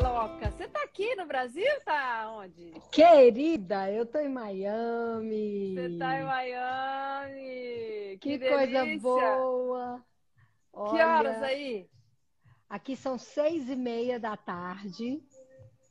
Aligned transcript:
Loca, 0.00 0.50
você 0.52 0.68
tá 0.68 0.82
aqui 0.84 1.16
no 1.16 1.26
Brasil? 1.26 1.66
Tá 1.84 2.30
onde? 2.30 2.72
Querida, 2.92 3.90
eu 3.90 4.06
tô 4.06 4.18
em 4.20 4.28
Miami. 4.28 5.74
Você 5.74 5.98
tá 5.98 6.20
em 6.20 6.24
Miami. 6.24 8.18
Que, 8.20 8.38
que 8.38 8.48
coisa 8.48 8.86
boa. 9.00 10.04
Olha, 10.72 10.90
que 10.90 11.02
horas 11.02 11.42
aí? 11.42 11.90
Aqui 12.70 12.94
são 12.94 13.18
seis 13.18 13.68
e 13.68 13.74
meia 13.74 14.20
da 14.20 14.36
tarde. 14.36 15.20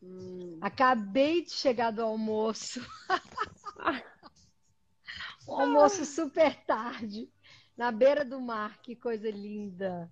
Hum. 0.01 0.57
Acabei 0.61 1.43
de 1.43 1.51
chegar 1.51 1.91
do 1.91 2.01
almoço. 2.01 2.79
um 5.49 5.53
almoço 5.59 6.05
super 6.05 6.55
tarde, 6.65 7.29
na 7.75 7.91
beira 7.91 8.23
do 8.23 8.39
mar. 8.39 8.81
Que 8.81 8.95
coisa 8.95 9.29
linda. 9.29 10.09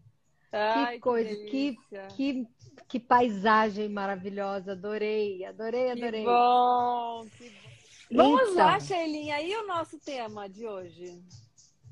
Ai, 0.55 0.95
que 0.95 0.99
coisa, 1.01 1.35
que, 1.45 1.77
que, 2.15 2.47
que, 2.87 2.99
paisagem 2.99 3.89
maravilhosa. 3.89 4.71
Adorei, 4.71 5.43
adorei, 5.45 5.91
adorei. 5.91 6.21
Que 6.21 6.25
bom, 6.25 7.25
que 7.37 7.49
bom. 7.49 7.65
Vamos 8.11 8.51
então, 8.51 8.55
lá, 8.55 8.79
Sheilinha, 8.79 9.35
aí 9.35 9.55
o 9.55 9.67
nosso 9.67 9.99
tema 9.99 10.47
de 10.47 10.65
hoje. 10.65 11.21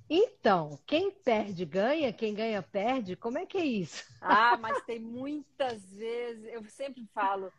Então, 0.09 0.77
quem 0.85 1.11
perde 1.11 1.65
ganha, 1.65 2.13
quem 2.13 2.33
ganha 2.33 2.61
perde, 2.61 3.15
como 3.15 3.37
é 3.37 3.45
que 3.45 3.57
é 3.57 3.65
isso? 3.65 4.05
Ah, 4.21 4.57
mas 4.61 4.83
tem 4.83 4.99
muitas 4.99 5.83
vezes, 5.91 6.45
eu 6.53 6.63
sempre 6.65 7.05
falo, 7.13 7.51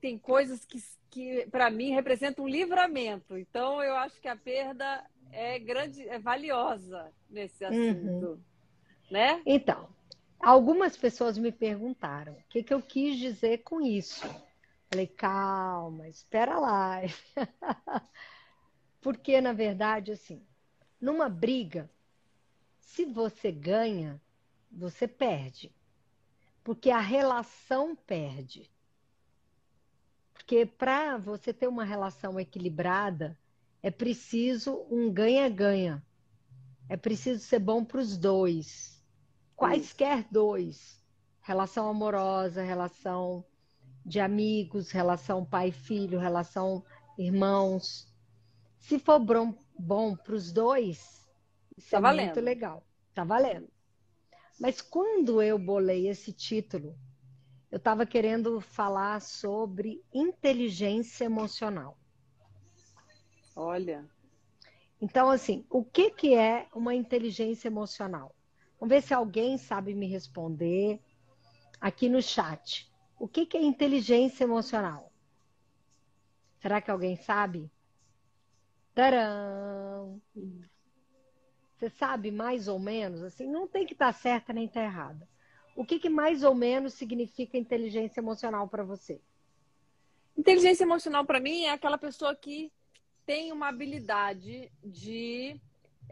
tem 0.00 0.18
coisas 0.18 0.64
que, 0.64 0.82
que 1.10 1.46
para 1.50 1.70
mim 1.70 1.92
representam 1.92 2.44
um 2.44 2.48
livramento. 2.48 3.36
Então, 3.36 3.82
eu 3.82 3.96
acho 3.96 4.20
que 4.20 4.28
a 4.28 4.36
perda 4.36 5.04
é 5.32 5.58
grande, 5.58 6.06
é 6.08 6.18
valiosa 6.18 7.10
nesse 7.28 7.64
uhum. 7.64 7.70
assunto, 7.70 8.26
uhum. 8.26 8.40
né? 9.10 9.42
Então, 9.46 9.88
Algumas 10.40 10.96
pessoas 10.96 11.36
me 11.36 11.52
perguntaram 11.52 12.32
o 12.32 12.42
que, 12.48 12.62
que 12.62 12.72
eu 12.72 12.80
quis 12.80 13.18
dizer 13.18 13.58
com 13.58 13.78
isso. 13.78 14.26
Falei, 14.88 15.06
calma, 15.06 16.08
espera 16.08 16.58
lá. 16.58 17.00
Porque, 19.02 19.38
na 19.38 19.52
verdade, 19.52 20.12
assim, 20.12 20.42
numa 20.98 21.28
briga, 21.28 21.90
se 22.80 23.04
você 23.04 23.52
ganha, 23.52 24.20
você 24.72 25.06
perde. 25.06 25.70
Porque 26.64 26.90
a 26.90 27.00
relação 27.00 27.94
perde. 27.94 28.70
Porque 30.32 30.64
para 30.64 31.18
você 31.18 31.52
ter 31.52 31.68
uma 31.68 31.84
relação 31.84 32.40
equilibrada, 32.40 33.38
é 33.82 33.90
preciso 33.90 34.86
um 34.90 35.12
ganha-ganha. 35.12 36.02
É 36.88 36.96
preciso 36.96 37.44
ser 37.44 37.58
bom 37.58 37.84
para 37.84 38.00
os 38.00 38.16
dois 38.16 38.99
quaisquer 39.60 40.26
dois, 40.30 41.04
relação 41.42 41.86
amorosa, 41.86 42.62
relação 42.62 43.44
de 44.06 44.18
amigos, 44.18 44.90
relação 44.90 45.44
pai-filho, 45.44 46.18
relação 46.18 46.82
irmãos. 47.18 48.10
Se 48.78 48.98
for 48.98 49.18
bom, 49.18 49.54
bom 49.78 50.16
para 50.16 50.34
os 50.34 50.50
dois, 50.50 51.28
isso 51.76 51.90
tá 51.90 51.98
é 51.98 52.00
valendo. 52.00 52.24
muito 52.24 52.40
legal. 52.40 52.82
Tá 53.14 53.22
valendo. 53.22 53.68
Mas 54.58 54.80
quando 54.80 55.42
eu 55.42 55.58
bolei 55.58 56.08
esse 56.08 56.32
título, 56.32 56.98
eu 57.70 57.76
estava 57.76 58.06
querendo 58.06 58.62
falar 58.62 59.20
sobre 59.20 60.02
inteligência 60.10 61.26
emocional. 61.26 61.98
Olha. 63.54 64.08
Então, 64.98 65.28
assim, 65.28 65.66
o 65.68 65.84
que, 65.84 66.10
que 66.10 66.34
é 66.34 66.66
uma 66.74 66.94
inteligência 66.94 67.68
emocional? 67.68 68.34
Vamos 68.80 68.94
ver 68.94 69.02
se 69.02 69.12
alguém 69.12 69.58
sabe 69.58 69.94
me 69.94 70.06
responder 70.06 70.98
aqui 71.78 72.08
no 72.08 72.22
chat. 72.22 72.90
O 73.18 73.28
que, 73.28 73.44
que 73.44 73.58
é 73.58 73.62
inteligência 73.62 74.44
emocional? 74.44 75.12
Será 76.60 76.80
que 76.80 76.90
alguém 76.90 77.14
sabe? 77.14 77.70
Tcharam! 78.94 80.20
Você 81.76 81.90
sabe 81.90 82.30
mais 82.30 82.68
ou 82.68 82.78
menos? 82.78 83.22
Assim, 83.22 83.46
não 83.46 83.68
tem 83.68 83.86
que 83.86 83.92
estar 83.92 84.12
certa 84.14 84.52
nem 84.52 84.64
estar 84.64 84.82
errada. 84.82 85.28
O 85.76 85.84
que, 85.84 85.98
que 85.98 86.08
mais 86.08 86.42
ou 86.42 86.54
menos 86.54 86.94
significa 86.94 87.58
inteligência 87.58 88.20
emocional 88.20 88.66
para 88.66 88.82
você? 88.82 89.20
Inteligência 90.36 90.84
emocional 90.84 91.24
para 91.26 91.40
mim 91.40 91.64
é 91.64 91.70
aquela 91.70 91.98
pessoa 91.98 92.34
que 92.34 92.72
tem 93.26 93.52
uma 93.52 93.68
habilidade 93.68 94.72
de 94.82 95.60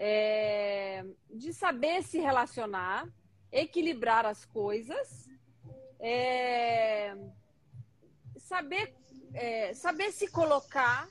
é, 0.00 1.04
de 1.28 1.52
saber 1.52 2.04
se 2.04 2.18
relacionar, 2.20 3.08
equilibrar 3.50 4.24
as 4.24 4.44
coisas, 4.44 5.28
é, 5.98 7.16
saber, 8.38 8.94
é, 9.34 9.74
saber 9.74 10.12
se 10.12 10.28
colocar 10.28 11.08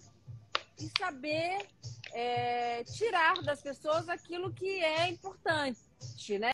e 0.80 0.90
saber 0.98 1.68
é, 2.14 2.84
tirar 2.86 3.42
das 3.44 3.62
pessoas 3.62 4.08
aquilo 4.08 4.54
que 4.54 4.82
é 4.82 5.10
importante, 5.10 6.40
né? 6.40 6.52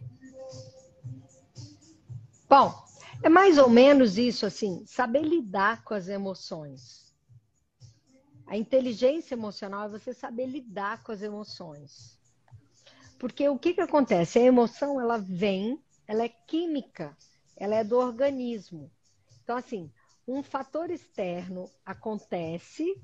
Bom, 2.49 2.83
é 3.22 3.29
mais 3.29 3.59
ou 3.59 3.69
menos 3.69 4.17
isso, 4.17 4.45
assim, 4.45 4.83
saber 4.88 5.22
lidar 5.22 5.83
com 5.83 5.93
as 5.93 6.07
emoções. 6.07 7.13
A 8.47 8.57
inteligência 8.57 9.35
emocional 9.35 9.85
é 9.85 9.89
você 9.89 10.13
saber 10.13 10.47
lidar 10.47 11.03
com 11.03 11.11
as 11.11 11.22
emoções. 11.22 12.22
Porque 13.23 13.47
o 13.47 13.57
que, 13.57 13.73
que 13.73 13.79
acontece? 13.79 14.38
A 14.38 14.41
emoção, 14.41 15.00
ela 15.00 15.17
vem, 15.17 15.81
ela 16.06 16.25
é 16.25 16.28
química, 16.28 17.17
ela 17.56 17.73
é 17.73 17.81
do 17.81 17.97
organismo. 17.97 18.91
Então, 19.41 19.56
assim, 19.56 19.89
um 20.28 20.44
fator 20.44 20.91
externo 20.91 21.72
acontece 21.85 23.01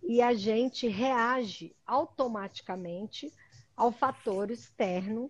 e 0.00 0.22
a 0.22 0.32
gente 0.32 0.86
reage 0.86 1.74
automaticamente 1.84 3.34
ao 3.76 3.90
fator 3.90 4.48
externo 4.48 5.28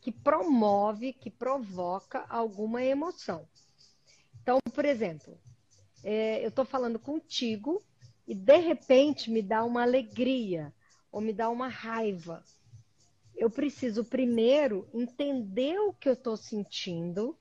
que 0.00 0.10
promove, 0.10 1.12
que 1.12 1.28
provoca 1.28 2.24
alguma 2.30 2.82
emoção. 2.82 3.46
Então, 4.40 4.58
por 4.72 4.86
exemplo, 4.86 5.38
é, 6.02 6.42
eu 6.42 6.48
estou 6.48 6.64
falando 6.64 6.98
contigo 6.98 7.82
e 8.26 8.34
de 8.34 8.56
repente 8.56 9.30
me 9.30 9.42
dá 9.42 9.62
uma 9.64 9.82
alegria 9.82 10.72
ou 11.10 11.20
me 11.20 11.34
dá 11.34 11.50
uma 11.50 11.68
raiva 11.68 12.42
eu 13.42 13.50
preciso 13.50 14.04
primeiro 14.04 14.88
entender 14.94 15.76
o 15.76 15.92
que 15.92 16.08
eu 16.08 16.12
estou 16.12 16.36
sentindo 16.36 17.36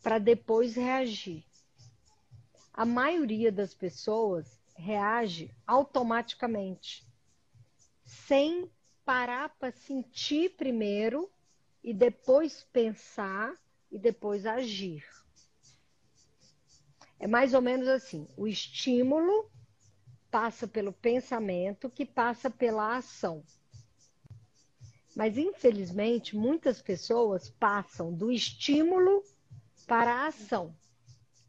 para 0.00 0.16
depois 0.16 0.76
reagir. 0.76 1.44
A 2.72 2.84
maioria 2.84 3.50
das 3.50 3.74
pessoas 3.74 4.60
reage 4.76 5.52
automaticamente, 5.66 7.04
sem 8.04 8.70
parar 9.04 9.48
para 9.58 9.72
sentir 9.72 10.50
primeiro 10.50 11.28
e 11.82 11.92
depois 11.92 12.62
pensar 12.72 13.52
e 13.90 13.98
depois 13.98 14.46
agir. 14.46 15.04
É 17.18 17.26
mais 17.26 17.54
ou 17.54 17.60
menos 17.60 17.88
assim: 17.88 18.28
o 18.36 18.46
estímulo 18.46 19.50
passa 20.30 20.68
pelo 20.68 20.92
pensamento, 20.92 21.90
que 21.90 22.06
passa 22.06 22.48
pela 22.48 22.96
ação. 22.96 23.42
Mas, 25.20 25.36
infelizmente, 25.36 26.34
muitas 26.34 26.80
pessoas 26.80 27.50
passam 27.50 28.10
do 28.10 28.32
estímulo 28.32 29.22
para 29.86 30.14
a 30.14 30.26
ação 30.28 30.74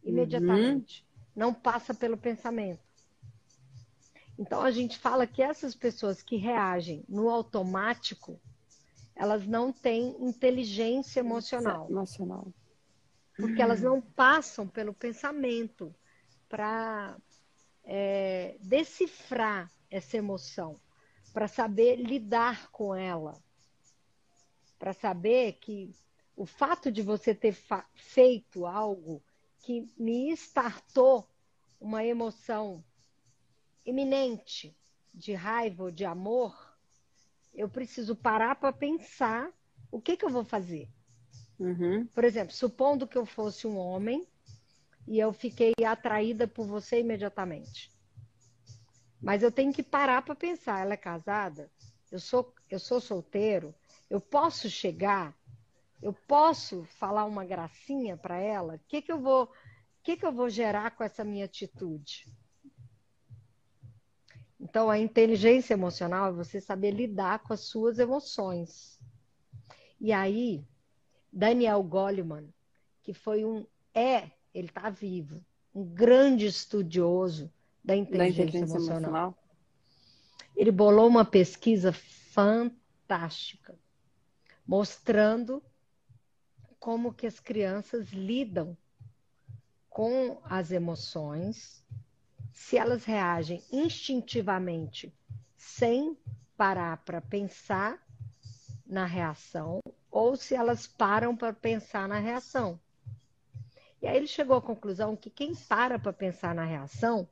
imediatamente. 0.04 1.08
Uhum. 1.08 1.32
Não 1.34 1.54
passa 1.54 1.94
pelo 1.94 2.18
pensamento. 2.18 2.84
Então, 4.38 4.60
a 4.60 4.72
gente 4.72 5.00
fala 5.00 5.26
que 5.26 5.42
essas 5.42 5.74
pessoas 5.74 6.22
que 6.22 6.36
reagem 6.36 7.06
no 7.08 7.30
automático, 7.30 8.38
elas 9.16 9.48
não 9.48 9.72
têm 9.72 10.18
inteligência 10.20 11.22
emocional. 11.22 11.88
Emocional. 11.90 12.54
Porque 13.38 13.62
elas 13.62 13.82
não 13.82 14.02
passam 14.02 14.68
pelo 14.68 14.94
pensamento 14.94 15.96
para 16.50 17.16
é, 17.86 18.58
decifrar 18.60 19.72
essa 19.90 20.18
emoção, 20.18 20.78
para 21.32 21.48
saber 21.48 21.96
lidar 21.96 22.70
com 22.70 22.94
ela 22.94 23.42
para 24.82 24.94
saber 24.94 25.60
que 25.62 25.94
o 26.36 26.44
fato 26.44 26.92
de 26.92 27.04
você 27.04 27.36
ter 27.36 27.56
feito 27.94 28.66
algo 28.66 29.24
que 29.60 29.88
me 29.96 30.32
startou 30.32 31.30
uma 31.80 32.04
emoção 32.04 32.84
iminente 33.86 34.76
de 35.14 35.34
raiva 35.34 35.84
ou 35.84 35.92
de 35.92 36.04
amor, 36.04 36.76
eu 37.54 37.70
preciso 37.70 38.16
parar 38.16 38.56
para 38.56 38.74
pensar 38.74 39.54
o 39.92 40.02
que, 40.02 40.18
que 40.18 40.26
eu 40.26 40.32
vou 40.32 40.44
fazer. 40.44 40.90
Uhum. 41.60 42.08
Por 42.08 42.24
exemplo, 42.24 42.56
supondo 42.56 43.08
que 43.08 43.20
eu 43.20 43.26
fosse 43.26 43.68
um 43.68 43.78
homem 43.78 44.28
e 45.08 45.20
eu 45.20 45.32
fiquei 45.32 45.74
atraída 45.86 46.48
por 46.48 46.66
você 46.66 47.02
imediatamente. 47.02 47.92
Mas 49.22 49.44
eu 49.44 49.52
tenho 49.52 49.72
que 49.72 49.84
parar 49.84 50.24
para 50.24 50.34
pensar, 50.34 50.82
ela 50.82 50.96
é 50.96 50.98
casada? 50.98 51.70
Eu 52.12 52.20
sou, 52.20 52.52
eu 52.68 52.80
sou 52.80 53.00
solteiro? 53.00 53.76
Eu 54.12 54.20
posso 54.20 54.70
chegar 54.70 55.34
Eu 56.02 56.14
posso 56.28 56.84
falar 57.00 57.26
uma 57.26 57.46
gracinha 57.46 58.18
para 58.18 58.38
ela? 58.38 58.76
O 58.76 58.80
que, 58.88 59.02
que 59.02 59.12
eu 59.12 59.20
vou, 59.20 59.50
que, 60.04 60.18
que 60.18 60.26
eu 60.26 60.32
vou 60.32 60.50
gerar 60.50 60.92
com 60.92 61.04
essa 61.04 61.24
minha 61.24 61.46
atitude? 61.46 62.28
Então, 64.60 64.90
a 64.90 64.98
inteligência 64.98 65.74
emocional 65.76 66.30
é 66.30 66.32
você 66.32 66.60
saber 66.60 66.92
lidar 66.92 67.40
com 67.40 67.54
as 67.54 67.62
suas 67.62 68.00
emoções. 68.00 69.00
E 70.00 70.12
aí, 70.12 70.64
Daniel 71.32 71.84
Goleman, 71.84 72.52
que 73.04 73.14
foi 73.14 73.46
um, 73.46 73.66
é, 73.94 74.32
ele 74.54 74.70
está 74.70 74.90
vivo, 74.90 75.44
um 75.74 75.84
grande 75.86 76.48
estudioso 76.48 77.52
da 77.84 77.96
inteligência, 77.96 78.44
da 78.44 78.50
inteligência 78.50 78.78
emocional. 78.78 78.98
emocional. 78.98 79.38
Ele 80.56 80.72
bolou 80.72 81.08
uma 81.08 81.26
pesquisa 81.26 81.94
fantástica, 81.94 83.78
mostrando 84.72 85.62
como 86.80 87.14
que 87.14 87.28
as 87.28 87.42
crianças 87.42 88.08
lidam 88.14 88.78
com 89.90 90.42
as 90.46 90.72
emoções, 90.72 91.84
se 92.54 92.78
elas 92.78 93.04
reagem 93.04 93.62
instintivamente, 93.70 95.14
sem 95.58 96.18
parar 96.56 97.04
para 97.04 97.20
pensar 97.20 98.02
na 98.86 99.04
reação, 99.04 99.82
ou 100.10 100.38
se 100.38 100.56
elas 100.56 100.88
param 100.88 101.36
para 101.36 101.52
pensar 101.52 102.08
na 102.08 102.20
reação. 102.20 102.80
E 104.02 104.08
aí 104.08 104.16
ele 104.16 104.26
chegou 104.26 104.56
à 104.56 104.62
conclusão 104.62 105.18
que 105.18 105.30
quem 105.30 105.54
para 105.54 106.00
para 106.00 106.14
pensar 106.14 106.56
na 106.56 106.64
reação 106.64 107.28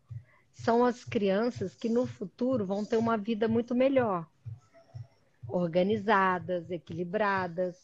são 0.51 0.83
as 0.83 1.05
crianças 1.05 1.73
que 1.73 1.87
no 1.87 2.05
futuro 2.05 2.65
vão 2.65 2.83
ter 2.83 2.97
uma 2.97 3.15
vida 3.15 3.47
muito 3.47 3.73
melhor, 3.73 4.27
organizadas, 5.49 6.69
equilibradas. 6.71 7.75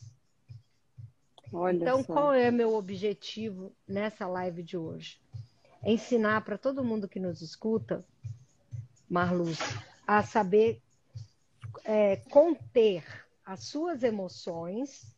Olha 1.52 1.76
então, 1.76 2.04
só. 2.04 2.14
qual 2.14 2.34
é 2.34 2.52
meu 2.52 2.76
objetivo 2.76 3.72
nessa 3.88 4.28
live 4.28 4.64
de 4.64 4.78
hoje? 4.78 5.20
É 5.84 5.92
ensinar 5.92 6.42
para 6.42 6.58
todo 6.58 6.84
mundo 6.84 7.08
que 7.08 7.20
nos 7.20 7.42
escuta, 7.42 8.04
Marluz, 9.10 9.60
a 10.06 10.24
saber 10.24 10.82
é, 11.84 12.18
conter 12.30 13.04
as 13.46 13.66
suas 13.66 14.04
emoções 14.04 15.14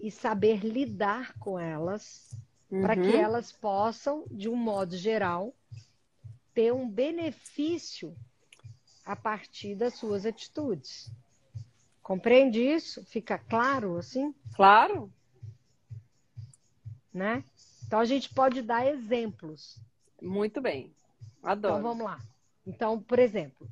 e 0.00 0.10
saber 0.10 0.64
lidar 0.64 1.34
com 1.38 1.58
elas 1.58 2.36
uhum. 2.70 2.82
para 2.82 2.96
que 2.96 3.14
elas 3.14 3.52
possam, 3.52 4.24
de 4.30 4.48
um 4.48 4.56
modo 4.56 4.96
geral, 4.96 5.54
ter 6.54 6.72
um 6.72 6.88
benefício 6.88 8.16
a 9.04 9.14
partir 9.14 9.74
das 9.74 9.94
suas 9.94 10.24
atitudes. 10.24 11.10
Compreende 12.06 12.60
isso? 12.60 13.04
Fica 13.04 13.36
claro 13.36 13.98
assim? 13.98 14.32
Claro. 14.54 15.12
Né? 17.12 17.42
Então 17.84 17.98
a 17.98 18.04
gente 18.04 18.32
pode 18.32 18.62
dar 18.62 18.86
exemplos. 18.86 19.76
Muito 20.22 20.60
bem. 20.60 20.94
Adoro. 21.42 21.78
Então 21.78 21.82
vamos 21.82 22.06
lá. 22.06 22.20
Então, 22.64 23.02
por 23.02 23.18
exemplo, 23.18 23.68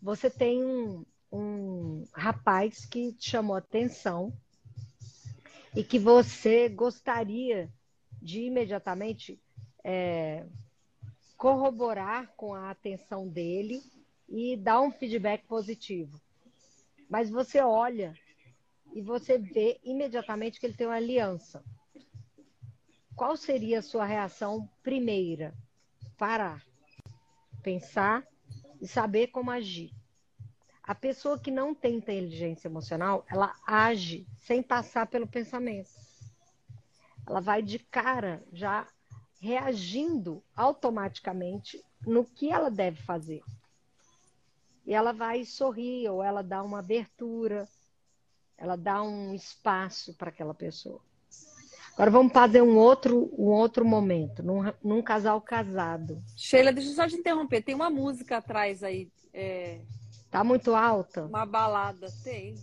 você 0.00 0.30
tem 0.30 0.64
um, 0.64 1.04
um 1.32 2.06
rapaz 2.12 2.86
que 2.86 3.14
te 3.14 3.30
chamou 3.30 3.56
atenção 3.56 4.32
e 5.74 5.82
que 5.82 5.98
você 5.98 6.68
gostaria 6.68 7.68
de 8.20 8.42
imediatamente 8.42 9.42
é, 9.82 10.46
corroborar 11.36 12.32
com 12.36 12.54
a 12.54 12.70
atenção 12.70 13.26
dele 13.26 13.82
e 14.28 14.56
dar 14.56 14.80
um 14.82 14.92
feedback 14.92 15.44
positivo. 15.48 16.20
Mas 17.12 17.28
você 17.28 17.60
olha 17.60 18.14
e 18.94 19.02
você 19.02 19.36
vê 19.36 19.78
imediatamente 19.84 20.58
que 20.58 20.64
ele 20.64 20.72
tem 20.72 20.86
uma 20.86 20.96
aliança. 20.96 21.62
Qual 23.14 23.36
seria 23.36 23.80
a 23.80 23.82
sua 23.82 24.06
reação 24.06 24.66
primeira? 24.82 25.54
Parar, 26.16 26.64
pensar 27.62 28.26
e 28.80 28.88
saber 28.88 29.26
como 29.26 29.50
agir. 29.50 29.90
A 30.82 30.94
pessoa 30.94 31.38
que 31.38 31.50
não 31.50 31.74
tem 31.74 31.96
inteligência 31.96 32.66
emocional, 32.66 33.26
ela 33.28 33.54
age 33.66 34.26
sem 34.38 34.62
passar 34.62 35.06
pelo 35.06 35.26
pensamento. 35.26 35.90
Ela 37.26 37.42
vai 37.42 37.62
de 37.62 37.78
cara 37.78 38.42
já 38.54 38.88
reagindo 39.38 40.42
automaticamente 40.56 41.78
no 42.06 42.24
que 42.24 42.50
ela 42.50 42.70
deve 42.70 43.02
fazer. 43.02 43.42
E 44.84 44.94
ela 44.94 45.12
vai 45.12 45.44
sorrir, 45.44 46.08
ou 46.08 46.22
ela 46.22 46.42
dá 46.42 46.62
uma 46.62 46.80
abertura, 46.80 47.68
ela 48.56 48.76
dá 48.76 49.02
um 49.02 49.34
espaço 49.34 50.14
para 50.14 50.28
aquela 50.28 50.54
pessoa. 50.54 51.00
Agora 51.94 52.10
vamos 52.10 52.32
fazer 52.32 52.62
um 52.62 52.76
outro, 52.76 53.30
um 53.36 53.48
outro 53.48 53.84
momento, 53.84 54.42
num, 54.42 54.62
num 54.82 55.02
casal 55.02 55.40
casado. 55.40 56.18
Sheila, 56.36 56.72
deixa 56.72 56.90
eu 56.90 56.94
só 56.94 57.06
te 57.06 57.16
interromper. 57.16 57.62
Tem 57.62 57.74
uma 57.74 57.90
música 57.90 58.38
atrás 58.38 58.82
aí. 58.82 59.10
É... 59.32 59.80
Tá 60.30 60.42
muito 60.42 60.74
alta? 60.74 61.26
Uma 61.26 61.44
balada, 61.44 62.08
tem? 62.24 62.54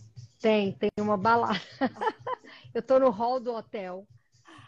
Tem, 0.42 0.72
tem 0.74 0.90
uma 1.00 1.16
balada. 1.16 1.62
eu 2.74 2.82
tô 2.82 2.98
no 3.00 3.12
hall 3.12 3.40
do 3.40 3.54
hotel 3.54 4.08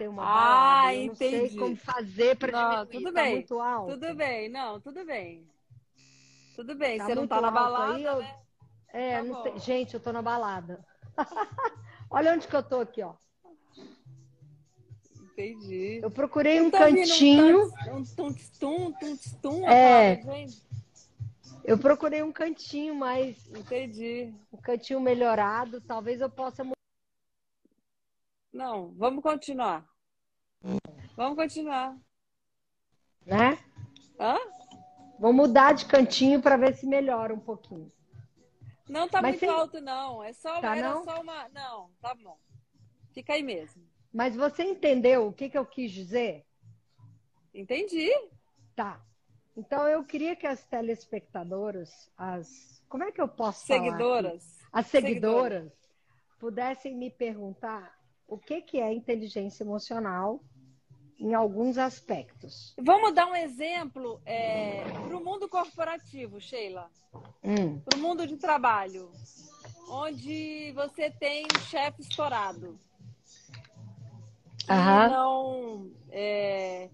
tem 0.02 0.08
uma 0.08 0.24
ah, 0.24 0.26
balada. 0.26 0.96
Eu 0.96 1.04
entendi. 1.04 1.38
não 1.38 1.48
sei 1.48 1.58
como 1.58 1.76
fazer 1.76 2.36
para 2.36 2.52
diminuir. 2.52 2.88
Tudo 2.88 3.14
tá 3.14 3.22
bem. 3.22 3.36
muito 3.36 3.60
alto. 3.60 3.92
Tudo 3.92 4.16
bem, 4.16 4.50
não, 4.50 4.82
tudo 4.82 5.06
bem. 5.06 5.48
Tudo 6.56 6.76
bem, 6.76 6.98
tá 6.98 7.06
você 7.06 7.16
não 7.16 7.28
tá 7.28 7.42
na 7.42 7.52
balada, 7.52 7.96
aí, 7.96 8.04
eu... 8.04 8.20
né? 8.20 8.36
É, 8.94 9.18
tá 9.18 9.24
não 9.24 9.44
sei. 9.44 9.60
Gente, 9.60 9.94
eu 9.94 10.00
tô 10.00 10.12
na 10.12 10.22
balada. 10.22 10.86
Olha 12.10 12.34
onde 12.34 12.48
que 12.48 12.56
eu 12.56 12.64
tô 12.64 12.82
aqui, 12.82 13.02
ó. 13.02 13.14
Entendi. 15.22 16.00
Eu 16.04 16.12
procurei 16.12 16.60
eu 16.60 16.66
um 16.66 16.72
cantinho. 16.72 17.72
Um 17.92 18.04
tum-tum, 18.04 18.92
tum-tum, 18.94 19.68
é. 19.68 20.22
Eu 21.64 21.78
procurei 21.78 22.22
um 22.22 22.32
cantinho 22.32 22.94
mais. 22.94 23.48
Entendi. 23.48 24.34
Um 24.52 24.58
cantinho 24.58 25.00
melhorado. 25.00 25.80
Talvez 25.82 26.20
eu 26.20 26.30
possa 26.30 26.64
não, 28.54 28.92
vamos 28.98 29.24
continuar. 29.24 29.86
Vamos 31.16 31.38
continuar. 31.38 31.98
Né? 33.26 33.58
Hã? 34.20 34.38
Vou 35.32 35.48
mudar 35.48 35.72
de 35.72 35.86
cantinho 35.86 36.42
para 36.42 36.58
ver 36.58 36.76
se 36.76 36.86
melhora 36.86 37.34
um 37.34 37.40
pouquinho. 37.40 37.90
Não 38.90 39.08
tá 39.08 39.22
Mas 39.22 39.40
muito 39.40 39.50
alto, 39.50 39.80
não. 39.80 40.22
É 40.22 40.34
só, 40.34 40.60
tá, 40.60 40.76
era 40.76 40.90
não? 40.92 41.06
só 41.06 41.22
uma. 41.22 41.48
Não, 41.48 41.90
tá 42.02 42.14
bom. 42.14 42.38
Fica 43.14 43.32
aí 43.32 43.42
mesmo. 43.42 43.82
Mas 44.14 44.36
você 44.36 44.64
entendeu 44.64 45.28
o 45.28 45.32
que, 45.32 45.50
que 45.50 45.58
eu 45.58 45.66
quis 45.66 45.90
dizer? 45.90 46.46
Entendi. 47.54 48.12
Tá. 48.76 49.02
Então 49.56 49.88
eu 49.88 50.04
queria 50.04 50.36
que 50.36 50.46
as 50.46 50.66
telespectadoras, 50.66 52.12
as. 52.18 52.84
Como 52.90 53.06
é 53.06 53.12
que 53.14 53.22
eu 53.22 53.30
posso 53.30 53.66
Seguidoras. 53.66 54.44
Falar 54.44 54.82
as 54.82 54.88
seguidoras, 54.88 55.64
seguidoras 55.64 55.72
pudessem 56.40 56.94
me 56.94 57.10
perguntar 57.10 57.98
o 58.28 58.38
que, 58.38 58.62
que 58.62 58.82
é 58.82 58.94
inteligência 58.94 59.64
emocional 59.64 60.44
em 61.22 61.36
alguns 61.36 61.78
aspectos. 61.78 62.74
Vamos 62.80 63.14
dar 63.14 63.28
um 63.28 63.36
exemplo 63.36 64.20
é, 64.26 64.84
para 64.84 65.16
o 65.16 65.24
mundo 65.24 65.48
corporativo, 65.48 66.42
Sheila. 66.42 66.90
Hum. 67.44 67.80
Para 67.82 68.00
o 68.00 68.02
mundo 68.02 68.26
de 68.26 68.38
trabalho, 68.38 69.12
onde 69.88 70.72
você 70.74 71.12
tem 71.12 71.46
um 71.46 71.60
chefe 71.60 72.02
estourado. 72.02 72.80
Que 74.66 74.72
Aham. 74.72 75.10
não. 75.10 75.92
É, 76.10 76.90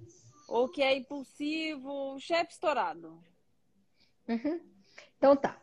ou 0.45 0.67
que 0.67 0.83
é 0.83 0.97
impulsivo, 0.97 2.19
chefe 2.19 2.51
estourado. 2.51 3.23
Uhum. 4.27 4.59
Então 5.17 5.37
tá. 5.37 5.57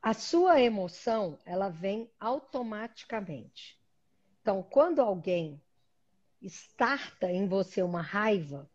A 0.00 0.14
sua 0.14 0.58
emoção, 0.58 1.38
ela 1.44 1.68
vem 1.68 2.10
automaticamente. 2.18 3.78
Então, 4.40 4.62
quando 4.62 5.02
alguém 5.02 5.60
starta 6.42 7.30
em 7.30 7.46
você 7.46 7.82
uma 7.82 8.00
raiva, 8.00 8.68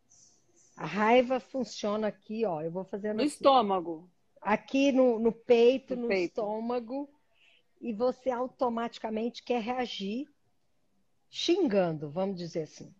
a 0.76 0.86
raiva 0.86 1.40
funciona 1.40 2.08
aqui, 2.08 2.46
ó. 2.46 2.62
Eu 2.62 2.72
vou 2.72 2.84
fazendo. 2.84 3.18
No 3.18 3.24
aqui. 3.24 3.32
estômago. 3.32 4.10
Aqui 4.42 4.92
no, 4.92 5.18
no 5.18 5.32
peito, 5.32 5.96
no, 5.96 6.04
no 6.04 6.08
peito. 6.10 6.42
estômago. 6.42 7.10
E 7.80 7.94
você 7.94 8.30
automaticamente 8.30 9.44
quer 9.44 9.62
reagir 9.62 10.28
xingando, 11.30 12.10
vamos 12.10 12.38
dizer 12.38 12.64
assim. 12.64 12.94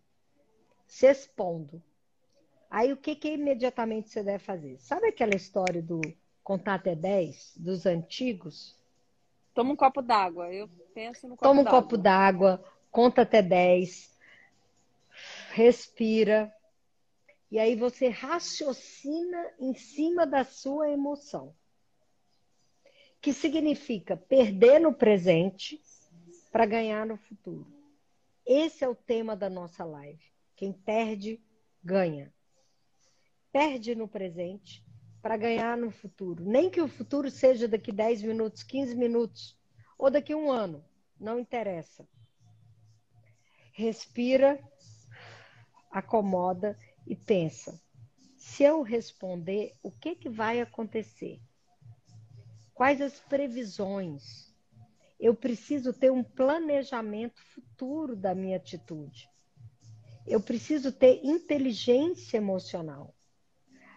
Se 0.86 1.06
expondo. 1.06 1.82
Aí 2.70 2.92
o 2.92 2.96
que, 2.96 3.14
que 3.14 3.28
imediatamente 3.28 4.10
você 4.10 4.22
deve 4.22 4.42
fazer? 4.42 4.78
Sabe 4.80 5.08
aquela 5.08 5.34
história 5.34 5.82
do 5.82 6.00
contar 6.42 6.74
até 6.74 6.94
10 6.94 7.54
dos 7.56 7.86
antigos? 7.86 8.76
Toma 9.54 9.72
um 9.72 9.76
copo 9.76 10.02
d'água. 10.02 10.52
Eu 10.52 10.68
penso 10.94 11.28
no 11.28 11.36
copo 11.36 11.48
Toma 11.48 11.62
um 11.62 11.64
copo 11.64 11.96
d'água, 11.96 12.62
conta 12.90 13.22
até 13.22 13.40
10, 13.40 14.15
respira. 15.56 16.52
E 17.50 17.58
aí 17.58 17.74
você 17.74 18.08
raciocina 18.08 19.54
em 19.58 19.74
cima 19.74 20.26
da 20.26 20.44
sua 20.44 20.90
emoção. 20.90 21.56
Que 23.22 23.32
significa 23.32 24.16
perder 24.16 24.78
no 24.78 24.92
presente 24.92 25.80
para 26.52 26.66
ganhar 26.66 27.06
no 27.06 27.16
futuro. 27.16 27.66
esse 28.44 28.84
é 28.84 28.88
o 28.88 28.94
tema 28.94 29.34
da 29.34 29.48
nossa 29.48 29.84
live. 29.84 30.22
Quem 30.54 30.72
perde, 30.72 31.42
ganha. 31.82 32.32
Perde 33.50 33.94
no 33.94 34.06
presente 34.06 34.84
para 35.22 35.36
ganhar 35.36 35.76
no 35.76 35.90
futuro. 35.90 36.44
Nem 36.44 36.70
que 36.70 36.80
o 36.80 36.88
futuro 36.88 37.30
seja 37.30 37.66
daqui 37.66 37.90
10 37.90 38.22
minutos, 38.22 38.62
15 38.62 38.94
minutos 38.94 39.58
ou 39.98 40.10
daqui 40.10 40.34
um 40.34 40.50
ano. 40.50 40.84
Não 41.18 41.38
interessa. 41.38 42.06
Respira, 43.72 44.60
acomoda 45.98 46.78
e 47.06 47.16
pensa. 47.16 47.80
Se 48.36 48.62
eu 48.62 48.82
responder, 48.82 49.72
o 49.82 49.90
que, 49.90 50.14
que 50.14 50.28
vai 50.28 50.60
acontecer? 50.60 51.40
Quais 52.74 53.00
as 53.00 53.18
previsões? 53.18 54.54
Eu 55.18 55.34
preciso 55.34 55.94
ter 55.94 56.12
um 56.12 56.22
planejamento 56.22 57.42
futuro 57.42 58.14
da 58.14 58.34
minha 58.34 58.58
atitude. 58.58 59.30
Eu 60.26 60.40
preciso 60.40 60.92
ter 60.92 61.24
inteligência 61.24 62.36
emocional. 62.36 63.14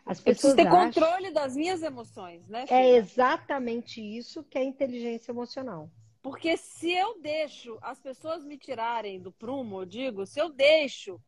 As 0.06 0.22
pessoas 0.22 0.54
eu 0.54 0.56
preciso 0.56 0.56
ter 0.56 0.68
acham... 0.68 1.04
controle 1.04 1.32
das 1.32 1.56
minhas 1.56 1.84
emoções, 1.84 2.48
né? 2.48 2.66
Sheila? 2.66 2.82
É 2.82 2.96
exatamente 2.96 4.02
isso 4.02 4.44
que 4.44 4.58
é 4.58 4.64
inteligência 4.64 5.32
emocional. 5.32 5.92
Porque 6.22 6.56
se 6.56 6.92
eu 6.92 7.20
deixo 7.20 7.78
as 7.82 8.00
pessoas 8.00 8.46
me 8.46 8.58
tirarem 8.58 9.20
do 9.20 9.32
prumo, 9.32 9.82
eu 9.82 9.86
digo, 9.86 10.26
se 10.26 10.40
eu 10.40 10.50
deixo 10.50 11.22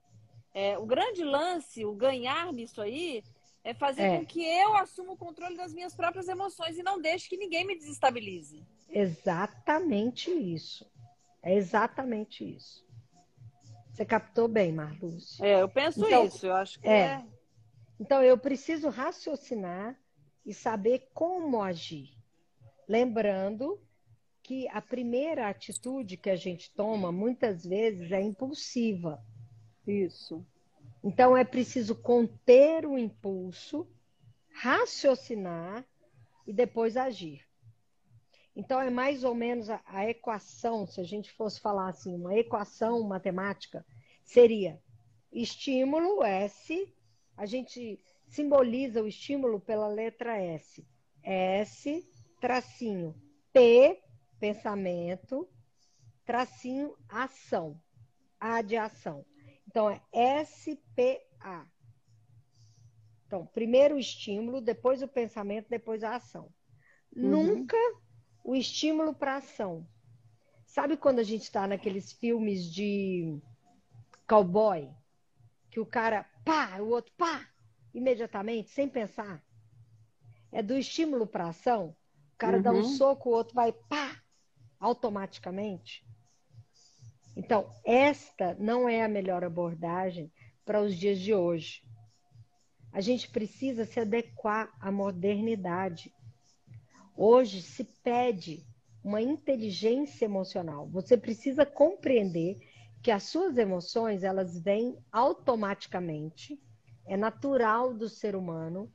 é, 0.54 0.78
o 0.78 0.86
grande 0.86 1.24
lance, 1.24 1.86
o 1.86 1.94
ganhar 1.94 2.52
nisso 2.52 2.82
aí, 2.82 3.24
é 3.64 3.74
fazer 3.74 4.04
é. 4.04 4.18
com 4.18 4.26
que 4.26 4.44
eu 4.44 4.76
assuma 4.76 5.14
o 5.14 5.18
controle 5.18 5.56
das 5.56 5.74
minhas 5.74 5.96
próprias 5.96 6.28
emoções 6.28 6.78
e 6.78 6.84
não 6.84 7.00
deixe 7.00 7.30
que 7.30 7.38
ninguém 7.38 7.66
me 7.66 7.78
desestabilize. 7.78 8.66
Exatamente 8.90 10.32
isso. 10.32 10.90
É 11.44 11.56
exatamente 11.56 12.44
isso. 12.44 12.86
Você 13.92 14.06
captou 14.06 14.48
bem, 14.48 14.72
Marlúcia. 14.72 15.46
É, 15.46 15.62
eu 15.62 15.70
penso 15.70 16.06
então, 16.06 16.26
isso. 16.26 16.46
Eu 16.46 16.54
acho 16.54 16.80
que 16.80 16.88
é. 16.88 17.02
é. 17.02 17.26
Então, 18.00 18.24
eu 18.24 18.38
preciso 18.38 18.90
raciocinar 18.90 19.96
e 20.46 20.54
saber 20.54 21.10
como 21.14 21.62
agir. 21.62 22.18
Lembrando 22.88 23.80
que 24.42 24.68
a 24.70 24.82
primeira 24.82 25.48
atitude 25.48 26.18
que 26.18 26.30
a 26.30 26.36
gente 26.36 26.72
toma, 26.72 27.12
muitas 27.12 27.64
vezes, 27.64 28.12
é 28.12 28.22
impulsiva. 28.22 29.24
Isso. 29.88 30.46
Então 31.04 31.36
é 31.36 31.44
preciso 31.44 31.96
conter 31.96 32.86
o 32.86 32.98
impulso, 32.98 33.88
raciocinar 34.54 35.86
e 36.46 36.54
depois 36.54 36.96
agir. 36.96 37.46
Então 38.56 38.80
é 38.82 38.90
mais 38.90 39.24
ou 39.24 39.34
menos 39.34 39.70
a, 39.70 39.82
a 39.86 40.10
equação, 40.10 40.86
se 40.86 41.00
a 41.00 41.04
gente 41.04 41.32
fosse 41.32 41.60
falar 41.60 41.90
assim, 41.90 42.14
uma 42.14 42.36
equação 42.36 43.02
matemática, 43.04 43.86
seria 44.24 44.80
estímulo 45.32 46.24
S, 46.24 46.94
a 47.38 47.46
gente 47.46 48.00
simboliza 48.28 49.02
o 49.02 49.08
estímulo 49.08 49.60
pela 49.60 49.88
letra 49.88 50.38
S. 50.38 50.86
S, 51.24 52.08
tracinho, 52.40 53.16
P, 53.54 54.02
pensamento, 54.40 55.48
tracinho, 56.26 56.96
ação. 57.08 57.80
A 58.40 58.62
de 58.62 58.76
ação. 58.76 59.24
Então, 59.72 59.90
é 60.12 60.44
SPA. 60.44 61.66
Então, 63.26 63.46
primeiro 63.46 63.96
o 63.96 64.00
estímulo, 64.00 64.60
depois 64.60 65.02
o 65.02 65.08
pensamento, 65.08 65.70
depois 65.70 66.04
a 66.04 66.18
ação. 66.18 66.52
Uhum. 67.16 67.30
Nunca 67.30 67.78
o 68.44 68.54
estímulo 68.54 69.16
para 69.16 69.38
ação. 69.38 69.88
Sabe 70.66 70.98
quando 70.98 71.20
a 71.20 71.24
gente 71.24 71.44
está 71.44 71.66
naqueles 71.66 72.12
filmes 72.12 72.66
de 72.66 73.40
cowboy? 74.28 74.90
Que 75.70 75.80
o 75.80 75.86
cara 75.86 76.26
pá, 76.44 76.78
o 76.82 76.90
outro 76.90 77.14
pá, 77.18 77.48
imediatamente, 77.94 78.72
sem 78.72 78.90
pensar? 78.90 79.42
É 80.52 80.62
do 80.62 80.78
estímulo 80.78 81.26
para 81.26 81.48
ação. 81.48 81.96
O 82.34 82.38
cara 82.38 82.58
uhum. 82.58 82.64
dá 82.64 82.72
um 82.74 82.76
uhum. 82.76 82.84
soco, 82.84 83.30
o 83.30 83.34
outro 83.34 83.56
vai 83.56 83.72
pá, 83.72 84.22
automaticamente. 84.78 86.06
Então, 87.36 87.70
esta 87.86 88.56
não 88.56 88.88
é 88.88 89.04
a 89.04 89.08
melhor 89.08 89.44
abordagem 89.44 90.32
para 90.66 90.82
os 90.82 90.96
dias 90.96 91.20
de 91.20 91.34
hoje. 91.34 91.82
A 92.92 93.00
gente 93.00 93.30
precisa 93.30 93.86
se 93.86 94.00
adequar 94.00 94.72
à 94.80 94.92
modernidade. 94.92 96.14
Hoje 97.16 97.62
se 97.62 97.84
pede 98.04 98.66
uma 99.04 99.22
inteligência 99.22 100.26
emocional. 100.26 100.88
Você 100.90 101.18
precisa 101.18 101.66
compreender 101.66 102.58
que 103.02 103.10
as 103.10 103.24
suas 103.24 103.58
emoções, 103.58 104.24
elas 104.24 104.60
vêm 104.60 104.98
automaticamente, 105.12 106.62
é 107.08 107.18
natural 107.18 107.94
do 107.94 108.08
ser 108.08 108.36
humano. 108.36 108.92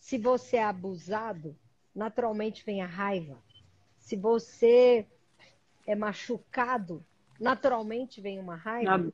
Se 0.00 0.16
você 0.16 0.56
é 0.56 0.64
abusado, 0.64 1.58
naturalmente 1.94 2.64
vem 2.64 2.80
a 2.80 2.86
raiva. 2.86 3.42
Se 3.98 4.16
você 4.16 5.06
é 5.88 5.94
machucado, 5.94 7.02
naturalmente 7.40 8.20
vem 8.20 8.38
uma 8.38 8.54
raiva, 8.54 9.10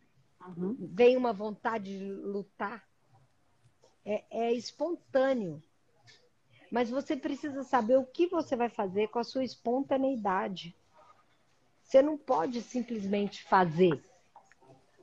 uhum. 0.57 0.77
vem 0.81 1.17
uma 1.17 1.33
vontade 1.33 1.97
de 1.97 2.13
lutar. 2.13 2.85
É, 4.05 4.25
é 4.49 4.53
espontâneo. 4.53 5.63
Mas 6.73 6.91
você 6.91 7.17
precisa 7.17 7.63
saber 7.63 7.97
o 7.97 8.05
que 8.05 8.27
você 8.27 8.57
vai 8.57 8.69
fazer 8.69 9.07
com 9.09 9.21
a 9.21 9.25
sua 9.25 9.45
espontaneidade. 9.45 10.77
Você 11.81 12.03
não 12.03 12.19
pode 12.19 12.61
simplesmente 12.61 13.45
fazer, 13.45 14.03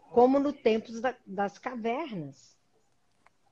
como 0.10 0.40
no 0.40 0.52
tempo 0.52 0.92
da, 1.00 1.16
das 1.26 1.58
cavernas, 1.58 2.58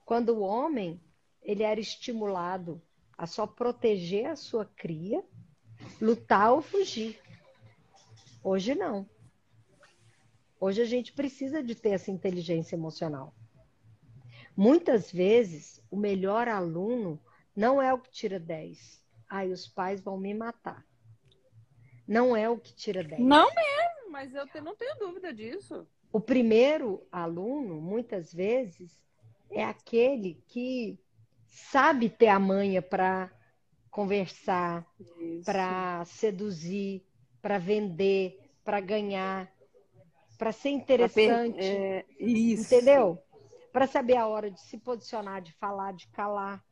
quando 0.05 0.35
o 0.35 0.41
homem 0.41 1.01
ele 1.41 1.63
era 1.63 1.79
estimulado 1.79 2.81
a 3.17 3.25
só 3.25 3.47
proteger 3.47 4.25
a 4.25 4.35
sua 4.35 4.65
cria, 4.65 5.23
lutar 6.01 6.51
ou 6.51 6.61
fugir. 6.61 7.17
Hoje 8.43 8.73
não. 8.73 9.09
Hoje 10.59 10.81
a 10.81 10.85
gente 10.85 11.13
precisa 11.13 11.63
de 11.63 11.75
ter 11.75 11.89
essa 11.89 12.11
inteligência 12.11 12.75
emocional. 12.75 13.33
Muitas 14.55 15.11
vezes, 15.11 15.81
o 15.89 15.95
melhor 15.95 16.47
aluno 16.47 17.19
não 17.55 17.81
é 17.81 17.93
o 17.93 17.99
que 17.99 18.11
tira 18.11 18.39
10. 18.39 19.01
Ai, 19.29 19.51
os 19.51 19.67
pais 19.67 20.01
vão 20.01 20.17
me 20.17 20.33
matar. 20.33 20.85
Não 22.07 22.35
é 22.35 22.49
o 22.49 22.57
que 22.57 22.73
tira 22.73 23.03
10. 23.03 23.21
Não 23.21 23.47
mesmo, 23.53 24.11
mas 24.11 24.33
eu 24.33 24.45
não 24.63 24.75
tenho 24.75 24.97
dúvida 24.97 25.33
disso. 25.33 25.87
O 26.11 26.19
primeiro 26.19 27.07
aluno, 27.11 27.79
muitas 27.79 28.33
vezes, 28.33 28.91
é 29.51 29.63
aquele 29.63 30.43
que 30.47 30.99
sabe 31.45 32.09
ter 32.09 32.27
a 32.27 32.39
manha 32.39 32.81
para 32.81 33.31
conversar, 33.89 34.85
para 35.45 36.03
seduzir, 36.05 37.05
para 37.41 37.57
vender, 37.57 38.39
para 38.63 38.79
ganhar, 38.79 39.51
para 40.37 40.51
ser 40.51 40.69
interessante. 40.69 41.59
É, 41.59 42.05
isso. 42.19 42.73
Entendeu? 42.73 43.17
Para 43.71 43.87
saber 43.87 44.17
a 44.17 44.27
hora 44.27 44.49
de 44.49 44.59
se 44.61 44.77
posicionar, 44.77 45.41
de 45.41 45.53
falar, 45.53 45.93
de 45.93 46.07
calar. 46.07 46.63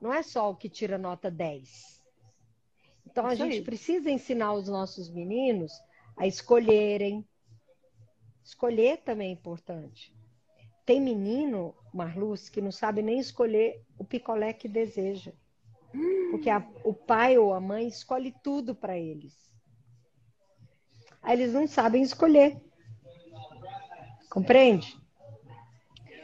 Não 0.00 0.12
é 0.12 0.22
só 0.22 0.50
o 0.50 0.56
que 0.56 0.68
tira 0.68 0.98
nota 0.98 1.30
10. 1.30 2.02
Então 3.06 3.24
Isso 3.30 3.42
a 3.42 3.46
gente 3.46 3.58
aí. 3.58 3.64
precisa 3.64 4.10
ensinar 4.10 4.54
os 4.54 4.68
nossos 4.68 5.10
meninos 5.10 5.72
a 6.16 6.26
escolherem. 6.26 7.26
Escolher 8.42 8.98
também 8.98 9.28
é 9.28 9.32
importante. 9.32 10.12
Tem 10.84 11.00
menino, 11.00 11.74
Marluz, 11.92 12.48
que 12.48 12.60
não 12.60 12.72
sabe 12.72 13.02
nem 13.02 13.18
escolher 13.18 13.84
o 13.98 14.04
picolé 14.04 14.52
que 14.52 14.66
deseja. 14.66 15.32
Porque 16.30 16.48
a, 16.48 16.66
o 16.84 16.94
pai 16.94 17.36
ou 17.36 17.52
a 17.52 17.60
mãe 17.60 17.86
escolhe 17.86 18.34
tudo 18.42 18.74
para 18.74 18.98
eles. 18.98 19.34
Aí 21.22 21.40
eles 21.40 21.52
não 21.52 21.66
sabem 21.66 22.02
escolher. 22.02 22.60
Compreende? 24.30 24.98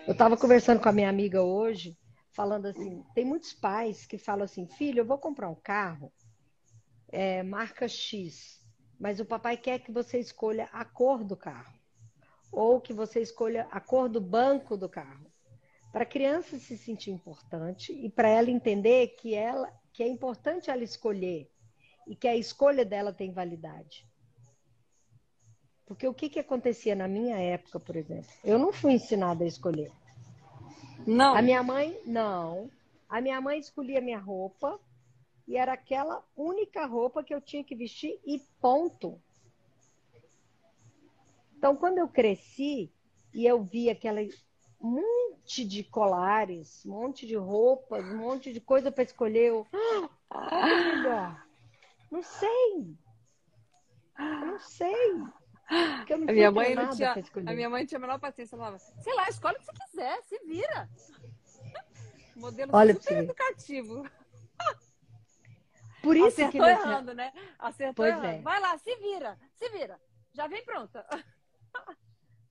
Eu 0.06 0.12
estava 0.12 0.36
conversando 0.36 0.80
com 0.80 0.88
a 0.88 0.92
minha 0.92 1.08
amiga 1.10 1.42
hoje, 1.42 1.96
falando 2.30 2.66
assim: 2.66 3.04
tem 3.14 3.24
muitos 3.24 3.52
pais 3.52 4.06
que 4.06 4.16
falam 4.16 4.44
assim, 4.44 4.66
filho, 4.66 5.00
eu 5.00 5.04
vou 5.04 5.18
comprar 5.18 5.50
um 5.50 5.54
carro, 5.54 6.10
é, 7.08 7.42
marca 7.42 7.86
X, 7.86 8.66
mas 8.98 9.20
o 9.20 9.26
papai 9.26 9.56
quer 9.56 9.80
que 9.80 9.92
você 9.92 10.18
escolha 10.18 10.68
a 10.72 10.84
cor 10.84 11.22
do 11.22 11.36
carro, 11.36 11.78
ou 12.50 12.80
que 12.80 12.92
você 12.92 13.20
escolha 13.20 13.68
a 13.70 13.80
cor 13.80 14.08
do 14.08 14.20
banco 14.20 14.76
do 14.76 14.88
carro. 14.88 15.30
Para 15.92 16.02
a 16.02 16.06
criança 16.06 16.58
se 16.58 16.76
sentir 16.76 17.10
importante 17.10 17.92
e 17.92 18.10
para 18.10 18.28
ela 18.28 18.50
entender 18.50 19.08
que, 19.18 19.34
ela, 19.34 19.72
que 19.92 20.02
é 20.02 20.08
importante 20.08 20.70
ela 20.70 20.84
escolher 20.84 21.50
e 22.06 22.14
que 22.14 22.28
a 22.28 22.36
escolha 22.36 22.84
dela 22.84 23.12
tem 23.12 23.32
validade. 23.32 24.06
Porque 25.86 26.06
o 26.06 26.12
que, 26.12 26.28
que 26.28 26.38
acontecia 26.38 26.94
na 26.94 27.08
minha 27.08 27.38
época, 27.38 27.80
por 27.80 27.96
exemplo? 27.96 28.30
Eu 28.44 28.58
não 28.58 28.72
fui 28.72 28.92
ensinada 28.92 29.44
a 29.44 29.46
escolher. 29.46 29.90
Não. 31.06 31.34
A 31.34 31.40
minha 31.40 31.62
mãe, 31.62 31.98
não. 32.04 32.70
A 33.08 33.22
minha 33.22 33.40
mãe 33.40 33.58
escolhia 33.58 34.00
minha 34.00 34.18
roupa 34.18 34.78
e 35.46 35.56
era 35.56 35.72
aquela 35.72 36.22
única 36.36 36.84
roupa 36.84 37.24
que 37.24 37.34
eu 37.34 37.40
tinha 37.40 37.64
que 37.64 37.74
vestir 37.74 38.20
e 38.26 38.38
ponto. 38.60 39.18
Então, 41.56 41.74
quando 41.74 41.96
eu 41.96 42.08
cresci 42.08 42.92
e 43.32 43.46
eu 43.46 43.64
vi 43.64 43.88
aquele 44.78 45.28
monte 45.48 45.64
de 45.64 45.84
colares, 45.84 46.84
um 46.86 46.90
monte 46.90 47.26
de 47.26 47.36
roupas, 47.36 48.04
um 48.04 48.18
monte 48.18 48.52
de 48.52 48.60
coisa 48.60 48.92
para 48.92 49.04
escolher, 49.04 49.48
eu, 49.48 49.66
ah, 50.30 51.44
não 52.10 52.22
sei. 52.22 52.96
Não 54.18 54.58
sei. 54.58 55.14
Não 55.14 55.28
a 56.28 56.32
minha 56.32 56.50
mãe 56.50 56.74
não 56.74 56.90
tinha, 56.90 57.14
a 57.46 57.52
minha 57.52 57.68
mãe 57.68 57.84
tinha 57.84 57.98
a 57.98 58.00
menor 58.00 58.18
paciência, 58.18 58.56
ela 58.56 58.64
falava: 58.64 58.78
"Sei 58.78 59.14
lá, 59.14 59.28
escolhe 59.28 59.56
o 59.56 59.60
que 59.60 59.66
você 59.66 59.72
quiser, 59.84 60.22
se 60.22 60.38
vira". 60.46 60.88
Modelo 62.34 62.70
Olha 62.74 62.94
super 62.94 63.18
educativo. 63.18 64.08
Por 66.02 66.16
isso 66.16 66.28
Acertou 66.28 66.50
que 66.52 66.58
você... 66.58 66.70
errando, 66.70 67.14
né? 67.14 67.32
Acertou 67.58 67.94
pois 67.96 68.10
errando. 68.10 68.26
É. 68.26 68.40
Vai 68.40 68.60
lá, 68.60 68.78
se 68.78 68.96
vira, 68.96 69.38
se 69.56 69.68
vira. 69.68 70.00
Já 70.32 70.46
vem 70.46 70.64
pronta. 70.64 71.04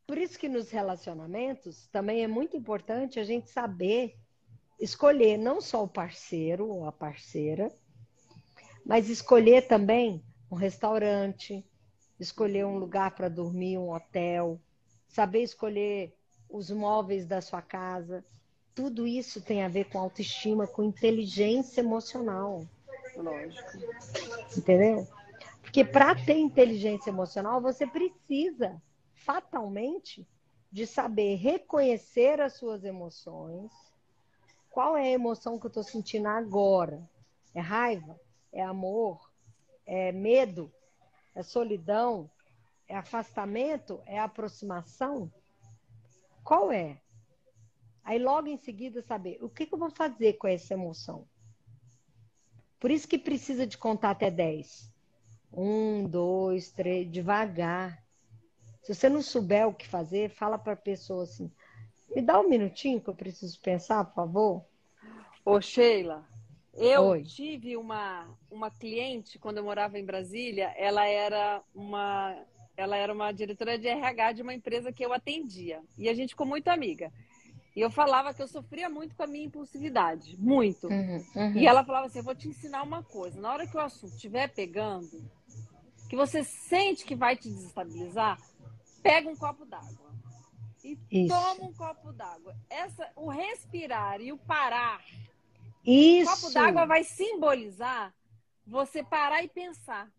Por 0.08 0.18
isso 0.18 0.40
que 0.40 0.48
nos 0.48 0.72
relacionamentos 0.72 1.86
também 1.88 2.24
é 2.24 2.28
muito 2.28 2.56
importante 2.56 3.20
a 3.20 3.26
gente 3.26 3.50
saber 3.50 4.16
escolher 4.80 5.38
não 5.38 5.60
só 5.60 5.84
o 5.84 5.88
parceiro 5.88 6.66
ou 6.70 6.86
a 6.86 6.94
parceira, 6.94 7.70
mas 8.86 9.10
escolher 9.10 9.68
também 9.68 10.24
um 10.50 10.56
restaurante, 10.56 11.66
escolher 12.18 12.66
um 12.66 12.78
lugar 12.78 13.12
para 13.12 13.28
dormir, 13.28 13.78
um 13.78 13.92
hotel, 13.92 14.58
saber 15.10 15.44
escolher 15.44 16.16
os 16.50 16.72
móveis 16.72 17.26
da 17.26 17.42
sua 17.42 17.62
casa. 17.62 18.24
Tudo 18.74 19.06
isso 19.06 19.42
tem 19.42 19.62
a 19.62 19.68
ver 19.68 19.90
com 19.90 20.00
autoestima, 20.00 20.66
com 20.66 20.84
inteligência 20.84 21.82
emocional. 21.82 22.66
Lógico. 23.14 23.72
Entendeu? 24.56 25.06
Porque 25.62 25.84
para 25.84 26.16
ter 26.16 26.38
inteligência 26.38 27.10
emocional, 27.10 27.60
você 27.60 27.86
precisa 27.86 28.82
fatalmente 29.18 30.28
de 30.72 30.86
saber 30.86 31.36
reconhecer 31.36 32.40
as 32.42 32.54
suas 32.54 32.84
emoções. 32.84 33.72
Qual 34.70 34.96
é 34.96 35.04
a 35.04 35.12
emoção 35.12 35.60
que 35.60 35.66
eu 35.66 35.70
estou 35.70 35.84
sentindo 35.84 36.28
agora? 36.28 37.10
É 37.54 37.60
raiva? 37.60 38.20
É 38.52 38.62
amor? 38.62 39.32
É 39.86 40.12
medo? 40.12 40.72
É 41.34 41.42
solidão? 41.42 42.30
É 42.88 42.96
afastamento? 42.96 44.02
É 44.06 44.20
aproximação? 44.20 45.32
Qual 46.44 46.72
é? 46.72 47.02
Aí 48.04 48.20
logo 48.20 48.48
em 48.48 48.58
seguida 48.58 49.02
saber 49.02 49.38
o 49.42 49.50
que, 49.50 49.66
que 49.66 49.74
eu 49.74 49.80
vou 49.80 49.90
fazer 49.90 50.34
com 50.34 50.48
essa 50.48 50.74
emoção. 50.74 51.28
Por 52.80 52.92
isso 52.92 53.08
que 53.08 53.18
precisa 53.18 53.66
de 53.66 53.78
contar 53.78 54.12
até 54.12 54.30
10. 54.30 54.94
Um, 55.52 56.08
dois, 56.08 56.72
três, 56.72 57.12
devagar. 57.12 58.07
Se 58.88 58.96
você 58.96 59.10
não 59.10 59.22
souber 59.22 59.68
o 59.68 59.74
que 59.74 59.86
fazer, 59.86 60.30
fala 60.30 60.58
para 60.58 60.72
a 60.72 60.78
pessoa 60.78 61.24
assim: 61.24 61.52
me 62.16 62.22
dá 62.22 62.40
um 62.40 62.48
minutinho 62.48 63.02
que 63.02 63.10
eu 63.10 63.14
preciso 63.14 63.60
pensar, 63.60 64.06
por 64.06 64.16
favor. 64.16 64.66
Ô, 65.44 65.60
Sheila, 65.60 66.26
eu 66.74 67.08
Oi. 67.08 67.24
tive 67.24 67.76
uma, 67.76 68.26
uma 68.50 68.72
cliente 68.72 69.38
quando 69.38 69.58
eu 69.58 69.66
morava 69.66 70.00
em 70.00 70.06
Brasília, 70.06 70.74
ela 70.78 71.06
era 71.06 71.62
uma 71.76 72.42
ela 72.78 72.96
era 72.96 73.12
uma 73.12 73.30
diretora 73.34 73.78
de 73.78 73.90
RH 73.90 74.32
de 74.32 74.42
uma 74.42 74.54
empresa 74.54 74.94
que 74.94 75.06
eu 75.06 75.12
atendia. 75.12 75.82
E 75.98 76.08
a 76.08 76.14
gente 76.14 76.30
ficou 76.30 76.48
muito 76.48 76.70
amiga. 76.70 77.12
E 77.76 77.82
eu 77.82 77.92
falava 77.92 78.34
que 78.34 78.42
eu 78.42 78.48
sofria 78.48 78.90
muito 78.90 79.16
com 79.18 79.24
a 79.24 79.28
minha 79.28 79.48
impulsividade, 79.48 80.38
muito. 80.40 80.88
Uhum, 80.88 81.26
uhum. 81.36 81.58
E 81.58 81.68
ela 81.68 81.84
falava 81.84 82.06
assim: 82.06 82.20
eu 82.20 82.24
vou 82.24 82.36
te 82.36 82.48
ensinar 82.48 82.84
uma 82.84 83.04
coisa. 83.04 83.42
Na 83.42 83.52
hora 83.52 83.68
que 83.68 83.76
o 83.76 83.82
assunto 83.82 84.14
estiver 84.14 84.48
pegando, 84.48 85.30
que 86.08 86.16
você 86.16 86.42
sente 86.42 87.04
que 87.04 87.16
vai 87.16 87.36
te 87.36 87.50
desestabilizar, 87.50 88.40
pega 89.08 89.30
um 89.30 89.36
copo 89.36 89.66
d'água 89.66 90.08
e 90.84 90.98
Isso. 91.12 91.34
toma 91.34 91.70
um 91.70 91.74
copo 91.74 92.12
d'água. 92.14 92.56
Essa, 92.70 93.10
o 93.16 93.30
respirar 93.30 94.22
e 94.22 94.32
o 94.32 94.38
parar. 94.38 95.04
Isso. 95.86 96.32
O 96.32 96.36
copo 96.36 96.54
d'água 96.54 96.86
vai 96.86 97.04
simbolizar 97.04 98.14
você 98.66 99.04
parar 99.04 99.44
e 99.44 99.48
pensar. 99.48 100.12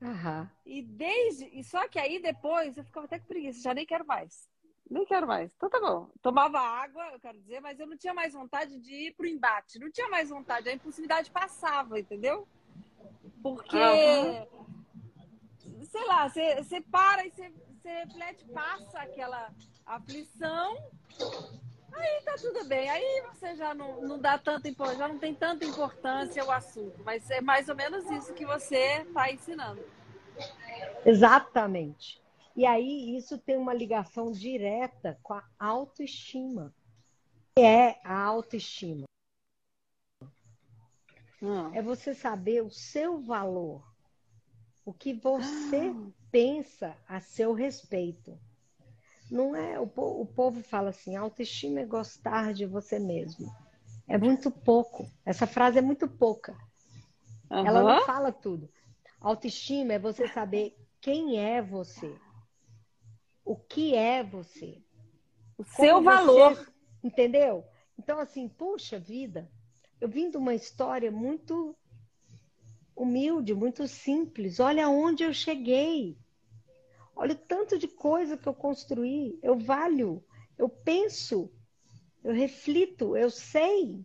Uhum. 0.00 0.48
E 0.66 0.82
desde. 0.82 1.46
E 1.46 1.64
só 1.64 1.88
que 1.88 1.98
aí 1.98 2.20
depois 2.20 2.76
eu 2.76 2.84
ficava 2.84 3.06
até 3.06 3.18
com 3.18 3.26
preguiça, 3.26 3.62
já 3.62 3.74
nem 3.74 3.86
quero 3.86 4.06
mais. 4.06 4.48
Nem 4.88 5.04
quero 5.04 5.26
mais. 5.26 5.52
Então 5.56 5.68
tá 5.68 5.80
bom. 5.80 6.08
Tomava 6.22 6.58
água, 6.60 7.10
eu 7.12 7.20
quero 7.20 7.38
dizer, 7.38 7.60
mas 7.60 7.78
eu 7.78 7.86
não 7.86 7.96
tinha 7.96 8.14
mais 8.14 8.32
vontade 8.32 8.78
de 8.80 9.08
ir 9.08 9.14
pro 9.14 9.26
embate. 9.26 9.78
Não 9.78 9.90
tinha 9.90 10.08
mais 10.08 10.30
vontade. 10.30 10.68
A 10.68 10.72
impulsividade 10.72 11.30
passava, 11.30 11.98
entendeu? 11.98 12.46
Porque. 13.42 13.76
Uhum 13.76 14.58
sei 15.88 16.04
lá, 16.04 16.28
você 16.28 16.80
para 16.90 17.26
e 17.26 17.30
você 17.30 17.52
reflete, 17.86 18.44
passa 18.46 19.00
aquela 19.00 19.52
aflição, 19.86 20.76
aí 21.92 22.22
tá 22.24 22.34
tudo 22.40 22.64
bem. 22.66 22.88
Aí 22.88 23.22
você 23.32 23.54
já 23.56 23.74
não, 23.74 24.00
não 24.00 24.18
dá 24.18 24.38
tanta 24.38 24.68
já 24.96 25.08
não 25.08 25.18
tem 25.18 25.34
tanta 25.34 25.64
importância 25.64 26.44
o 26.44 26.50
assunto, 26.50 27.02
mas 27.04 27.30
é 27.30 27.40
mais 27.40 27.68
ou 27.68 27.76
menos 27.76 28.10
isso 28.10 28.34
que 28.34 28.46
você 28.46 29.02
está 29.02 29.30
ensinando. 29.30 29.84
Exatamente. 31.04 32.20
E 32.56 32.66
aí 32.66 33.16
isso 33.16 33.38
tem 33.38 33.56
uma 33.56 33.72
ligação 33.72 34.32
direta 34.32 35.18
com 35.22 35.34
a 35.34 35.44
autoestima. 35.58 36.74
Que 37.54 37.62
é 37.62 38.00
a 38.02 38.20
autoestima? 38.20 39.04
Hum. 41.40 41.72
É 41.72 41.80
você 41.80 42.14
saber 42.14 42.62
o 42.62 42.70
seu 42.70 43.20
valor 43.20 43.82
o 44.88 44.94
que 44.94 45.12
você 45.12 45.92
ah. 45.94 46.10
pensa 46.30 46.96
a 47.06 47.20
seu 47.20 47.52
respeito. 47.52 48.38
Não 49.30 49.54
é 49.54 49.78
o, 49.78 49.82
o 49.84 50.24
povo 50.24 50.62
fala 50.62 50.88
assim, 50.88 51.14
autoestima 51.14 51.80
é 51.80 51.84
gostar 51.84 52.54
de 52.54 52.64
você 52.64 52.98
mesmo. 52.98 53.54
É 54.08 54.16
muito 54.16 54.50
pouco. 54.50 55.06
Essa 55.26 55.46
frase 55.46 55.78
é 55.78 55.82
muito 55.82 56.08
pouca. 56.08 56.56
Uhum. 57.50 57.66
Ela 57.66 57.82
não 57.82 58.06
fala 58.06 58.32
tudo. 58.32 58.66
Autoestima 59.20 59.92
é 59.92 59.98
você 59.98 60.26
saber 60.28 60.74
quem 61.02 61.38
é 61.38 61.60
você. 61.60 62.16
O 63.44 63.56
que 63.56 63.94
é 63.94 64.24
você. 64.24 64.82
O 65.58 65.64
seu 65.64 66.02
valor. 66.02 66.54
Você, 66.54 66.72
entendeu? 67.04 67.62
Então, 67.98 68.18
assim, 68.18 68.48
puxa 68.48 68.98
vida, 68.98 69.50
eu 70.00 70.08
vim 70.08 70.30
de 70.30 70.38
uma 70.38 70.54
história 70.54 71.10
muito 71.10 71.76
humilde, 72.98 73.54
muito 73.54 73.86
simples. 73.86 74.58
Olha 74.60 74.88
onde 74.88 75.22
eu 75.22 75.32
cheguei. 75.32 76.18
Olha 77.14 77.32
o 77.32 77.38
tanto 77.38 77.78
de 77.78 77.88
coisa 77.88 78.36
que 78.36 78.48
eu 78.48 78.54
construí. 78.54 79.38
Eu 79.42 79.58
valho, 79.58 80.22
eu 80.56 80.68
penso, 80.68 81.50
eu 82.22 82.32
reflito, 82.32 83.16
eu 83.16 83.30
sei. 83.30 84.04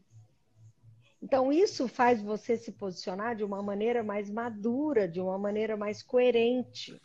Então, 1.21 1.53
isso 1.53 1.87
faz 1.87 2.21
você 2.21 2.57
se 2.57 2.71
posicionar 2.71 3.35
de 3.35 3.43
uma 3.43 3.61
maneira 3.61 4.03
mais 4.03 4.29
madura, 4.29 5.07
de 5.07 5.21
uma 5.21 5.37
maneira 5.37 5.77
mais 5.77 6.03
coerente. 6.03 7.01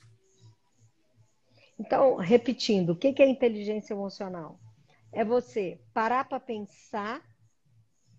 Então, 1.79 2.17
repetindo, 2.17 2.91
o 2.91 2.97
que 2.97 3.15
é 3.23 3.29
inteligência 3.29 3.95
emocional? 3.95 4.59
É 5.13 5.25
você 5.25 5.81
parar 5.95 6.25
para 6.29 6.41
pensar 6.41 7.23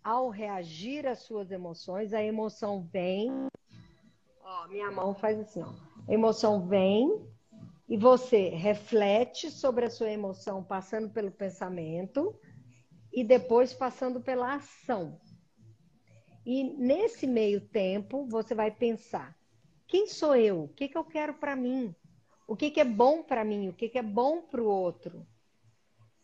ao 0.09 0.29
reagir 0.29 1.05
às 1.05 1.19
suas 1.19 1.51
emoções, 1.51 2.13
a 2.13 2.23
emoção 2.23 2.81
vem, 2.81 3.29
Ó, 4.41 4.67
minha 4.67 4.89
mão 4.89 5.13
faz 5.13 5.39
assim, 5.39 5.61
ó. 5.61 5.71
A 6.07 6.11
emoção 6.11 6.67
vem 6.67 7.23
e 7.87 7.95
você 7.95 8.49
reflete 8.49 9.51
sobre 9.51 9.85
a 9.85 9.89
sua 9.91 10.09
emoção 10.09 10.63
passando 10.63 11.11
pelo 11.11 11.29
pensamento 11.29 12.35
e 13.13 13.23
depois 13.23 13.71
passando 13.71 14.19
pela 14.19 14.55
ação. 14.55 15.21
E 16.43 16.63
nesse 16.63 17.27
meio 17.27 17.61
tempo, 17.61 18.25
você 18.25 18.55
vai 18.55 18.71
pensar: 18.71 19.37
quem 19.87 20.07
sou 20.07 20.35
eu? 20.35 20.63
O 20.63 20.69
que, 20.69 20.87
que 20.87 20.97
eu 20.97 21.03
quero 21.03 21.35
para 21.35 21.55
mim? 21.55 21.93
O 22.47 22.55
que, 22.55 22.71
que 22.71 22.79
é 22.79 22.85
bom 22.85 23.21
para 23.21 23.45
mim? 23.45 23.69
O 23.69 23.73
que, 23.73 23.87
que 23.87 23.99
é 23.99 24.03
bom 24.03 24.41
para 24.41 24.63
o 24.63 24.67
outro? 24.67 25.23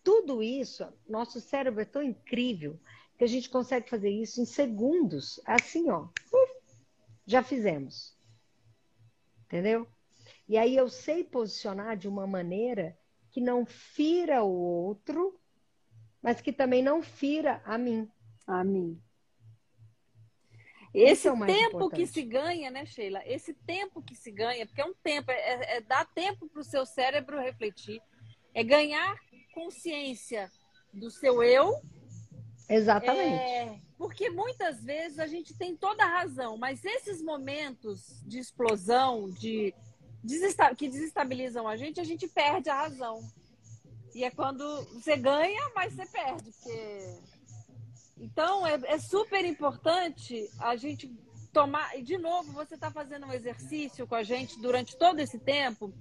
Tudo 0.04 0.42
isso, 0.42 0.92
nosso 1.08 1.40
cérebro 1.40 1.82
é 1.82 1.86
tão 1.86 2.02
incrível 2.02 2.80
que 3.18 3.24
a 3.24 3.28
gente 3.28 3.50
consegue 3.50 3.90
fazer 3.90 4.10
isso 4.10 4.42
em 4.42 4.46
segundos. 4.46 5.40
Assim, 5.46 5.90
ó. 5.90 6.08
Já 7.26 7.42
fizemos 7.42 8.16
entendeu? 9.46 9.88
E 10.48 10.58
aí 10.58 10.76
eu 10.76 10.90
sei 10.90 11.24
posicionar 11.24 11.96
de 11.98 12.08
uma 12.08 12.28
maneira 12.28 12.98
que 13.32 13.42
não 13.42 13.66
fira 13.66 14.44
o 14.44 14.52
outro, 14.52 15.40
mas 16.22 16.42
que 16.42 16.52
também 16.52 16.84
não 16.84 17.02
fira 17.02 17.62
a 17.66 17.78
mim. 17.78 18.10
A 18.46 18.64
mim. 18.64 19.02
Esse 20.94 21.28
é 21.28 21.32
tempo 21.32 21.78
importante. 21.78 21.96
que 21.96 22.08
se 22.08 22.22
ganha, 22.22 22.72
né, 22.72 22.86
Sheila? 22.86 23.22
Esse 23.26 23.54
tempo 23.54 24.02
que 24.02 24.16
se 24.16 24.32
ganha, 24.32 24.66
porque 24.66 24.82
é 24.82 24.86
um 24.86 24.94
tempo, 24.94 25.30
é, 25.30 25.36
é, 25.36 25.78
é 25.78 25.82
dar 25.82 26.06
tempo 26.06 26.48
para 26.48 26.62
o 26.62 26.64
seu 26.64 26.86
cérebro 26.86 27.40
refletir, 27.40 28.02
é 28.54 28.64
ganhar 28.64 29.18
consciência 29.54 30.50
do 30.94 31.12
seu 31.12 31.44
eu. 31.44 31.82
Exatamente. 32.68 33.44
É, 33.44 33.80
porque 33.98 34.30
muitas 34.30 34.84
vezes 34.84 35.20
a 35.20 35.28
gente 35.28 35.54
tem 35.54 35.76
toda 35.76 36.04
a 36.04 36.20
razão, 36.20 36.58
mas 36.58 36.84
esses 36.84 37.22
momentos 37.22 38.22
de 38.26 38.40
explosão, 38.40 39.30
de, 39.30 39.74
que 40.78 40.88
desestabilizam 40.90 41.68
a 41.68 41.76
gente, 41.78 42.00
a 42.00 42.04
gente 42.04 42.28
perde 42.28 42.70
a 42.70 42.76
razão. 42.76 43.22
E 44.14 44.24
é 44.24 44.32
quando 44.32 44.64
você 44.94 45.18
ganha, 45.18 45.72
mas 45.76 45.94
você 45.94 46.06
perde. 46.06 46.52
Porque... 46.52 47.36
Então, 48.18 48.66
é, 48.66 48.80
é 48.86 48.98
super 48.98 49.44
importante 49.44 50.50
a 50.60 50.76
gente 50.78 51.14
tomar. 51.52 51.98
E, 51.98 52.02
de 52.02 52.18
novo, 52.18 52.52
você 52.54 52.76
está 52.76 52.90
fazendo 52.90 53.26
um 53.26 53.34
exercício 53.34 54.08
com 54.08 54.16
a 54.16 54.24
gente 54.24 54.60
durante 54.60 54.98
todo 54.98 55.20
esse 55.20 55.38
tempo. 55.38 55.94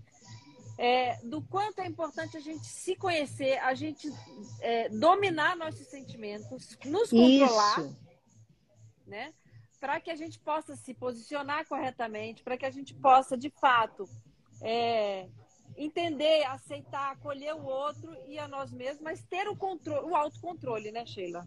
É, 0.77 1.17
do 1.23 1.41
quanto 1.43 1.81
é 1.81 1.87
importante 1.87 2.37
a 2.37 2.41
gente 2.41 2.67
se 2.67 2.97
conhecer, 2.97 3.59
a 3.59 3.75
gente 3.75 4.13
é, 4.61 4.89
dominar 4.89 5.57
nossos 5.57 5.87
sentimentos, 5.87 6.77
nos 6.85 7.11
controlar, 7.11 7.81
Isso. 7.81 7.97
né? 9.07 9.33
Para 9.79 10.01
que 10.01 10.11
a 10.11 10.17
gente 10.17 10.39
possa 10.39 10.75
se 10.75 10.93
posicionar 10.95 11.67
corretamente, 11.69 12.43
para 12.43 12.57
que 12.57 12.67
a 12.67 12.71
gente 12.71 12.93
possa, 12.95 13.37
de 13.37 13.51
fato, 13.51 14.09
é, 14.61 15.29
entender, 15.77 16.45
aceitar, 16.45 17.13
acolher 17.13 17.55
o 17.55 17.65
outro 17.65 18.17
e 18.27 18.39
a 18.39 18.49
nós 18.49 18.73
mesmos, 18.73 19.03
mas 19.03 19.23
ter 19.23 19.49
o 19.49 19.57
controle, 19.57 20.07
o 20.07 20.17
autocontrole, 20.17 20.91
né, 20.91 21.05
Sheila? 21.07 21.47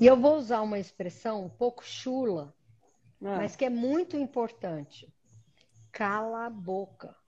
E 0.00 0.06
eu 0.06 0.16
vou 0.16 0.36
usar 0.36 0.62
uma 0.62 0.78
expressão 0.78 1.44
um 1.44 1.48
pouco 1.48 1.84
chula, 1.84 2.54
ah. 3.22 3.36
mas 3.36 3.56
que 3.56 3.64
é 3.64 3.70
muito 3.70 4.16
importante. 4.16 5.12
Cala 5.92 6.46
a 6.46 6.50
boca. 6.50 7.19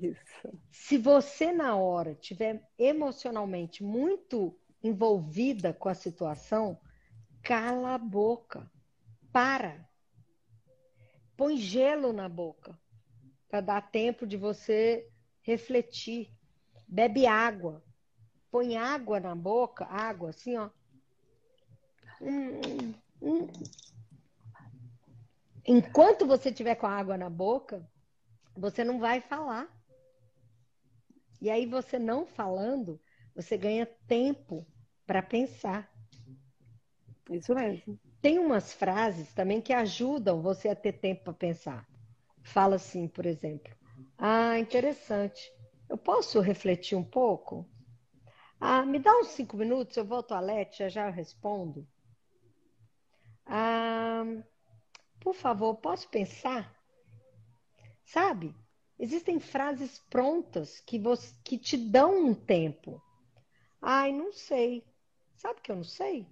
Isso. 0.00 0.58
Se 0.70 0.98
você 0.98 1.52
na 1.52 1.76
hora 1.76 2.14
tiver 2.14 2.66
emocionalmente 2.78 3.82
muito 3.82 4.58
envolvida 4.82 5.72
com 5.72 5.88
a 5.88 5.94
situação, 5.94 6.78
cala 7.42 7.94
a 7.94 7.98
boca. 7.98 8.70
Para. 9.32 9.88
Põe 11.36 11.56
gelo 11.56 12.12
na 12.12 12.28
boca 12.28 12.78
para 13.48 13.60
dar 13.60 13.90
tempo 13.90 14.26
de 14.26 14.36
você 14.36 15.08
refletir. 15.42 16.30
Bebe 16.86 17.26
água. 17.26 17.82
Põe 18.50 18.76
água 18.76 19.18
na 19.18 19.34
boca, 19.34 19.84
água 19.86 20.30
assim, 20.30 20.56
ó. 20.56 20.70
Hum, 22.20 22.94
hum. 23.20 23.48
Enquanto 25.66 26.26
você 26.26 26.52
tiver 26.52 26.74
com 26.76 26.86
a 26.86 26.96
água 26.96 27.16
na 27.16 27.30
boca, 27.30 27.84
você 28.54 28.84
não 28.84 29.00
vai 29.00 29.20
falar. 29.20 29.68
E 31.40 31.50
aí 31.50 31.66
você 31.66 31.98
não 31.98 32.26
falando, 32.26 33.00
você 33.34 33.56
ganha 33.56 33.86
tempo 34.06 34.66
para 35.06 35.22
pensar. 35.22 35.92
Isso 37.30 37.54
mesmo. 37.54 37.98
Tem 38.20 38.38
umas 38.38 38.72
frases 38.72 39.32
também 39.34 39.60
que 39.60 39.72
ajudam 39.72 40.40
você 40.40 40.68
a 40.68 40.76
ter 40.76 40.94
tempo 40.94 41.24
para 41.24 41.32
pensar. 41.34 41.86
Fala 42.42 42.76
assim, 42.76 43.08
por 43.08 43.26
exemplo: 43.26 43.74
ah, 44.18 44.58
interessante. 44.58 45.52
Eu 45.88 45.98
posso 45.98 46.40
refletir 46.40 46.96
um 46.96 47.04
pouco? 47.04 47.68
Ah, 48.60 48.84
me 48.84 48.98
dá 48.98 49.12
uns 49.18 49.28
cinco 49.28 49.56
minutos, 49.56 49.96
eu 49.96 50.04
vou 50.04 50.18
ao 50.18 50.22
toalete, 50.22 50.78
já 50.78 50.88
já 50.88 51.06
eu 51.08 51.12
respondo. 51.12 51.86
Ah, 53.46 54.24
por 55.20 55.34
favor, 55.34 55.76
posso 55.76 56.08
pensar? 56.10 56.74
Sabe? 58.04 58.54
Existem 58.98 59.40
frases 59.40 59.98
prontas 60.08 60.80
que, 60.80 60.98
você, 60.98 61.34
que 61.42 61.58
te 61.58 61.76
dão 61.76 62.26
um 62.26 62.34
tempo. 62.34 63.02
Ai, 63.82 64.12
não 64.12 64.32
sei. 64.32 64.84
Sabe 65.34 65.60
que 65.60 65.70
eu 65.70 65.76
não 65.76 65.84
sei? 65.84 66.26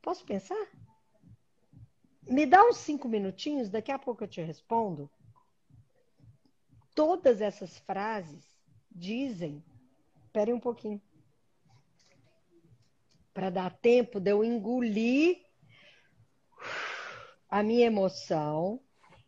Posso 0.00 0.24
pensar? 0.24 0.68
Me 2.22 2.46
dá 2.46 2.64
uns 2.64 2.78
cinco 2.78 3.08
minutinhos, 3.08 3.68
daqui 3.68 3.92
a 3.92 3.98
pouco 3.98 4.24
eu 4.24 4.28
te 4.28 4.40
respondo. 4.40 5.10
Todas 6.94 7.40
essas 7.40 7.78
frases 7.80 8.44
dizem. 8.90 9.62
Espere 10.24 10.52
um 10.52 10.60
pouquinho. 10.60 11.00
Para 13.34 13.50
dar 13.50 13.70
tempo 13.78 14.18
de 14.18 14.30
eu 14.30 14.42
engolir 14.42 15.44
a 17.48 17.62
minha 17.62 17.86
emoção, 17.86 18.80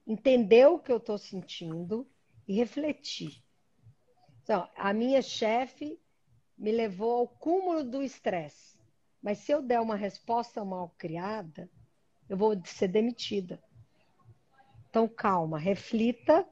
entender 0.07 0.67
o 0.67 0.79
que 0.79 0.91
eu 0.91 0.97
estou 0.97 1.19
sentindo 1.19 2.09
e 2.47 2.55
refletir. 2.55 3.43
Então, 4.43 4.69
a 4.77 4.93
minha 4.93 5.23
chefe 5.23 5.99
me 6.57 6.71
levou 6.71 7.19
ao 7.19 7.29
cúmulo 7.29 7.83
do 7.83 8.03
estresse. 8.03 8.77
Mas 9.23 9.39
se 9.39 9.53
eu 9.53 9.63
der 9.63 9.81
uma 9.81 9.97
resposta 9.97 10.65
mal 10.65 10.95
criada, 10.99 11.71
eu 12.29 12.37
vou 12.37 12.61
ser 12.65 12.89
demitida. 12.89 13.63
Então, 14.91 15.09
calma, 15.09 15.59
reflita 15.59 16.47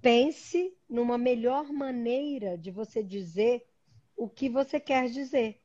pense 0.00 0.76
numa 0.88 1.18
melhor 1.18 1.72
maneira 1.72 2.56
de 2.56 2.70
você 2.70 3.02
dizer 3.02 3.66
o 4.16 4.28
que 4.28 4.48
você 4.48 4.78
quer 4.78 5.10
dizer. 5.10 5.60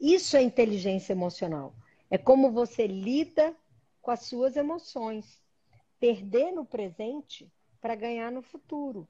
Isso 0.00 0.36
é 0.36 0.42
inteligência 0.42 1.12
emocional. 1.12 1.74
É 2.10 2.18
como 2.18 2.50
você 2.50 2.86
lida 2.86 3.56
com 4.00 4.10
as 4.10 4.26
suas 4.26 4.56
emoções. 4.56 5.41
Perder 6.02 6.50
no 6.50 6.64
presente 6.64 7.48
para 7.80 7.94
ganhar 7.94 8.32
no 8.32 8.42
futuro. 8.42 9.08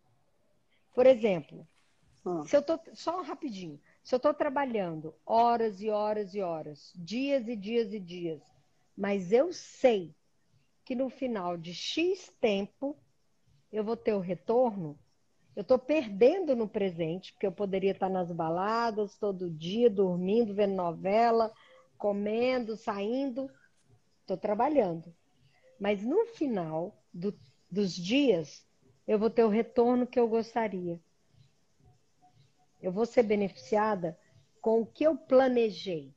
Por 0.94 1.06
exemplo, 1.06 1.66
ah. 2.22 2.44
se 2.44 2.54
eu 2.54 2.60
tô 2.60 2.78
só 2.92 3.22
rapidinho, 3.22 3.80
se 4.04 4.14
eu 4.14 4.18
estou 4.18 4.34
trabalhando 4.34 5.14
horas 5.24 5.80
e 5.80 5.88
horas 5.88 6.34
e 6.34 6.42
horas, 6.42 6.92
dias 6.94 7.48
e 7.48 7.56
dias 7.56 7.94
e 7.94 7.98
dias, 7.98 8.42
mas 8.94 9.32
eu 9.32 9.54
sei 9.54 10.14
que 10.84 10.94
no 10.94 11.08
final 11.08 11.56
de 11.56 11.72
X 11.72 12.30
tempo 12.38 12.94
eu 13.72 13.82
vou 13.82 13.96
ter 13.96 14.12
o 14.12 14.20
retorno, 14.20 14.98
eu 15.56 15.62
estou 15.62 15.78
perdendo 15.78 16.54
no 16.54 16.68
presente, 16.68 17.32
porque 17.32 17.46
eu 17.46 17.52
poderia 17.52 17.92
estar 17.92 18.10
nas 18.10 18.30
baladas 18.30 19.16
todo 19.16 19.48
dia, 19.48 19.88
dormindo, 19.88 20.52
vendo 20.52 20.74
novela, 20.74 21.50
comendo, 21.96 22.76
saindo. 22.76 23.50
Estou 24.20 24.36
trabalhando. 24.36 25.10
Mas 25.82 26.00
no 26.00 26.26
final 26.26 26.96
do, 27.12 27.36
dos 27.68 27.92
dias, 27.92 28.64
eu 29.04 29.18
vou 29.18 29.28
ter 29.28 29.42
o 29.42 29.48
retorno 29.48 30.06
que 30.06 30.20
eu 30.20 30.28
gostaria. 30.28 31.00
Eu 32.80 32.92
vou 32.92 33.04
ser 33.04 33.24
beneficiada 33.24 34.16
com 34.60 34.80
o 34.80 34.86
que 34.86 35.02
eu 35.02 35.16
planejei. 35.16 36.14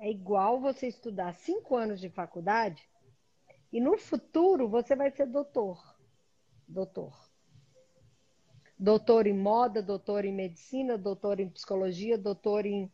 É 0.00 0.10
igual 0.10 0.60
você 0.60 0.88
estudar 0.88 1.34
cinco 1.34 1.76
anos 1.76 2.00
de 2.00 2.10
faculdade 2.10 2.82
e 3.72 3.80
no 3.80 3.96
futuro 3.96 4.68
você 4.68 4.96
vai 4.96 5.12
ser 5.12 5.26
doutor 5.26 5.80
doutor. 6.66 7.30
Doutor 8.76 9.28
em 9.28 9.38
moda, 9.38 9.80
doutor 9.80 10.24
em 10.24 10.34
medicina, 10.34 10.98
doutor 10.98 11.38
em 11.38 11.48
psicologia, 11.48 12.18
doutor 12.18 12.66
em. 12.66 12.90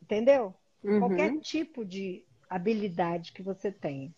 Entendeu? 0.00 0.54
Uhum. 0.84 1.00
Qualquer 1.00 1.40
tipo 1.40 1.84
de 1.84 2.24
habilidade 2.48 3.32
que 3.32 3.42
você 3.42 3.72
tenha. 3.72 4.14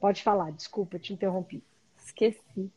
Pode 0.00 0.22
falar, 0.22 0.50
desculpa, 0.52 0.98
te 0.98 1.12
interrompi. 1.12 1.62
Esqueci. 2.02 2.72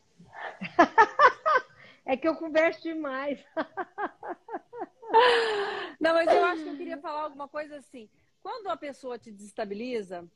é 2.04 2.16
que 2.16 2.28
eu 2.28 2.36
converso 2.36 2.82
demais. 2.82 3.42
Não, 5.98 6.12
mas 6.12 6.30
eu 6.30 6.44
acho 6.44 6.62
que 6.62 6.68
eu 6.68 6.76
queria 6.76 6.98
falar 6.98 7.22
alguma 7.22 7.48
coisa 7.48 7.76
assim. 7.76 8.08
Quando 8.42 8.68
a 8.68 8.76
pessoa 8.76 9.18
te 9.18 9.32
desestabiliza, 9.32 10.28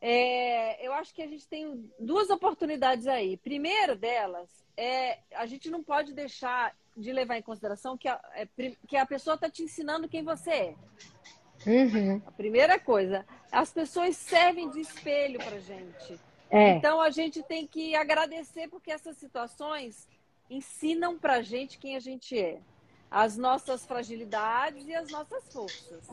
é, 0.00 0.84
eu 0.84 0.92
acho 0.92 1.14
que 1.14 1.22
a 1.22 1.26
gente 1.26 1.46
tem 1.46 1.90
duas 1.98 2.28
oportunidades 2.28 3.06
aí. 3.06 3.36
Primeira 3.36 3.94
delas 3.94 4.50
é 4.76 5.20
a 5.32 5.46
gente 5.46 5.70
não 5.70 5.82
pode 5.82 6.12
deixar 6.12 6.76
de 6.96 7.12
levar 7.12 7.36
em 7.36 7.42
consideração 7.42 7.96
que 7.96 8.08
a, 8.08 8.20
é, 8.34 8.48
que 8.86 8.96
a 8.96 9.06
pessoa 9.06 9.34
está 9.34 9.48
te 9.48 9.62
ensinando 9.62 10.08
quem 10.08 10.24
você 10.24 10.50
é. 10.50 10.74
Uhum. 11.66 12.22
A 12.24 12.30
primeira 12.30 12.78
coisa, 12.78 13.26
as 13.50 13.72
pessoas 13.72 14.16
servem 14.16 14.70
de 14.70 14.80
espelho 14.80 15.38
para 15.38 15.58
gente. 15.58 16.20
É. 16.48 16.70
Então 16.70 17.00
a 17.00 17.10
gente 17.10 17.42
tem 17.42 17.66
que 17.66 17.96
agradecer 17.96 18.68
porque 18.68 18.92
essas 18.92 19.16
situações 19.16 20.08
ensinam 20.48 21.18
para 21.18 21.42
gente 21.42 21.76
quem 21.78 21.96
a 21.96 22.00
gente 22.00 22.38
é, 22.38 22.60
as 23.10 23.36
nossas 23.36 23.84
fragilidades 23.84 24.86
e 24.86 24.94
as 24.94 25.10
nossas 25.10 25.52
forças. 25.52 26.08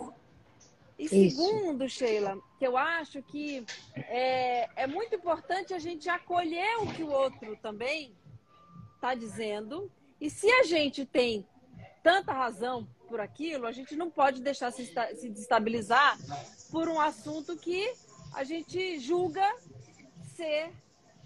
E 0.97 1.07
segundo, 1.07 1.85
Isso. 1.85 1.99
Sheila, 1.99 2.37
que 2.57 2.65
eu 2.65 2.77
acho 2.77 3.21
que 3.23 3.65
é, 3.95 4.69
é 4.75 4.87
muito 4.87 5.15
importante 5.15 5.73
a 5.73 5.79
gente 5.79 6.09
acolher 6.09 6.77
o 6.79 6.87
que 6.93 7.03
o 7.03 7.11
outro 7.11 7.55
também 7.57 8.15
está 8.95 9.13
dizendo. 9.13 9.91
E 10.21 10.29
se 10.29 10.49
a 10.49 10.63
gente 10.63 11.05
tem 11.05 11.45
tanta 12.01 12.31
razão 12.31 12.87
por 13.13 13.21
aquilo, 13.21 13.67
a 13.67 13.71
gente 13.71 13.95
não 13.95 14.09
pode 14.09 14.41
deixar 14.41 14.71
se, 14.71 14.91
se 15.17 15.29
destabilizar 15.29 16.17
por 16.71 16.89
um 16.89 16.99
assunto 16.99 17.55
que 17.55 17.93
a 18.33 18.43
gente 18.43 18.97
julga 18.97 19.47
ser 20.35 20.71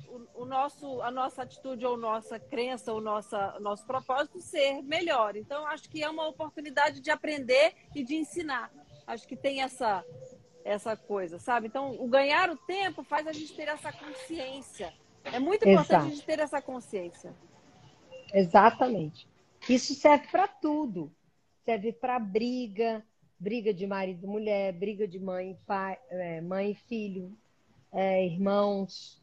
o, 0.09 0.41
o, 0.41 0.45
nosso, 0.45 1.01
a 1.01 1.09
nossa 1.09 1.43
atitude 1.43 1.85
ou 1.85 1.95
nossa 1.95 2.37
crença 2.37 2.91
ou 2.91 2.99
nossa, 2.99 3.57
nosso 3.61 3.85
propósito 3.85 4.41
ser 4.41 4.81
melhor. 4.81 5.37
Então, 5.37 5.65
acho 5.65 5.89
que 5.89 6.03
é 6.03 6.09
uma 6.09 6.27
oportunidade 6.27 6.99
de 6.99 7.09
aprender 7.09 7.73
e 7.95 8.03
de 8.03 8.15
ensinar. 8.15 8.69
Acho 9.07 9.25
que 9.25 9.37
tem 9.37 9.61
essa, 9.61 10.03
essa 10.65 10.97
coisa, 10.97 11.39
sabe? 11.39 11.67
Então, 11.67 11.95
o 11.97 12.07
ganhar 12.09 12.49
o 12.49 12.57
tempo 12.57 13.01
faz 13.01 13.25
a 13.27 13.31
gente 13.31 13.53
ter 13.55 13.69
essa 13.69 13.93
consciência. 13.93 14.93
É 15.23 15.39
muito 15.39 15.65
importante 15.65 15.91
Exato. 15.91 16.05
a 16.05 16.09
gente 16.09 16.25
ter 16.25 16.39
essa 16.39 16.61
consciência. 16.61 17.33
Exatamente. 18.33 19.25
Isso 19.69 19.93
serve 19.93 20.27
para 20.27 20.49
tudo. 20.49 21.15
Serve 21.67 21.91
para 21.91 22.17
briga, 22.17 23.05
briga 23.37 23.73
de 23.73 23.85
marido 23.85 24.23
e 24.23 24.29
mulher, 24.29 24.71
briga 24.71 25.05
de 25.05 25.19
mãe, 25.19 25.59
pai, 25.67 25.99
é, 26.09 26.39
mãe 26.39 26.71
e 26.71 26.75
filho, 26.75 27.37
é, 27.91 28.25
irmãos. 28.25 29.21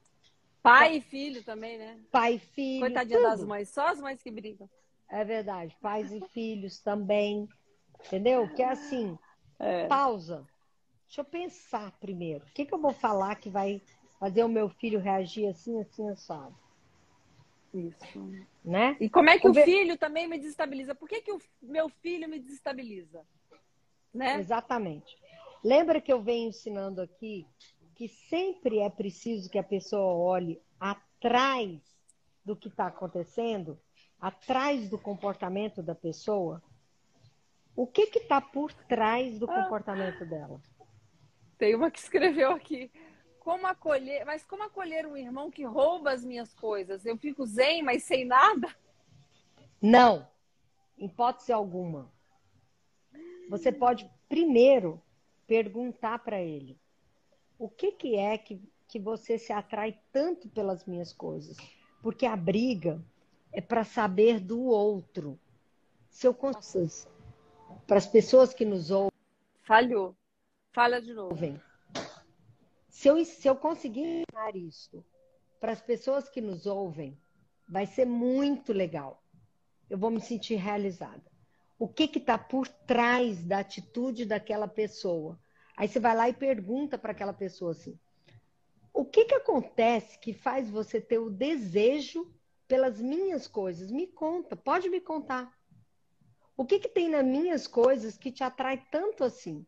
Pai 0.62 0.96
e 0.96 1.00
filho 1.00 1.42
também, 1.42 1.78
né? 1.78 1.98
Pai 2.12 2.34
e 2.34 2.38
filho. 2.38 2.80
Coitadinha 2.80 3.18
tudo. 3.18 3.30
das 3.30 3.44
mães, 3.44 3.70
só 3.70 3.88
as 3.88 3.98
mães 3.98 4.22
que 4.22 4.30
brigam. 4.30 4.68
É 5.08 5.24
verdade. 5.24 5.74
Pais 5.80 6.12
e 6.12 6.20
filhos 6.20 6.78
também. 6.80 7.48
Entendeu? 8.04 8.46
Que 8.54 8.62
é 8.62 8.68
assim, 8.68 9.18
é. 9.58 9.86
pausa. 9.86 10.46
Deixa 11.06 11.22
eu 11.22 11.24
pensar 11.24 11.92
primeiro. 11.98 12.44
O 12.44 12.52
que, 12.52 12.66
que 12.66 12.74
eu 12.74 12.78
vou 12.78 12.92
falar 12.92 13.36
que 13.36 13.48
vai 13.48 13.80
fazer 14.20 14.44
o 14.44 14.50
meu 14.50 14.68
filho 14.68 15.00
reagir 15.00 15.48
assim, 15.48 15.80
assim, 15.80 16.10
assado? 16.10 16.54
Isso. 17.74 18.30
Né? 18.64 18.96
E 19.00 19.10
como 19.10 19.28
é 19.28 19.38
que 19.38 19.48
o, 19.48 19.50
o 19.50 19.54
filho 19.54 19.98
também 19.98 20.28
me 20.28 20.38
desestabiliza? 20.38 20.94
Por 20.94 21.08
que, 21.08 21.20
que 21.20 21.32
o 21.32 21.40
meu 21.60 21.88
filho 21.88 22.28
me 22.28 22.38
desestabiliza? 22.38 23.26
Né? 24.12 24.38
Exatamente. 24.38 25.18
Lembra 25.62 26.00
que 26.00 26.12
eu 26.12 26.22
venho 26.22 26.50
ensinando 26.50 27.02
aqui 27.02 27.46
que 27.96 28.08
sempre 28.08 28.78
é 28.78 28.88
preciso 28.88 29.50
que 29.50 29.58
a 29.58 29.62
pessoa 29.62 30.14
olhe 30.14 30.60
atrás 30.78 31.80
do 32.44 32.54
que 32.54 32.68
está 32.68 32.86
acontecendo, 32.86 33.78
atrás 34.20 34.88
do 34.88 34.98
comportamento 34.98 35.82
da 35.82 35.94
pessoa? 35.94 36.62
O 37.74 37.86
que 37.86 38.02
está 38.02 38.40
por 38.40 38.72
trás 38.72 39.38
do 39.38 39.50
ah. 39.50 39.62
comportamento 39.62 40.24
dela? 40.24 40.60
Tem 41.58 41.74
uma 41.74 41.90
que 41.90 41.98
escreveu 41.98 42.52
aqui. 42.52 42.90
Como 43.44 43.66
acolher, 43.66 44.24
mas 44.24 44.42
como 44.42 44.62
acolher 44.62 45.06
um 45.06 45.14
irmão 45.14 45.50
que 45.50 45.64
rouba 45.64 46.12
as 46.12 46.24
minhas 46.24 46.54
coisas? 46.54 47.04
Eu 47.04 47.18
fico 47.18 47.44
zen, 47.44 47.82
mas 47.82 48.04
sem 48.04 48.24
nada? 48.24 48.74
Não, 49.82 50.26
hipótese 50.96 51.52
alguma. 51.52 52.10
Você 53.50 53.70
pode 53.70 54.10
primeiro 54.30 54.98
perguntar 55.46 56.20
para 56.20 56.40
ele: 56.40 56.80
o 57.58 57.68
que, 57.68 57.92
que 57.92 58.16
é 58.16 58.38
que, 58.38 58.58
que 58.88 58.98
você 58.98 59.38
se 59.38 59.52
atrai 59.52 60.00
tanto 60.10 60.48
pelas 60.48 60.86
minhas 60.86 61.12
coisas? 61.12 61.58
Porque 62.02 62.24
a 62.24 62.34
briga 62.34 63.04
é 63.52 63.60
para 63.60 63.84
saber 63.84 64.40
do 64.40 64.62
outro. 64.62 65.38
Se 66.08 66.26
eu 66.26 66.32
consigo, 66.32 66.88
para 67.86 67.98
as 67.98 68.06
pessoas 68.06 68.54
que 68.54 68.64
nos 68.64 68.90
ouvem. 68.90 69.12
Falhou. 69.64 70.16
Fala 70.72 70.98
de 70.98 71.12
novo. 71.12 71.34
Se 72.94 73.08
eu, 73.08 73.22
se 73.24 73.48
eu 73.48 73.56
conseguir 73.56 74.02
ensinar 74.02 74.54
isso 74.54 75.04
para 75.58 75.72
as 75.72 75.82
pessoas 75.82 76.28
que 76.28 76.40
nos 76.40 76.64
ouvem, 76.64 77.20
vai 77.68 77.86
ser 77.86 78.06
muito 78.06 78.72
legal. 78.72 79.20
Eu 79.90 79.98
vou 79.98 80.12
me 80.12 80.20
sentir 80.20 80.54
realizada. 80.54 81.24
O 81.76 81.88
que 81.88 82.04
está 82.04 82.38
por 82.38 82.68
trás 82.68 83.42
da 83.42 83.58
atitude 83.58 84.24
daquela 84.24 84.68
pessoa? 84.68 85.36
Aí 85.76 85.88
você 85.88 85.98
vai 85.98 86.16
lá 86.16 86.28
e 86.28 86.32
pergunta 86.32 86.96
para 86.96 87.10
aquela 87.10 87.32
pessoa 87.32 87.72
assim: 87.72 87.98
o 88.92 89.04
que, 89.04 89.24
que 89.24 89.34
acontece 89.34 90.16
que 90.20 90.32
faz 90.32 90.70
você 90.70 91.00
ter 91.00 91.18
o 91.18 91.28
desejo 91.28 92.32
pelas 92.68 93.00
minhas 93.00 93.48
coisas? 93.48 93.90
Me 93.90 94.06
conta, 94.06 94.54
pode 94.54 94.88
me 94.88 95.00
contar. 95.00 95.52
O 96.56 96.64
que, 96.64 96.78
que 96.78 96.88
tem 96.88 97.08
nas 97.08 97.24
minhas 97.24 97.66
coisas 97.66 98.16
que 98.16 98.30
te 98.30 98.44
atrai 98.44 98.86
tanto 98.88 99.24
assim? 99.24 99.66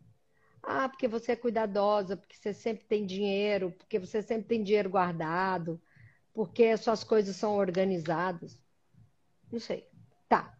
Ah, 0.68 0.88
porque 0.88 1.06
você 1.06 1.32
é 1.32 1.36
cuidadosa, 1.36 2.16
porque 2.16 2.36
você 2.36 2.52
sempre 2.52 2.84
tem 2.86 3.06
dinheiro, 3.06 3.70
porque 3.70 4.00
você 4.00 4.20
sempre 4.20 4.48
tem 4.48 4.64
dinheiro 4.64 4.90
guardado, 4.90 5.80
porque 6.34 6.76
suas 6.76 7.04
coisas 7.04 7.36
são 7.36 7.54
organizadas. 7.54 8.58
Não 9.50 9.60
sei. 9.60 9.88
Tá. 10.28 10.58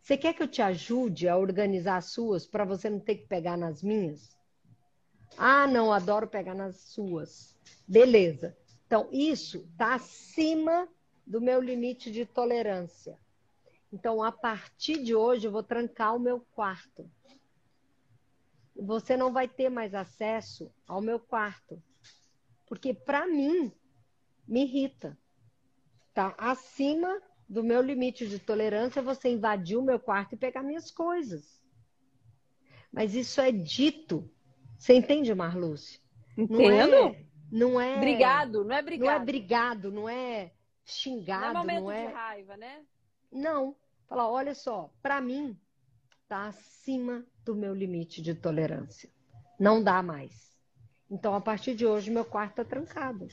Você 0.00 0.16
quer 0.16 0.32
que 0.32 0.44
eu 0.44 0.48
te 0.48 0.62
ajude 0.62 1.28
a 1.28 1.36
organizar 1.36 1.96
as 1.96 2.06
suas 2.06 2.46
para 2.46 2.64
você 2.64 2.88
não 2.88 3.00
ter 3.00 3.16
que 3.16 3.26
pegar 3.26 3.56
nas 3.56 3.82
minhas? 3.82 4.36
Ah, 5.36 5.66
não, 5.66 5.92
adoro 5.92 6.28
pegar 6.28 6.54
nas 6.54 6.76
suas. 6.76 7.58
Beleza. 7.86 8.56
Então, 8.86 9.08
isso 9.10 9.66
está 9.72 9.94
acima 9.94 10.88
do 11.26 11.40
meu 11.40 11.60
limite 11.60 12.12
de 12.12 12.24
tolerância. 12.24 13.18
Então, 13.92 14.22
a 14.22 14.30
partir 14.30 15.02
de 15.02 15.16
hoje, 15.16 15.48
eu 15.48 15.52
vou 15.52 15.64
trancar 15.64 16.14
o 16.14 16.20
meu 16.20 16.40
quarto 16.54 17.10
você 18.74 19.16
não 19.16 19.32
vai 19.32 19.46
ter 19.48 19.68
mais 19.68 19.94
acesso 19.94 20.72
ao 20.86 21.00
meu 21.00 21.18
quarto. 21.18 21.82
Porque 22.66 22.94
para 22.94 23.26
mim 23.26 23.72
me 24.46 24.62
irrita. 24.62 25.18
Tá 26.14 26.34
acima 26.38 27.20
do 27.48 27.62
meu 27.62 27.82
limite 27.82 28.26
de 28.26 28.38
tolerância 28.38 29.02
você 29.02 29.28
invadir 29.28 29.76
o 29.76 29.82
meu 29.82 29.98
quarto 29.98 30.34
e 30.34 30.38
pegar 30.38 30.62
minhas 30.62 30.90
coisas. 30.90 31.60
Mas 32.90 33.14
isso 33.14 33.40
é 33.40 33.50
dito. 33.50 34.30
Você 34.78 34.94
entende, 34.94 35.34
Marlúcio? 35.34 36.00
Entendo. 36.36 36.90
Não 36.90 37.08
é, 37.08 37.24
não 37.50 37.80
é. 37.80 37.98
Brigado, 37.98 38.64
não 38.64 38.74
é 38.74 38.82
brigado. 38.82 39.06
Não 39.06 39.22
é 39.22 39.24
brigado, 39.24 39.92
não 39.92 40.08
é 40.08 40.52
xingado, 40.84 41.54
não 41.54 41.60
é. 41.60 41.64
Momento 41.64 41.82
não 41.84 41.92
é... 41.92 42.06
de 42.06 42.12
raiva, 42.12 42.56
né? 42.56 42.84
Não. 43.30 43.76
Fala, 44.08 44.30
olha 44.30 44.54
só, 44.54 44.92
para 45.00 45.20
mim 45.20 45.58
está 46.32 46.46
acima 46.46 47.22
do 47.44 47.54
meu 47.54 47.74
limite 47.74 48.22
de 48.22 48.34
tolerância. 48.34 49.10
Não 49.60 49.82
dá 49.82 50.02
mais. 50.02 50.50
Então, 51.10 51.34
a 51.34 51.40
partir 51.42 51.74
de 51.74 51.84
hoje, 51.84 52.10
meu 52.10 52.24
quarto 52.24 52.52
está 52.52 52.64
trancado. 52.64 53.28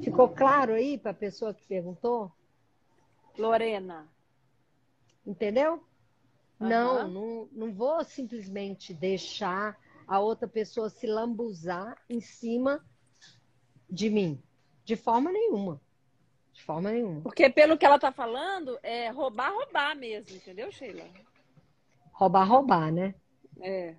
Ficou 0.00 0.28
claro 0.28 0.72
aí 0.72 0.96
para 0.96 1.10
a 1.10 1.14
pessoa 1.14 1.52
que 1.52 1.66
perguntou? 1.66 2.30
Lorena. 3.36 4.08
Entendeu? 5.26 5.82
Uhum. 6.60 6.68
Não, 6.68 7.08
não, 7.08 7.48
não 7.50 7.72
vou 7.74 8.04
simplesmente 8.04 8.94
deixar 8.94 9.76
a 10.06 10.20
outra 10.20 10.46
pessoa 10.46 10.88
se 10.88 11.08
lambuzar 11.08 12.00
em 12.08 12.20
cima 12.20 12.86
de 13.90 14.08
mim. 14.08 14.40
De 14.84 14.94
forma 14.94 15.32
nenhuma. 15.32 15.80
De 16.56 16.62
forma 16.62 16.90
nenhuma. 16.90 17.20
Porque 17.20 17.50
pelo 17.50 17.76
que 17.76 17.84
ela 17.84 17.96
está 17.96 18.10
falando, 18.10 18.78
é 18.82 19.10
roubar, 19.10 19.52
roubar 19.52 19.94
mesmo, 19.94 20.34
entendeu, 20.34 20.72
Sheila? 20.72 21.04
roubar, 22.16 22.44
roubar, 22.44 22.90
né? 22.90 23.14
É. 23.60 23.94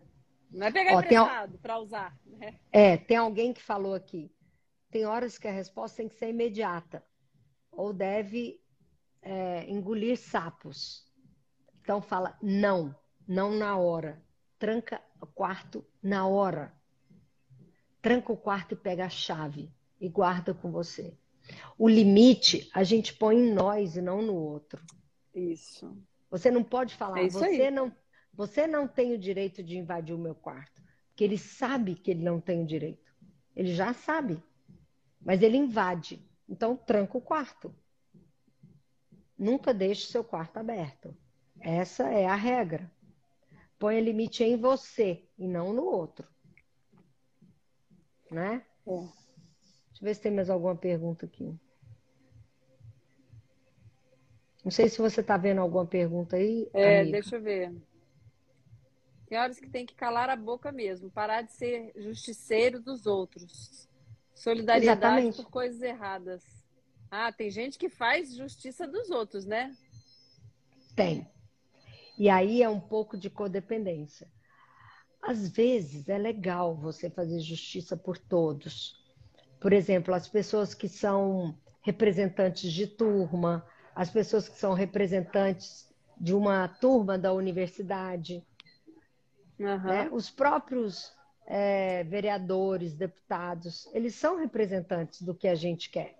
Não 0.49 0.65
é 0.65 0.71
pegar 0.71 0.95
Ó, 0.95 0.99
emprestado 0.99 1.57
para 1.59 1.77
usar. 1.77 2.17
Né? 2.25 2.59
É, 2.71 2.97
tem 2.97 3.17
alguém 3.17 3.53
que 3.53 3.61
falou 3.61 3.93
aqui. 3.93 4.31
Tem 4.89 5.05
horas 5.05 5.37
que 5.37 5.47
a 5.47 5.51
resposta 5.51 5.97
tem 5.97 6.09
que 6.09 6.15
ser 6.15 6.29
imediata. 6.29 7.03
Ou 7.71 7.93
deve 7.93 8.59
é, 9.21 9.69
engolir 9.69 10.17
sapos. 10.17 11.05
Então 11.81 12.01
fala 12.01 12.35
não, 12.41 12.95
não 13.27 13.51
na 13.51 13.77
hora. 13.77 14.19
Tranca 14.57 14.99
o 15.21 15.27
quarto 15.27 15.85
na 16.01 16.25
hora. 16.25 16.73
Tranca 18.01 18.33
o 18.33 18.37
quarto 18.37 18.73
e 18.73 18.77
pega 18.77 19.05
a 19.05 19.09
chave 19.09 19.71
e 19.99 20.09
guarda 20.09 20.55
com 20.55 20.71
você. 20.71 21.15
O 21.77 21.87
limite 21.87 22.69
a 22.73 22.83
gente 22.83 23.13
põe 23.13 23.37
em 23.37 23.53
nós 23.53 23.95
e 23.95 24.01
não 24.01 24.21
no 24.21 24.35
outro. 24.35 24.83
Isso. 25.33 25.97
Você 26.29 26.51
não 26.51 26.63
pode 26.63 26.95
falar, 26.95 27.23
é 27.23 27.29
você 27.29 27.45
aí. 27.45 27.71
não 27.71 27.91
você 28.37 28.67
não 28.67 28.87
tem 28.87 29.13
o 29.13 29.17
direito 29.17 29.63
de 29.63 29.79
invadir 29.79 30.13
o 30.13 30.19
meu 30.19 30.35
quarto. 30.35 30.79
Porque 31.07 31.23
ele 31.23 31.39
sabe 31.39 31.95
que 31.95 32.11
ele 32.11 32.23
não 32.23 32.39
tem 32.39 32.61
o 32.61 32.67
direito. 32.67 33.11
Ele 33.55 33.73
já 33.73 33.91
sabe. 33.95 34.41
Mas 35.19 35.41
ele 35.41 35.57
invade. 35.57 36.23
Então, 36.47 36.77
tranca 36.77 37.17
o 37.17 37.21
quarto. 37.21 37.75
Nunca 39.35 39.73
deixe 39.73 40.05
seu 40.05 40.23
quarto 40.23 40.57
aberto. 40.57 41.17
Essa 41.59 42.03
é 42.09 42.27
a 42.27 42.35
regra. 42.35 42.91
Põe 43.79 43.99
limite 44.01 44.43
em 44.43 44.55
você 44.55 45.27
e 45.35 45.47
não 45.47 45.73
no 45.73 45.83
outro. 45.83 46.27
Né? 48.29 48.63
É. 48.85 49.26
Deixa 49.97 50.03
eu 50.03 50.05
ver 50.05 50.15
se 50.15 50.21
tem 50.21 50.31
mais 50.31 50.49
alguma 50.49 50.75
pergunta 50.75 51.25
aqui. 51.25 51.55
Não 54.63 54.69
sei 54.69 54.89
se 54.89 54.99
você 54.99 55.21
está 55.21 55.37
vendo 55.37 55.59
alguma 55.59 55.87
pergunta 55.87 56.35
aí. 56.35 56.69
É, 56.71 56.99
amiga. 56.99 57.13
deixa 57.13 57.37
eu 57.37 57.41
ver. 57.41 57.73
Tem 59.25 59.39
horas 59.39 59.59
que 59.59 59.67
tem 59.67 59.85
que 59.85 59.95
calar 59.95 60.29
a 60.29 60.35
boca 60.35 60.71
mesmo, 60.71 61.09
parar 61.09 61.41
de 61.41 61.51
ser 61.51 61.93
justiceiro 61.95 62.79
dos 62.79 63.07
outros. 63.07 63.89
Solidariedade 64.35 64.99
Exatamente. 64.99 65.37
por 65.37 65.49
coisas 65.49 65.81
erradas. 65.81 66.43
Ah, 67.09 67.31
tem 67.31 67.49
gente 67.49 67.79
que 67.79 67.89
faz 67.89 68.35
justiça 68.35 68.87
dos 68.87 69.09
outros, 69.09 69.45
né? 69.45 69.75
Tem. 70.95 71.27
E 72.19 72.29
aí 72.29 72.61
é 72.61 72.69
um 72.69 72.79
pouco 72.79 73.17
de 73.17 73.29
codependência. 73.29 74.27
Às 75.21 75.49
vezes 75.49 76.07
é 76.07 76.17
legal 76.17 76.75
você 76.75 77.09
fazer 77.09 77.39
justiça 77.39 77.97
por 77.97 78.17
todos. 78.17 79.06
Por 79.59 79.73
exemplo, 79.73 80.13
as 80.13 80.27
pessoas 80.27 80.73
que 80.73 80.87
são 80.87 81.57
representantes 81.81 82.71
de 82.71 82.87
turma, 82.87 83.65
as 83.95 84.09
pessoas 84.09 84.47
que 84.47 84.57
são 84.57 84.73
representantes 84.73 85.87
de 86.19 86.33
uma 86.33 86.67
turma 86.67 87.17
da 87.17 87.33
universidade, 87.33 88.45
Uhum. 89.59 89.83
Né? 89.83 90.09
Os 90.11 90.29
próprios 90.29 91.13
é, 91.45 92.03
vereadores, 92.03 92.93
deputados, 92.93 93.89
eles 93.93 94.15
são 94.15 94.37
representantes 94.37 95.21
do 95.21 95.33
que 95.33 95.47
a 95.47 95.55
gente 95.55 95.89
quer. 95.89 96.17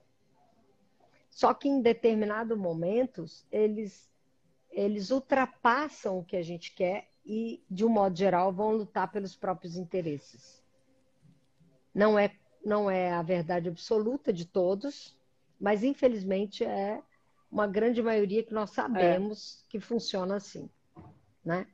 Só 1.30 1.54
que 1.54 1.68
em 1.68 1.82
determinados 1.82 2.58
momentos, 2.58 3.46
eles, 3.52 4.10
eles 4.72 5.12
ultrapassam 5.12 6.18
o 6.18 6.24
que 6.24 6.36
a 6.36 6.42
gente 6.42 6.74
quer 6.74 7.10
e, 7.24 7.64
de 7.70 7.86
um 7.86 7.90
modo 7.90 8.18
geral, 8.18 8.52
vão 8.52 8.72
lutar 8.72 9.12
pelos 9.12 9.36
próprios 9.36 9.76
interesses. 9.76 10.64
Não 11.94 12.18
é, 12.18 12.32
não 12.68 12.90
é 12.90 13.12
a 13.12 13.22
verdade 13.22 13.70
absoluta 13.70 14.32
de 14.32 14.46
todos, 14.46 15.16
mas 15.60 15.84
infelizmente 15.84 16.64
é 16.64 17.02
uma 17.52 17.66
grande 17.66 18.02
maioria 18.02 18.44
que 18.44 18.54
nós 18.54 18.72
sabemos 18.72 19.64
é. 19.66 19.72
que 19.72 19.80
funciona 19.80 20.36
assim, 20.36 20.70
né? 21.44 21.66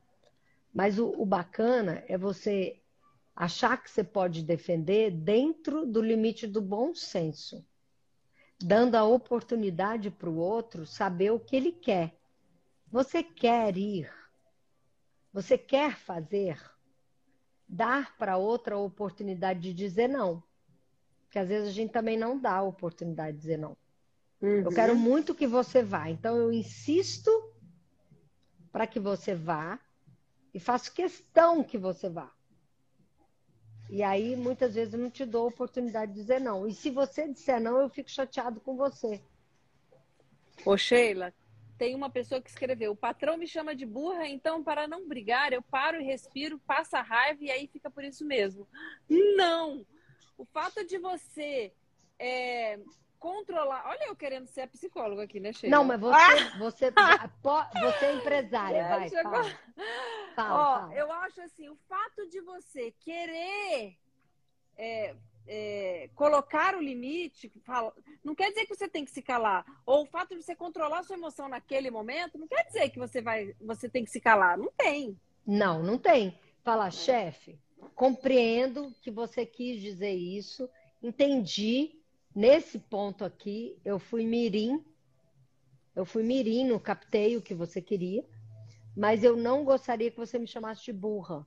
Mas 0.72 0.98
o, 0.98 1.08
o 1.10 1.26
bacana 1.26 2.02
é 2.08 2.16
você 2.16 2.80
achar 3.34 3.76
que 3.82 3.90
você 3.90 4.04
pode 4.04 4.42
defender 4.42 5.10
dentro 5.10 5.84
do 5.84 6.00
limite 6.00 6.46
do 6.46 6.60
bom 6.60 6.94
senso, 6.94 7.64
dando 8.60 8.94
a 8.94 9.04
oportunidade 9.04 10.10
para 10.10 10.30
o 10.30 10.36
outro 10.36 10.86
saber 10.86 11.30
o 11.30 11.40
que 11.40 11.56
ele 11.56 11.72
quer. 11.72 12.16
Você 12.90 13.22
quer 13.22 13.76
ir 13.76 14.10
você 15.34 15.58
quer 15.58 15.96
fazer? 15.96 16.62
Dar 17.68 18.16
para 18.16 18.36
outra 18.36 18.76
a 18.76 18.78
oportunidade 18.78 19.58
de 19.58 19.74
dizer 19.74 20.06
não. 20.06 20.40
Porque 21.34 21.40
às 21.40 21.48
vezes 21.48 21.68
a 21.68 21.72
gente 21.72 21.90
também 21.90 22.16
não 22.16 22.38
dá 22.38 22.58
a 22.58 22.62
oportunidade 22.62 23.32
de 23.32 23.40
dizer 23.40 23.58
não. 23.58 23.76
Uhum. 24.40 24.60
Eu 24.60 24.68
quero 24.68 24.94
muito 24.94 25.34
que 25.34 25.48
você 25.48 25.82
vá. 25.82 26.08
Então 26.08 26.36
eu 26.36 26.52
insisto 26.52 27.28
para 28.70 28.86
que 28.86 29.00
você 29.00 29.34
vá 29.34 29.80
e 30.54 30.60
faço 30.60 30.94
questão 30.94 31.64
que 31.64 31.76
você 31.76 32.08
vá. 32.08 32.30
E 33.90 34.00
aí, 34.00 34.36
muitas 34.36 34.76
vezes, 34.76 34.94
eu 34.94 35.00
não 35.00 35.10
te 35.10 35.24
dou 35.24 35.46
a 35.46 35.48
oportunidade 35.48 36.12
de 36.12 36.20
dizer 36.20 36.40
não. 36.40 36.68
E 36.68 36.72
se 36.72 36.88
você 36.88 37.28
disser 37.28 37.60
não, 37.60 37.80
eu 37.80 37.90
fico 37.90 38.08
chateado 38.08 38.60
com 38.60 38.76
você. 38.76 39.20
Ô, 40.64 40.76
Sheila, 40.76 41.34
tem 41.76 41.96
uma 41.96 42.10
pessoa 42.10 42.40
que 42.40 42.48
escreveu: 42.48 42.92
o 42.92 42.96
patrão 42.96 43.36
me 43.36 43.48
chama 43.48 43.74
de 43.74 43.84
burra, 43.84 44.28
então 44.28 44.62
para 44.62 44.86
não 44.86 45.08
brigar, 45.08 45.52
eu 45.52 45.62
paro 45.62 46.00
e 46.00 46.04
respiro, 46.04 46.60
passa 46.60 46.98
a 46.98 47.02
raiva 47.02 47.42
e 47.42 47.50
aí 47.50 47.66
fica 47.66 47.90
por 47.90 48.04
isso 48.04 48.24
mesmo. 48.24 48.68
Não! 49.08 49.84
O 50.36 50.44
fato 50.44 50.84
de 50.84 50.98
você 50.98 51.72
é, 52.18 52.78
controlar. 53.18 53.84
Olha, 53.86 54.08
eu 54.08 54.16
querendo 54.16 54.46
ser 54.46 54.62
a 54.62 54.66
psicóloga 54.68 55.22
aqui, 55.22 55.40
né, 55.40 55.52
Sheila? 55.52 55.76
Não, 55.76 55.84
mas 55.84 55.98
você, 55.98 56.14
ah! 56.14 56.58
você, 56.58 56.92
você 57.80 58.04
é 58.04 58.14
empresária, 58.14 58.78
é, 58.78 58.88
vai. 58.88 59.08
Chegou... 59.08 59.32
Fala. 59.32 59.58
Fala, 60.34 60.54
Ó, 60.54 60.80
fala. 60.80 60.94
Eu 60.94 61.12
acho 61.12 61.40
assim: 61.40 61.68
o 61.68 61.76
fato 61.88 62.28
de 62.28 62.40
você 62.40 62.90
querer. 63.00 63.96
É, 64.76 65.14
é, 65.46 66.08
colocar 66.14 66.74
o 66.74 66.82
limite, 66.82 67.52
fala, 67.64 67.92
não 68.24 68.34
quer 68.34 68.48
dizer 68.48 68.66
que 68.66 68.74
você 68.74 68.88
tem 68.88 69.04
que 69.04 69.10
se 69.10 69.22
calar. 69.22 69.64
Ou 69.84 70.02
o 70.02 70.06
fato 70.06 70.34
de 70.34 70.42
você 70.42 70.54
controlar 70.54 71.00
a 71.00 71.02
sua 71.02 71.16
emoção 71.16 71.48
naquele 71.48 71.90
momento, 71.90 72.38
não 72.38 72.48
quer 72.48 72.64
dizer 72.64 72.88
que 72.90 72.98
você 72.98 73.20
vai, 73.20 73.54
você 73.60 73.88
tem 73.88 74.04
que 74.04 74.10
se 74.10 74.20
calar. 74.20 74.56
Não 74.56 74.72
tem. 74.76 75.18
Não, 75.46 75.82
não 75.82 75.98
tem. 75.98 76.38
Fala, 76.62 76.88
é. 76.88 76.90
chefe, 76.90 77.58
compreendo 77.94 78.94
que 79.00 79.10
você 79.10 79.44
quis 79.44 79.80
dizer 79.80 80.12
isso, 80.12 80.68
entendi. 81.02 82.00
Nesse 82.34 82.78
ponto 82.78 83.24
aqui, 83.24 83.78
eu 83.84 83.98
fui 83.98 84.26
mirim, 84.26 84.84
eu 85.94 86.04
fui 86.04 86.22
mirim, 86.24 86.66
não 86.66 86.80
captei 86.80 87.36
o 87.36 87.42
que 87.42 87.54
você 87.54 87.80
queria, 87.80 88.24
mas 88.96 89.22
eu 89.22 89.36
não 89.36 89.64
gostaria 89.64 90.10
que 90.10 90.16
você 90.16 90.38
me 90.38 90.46
chamasse 90.46 90.84
de 90.84 90.92
burra 90.92 91.46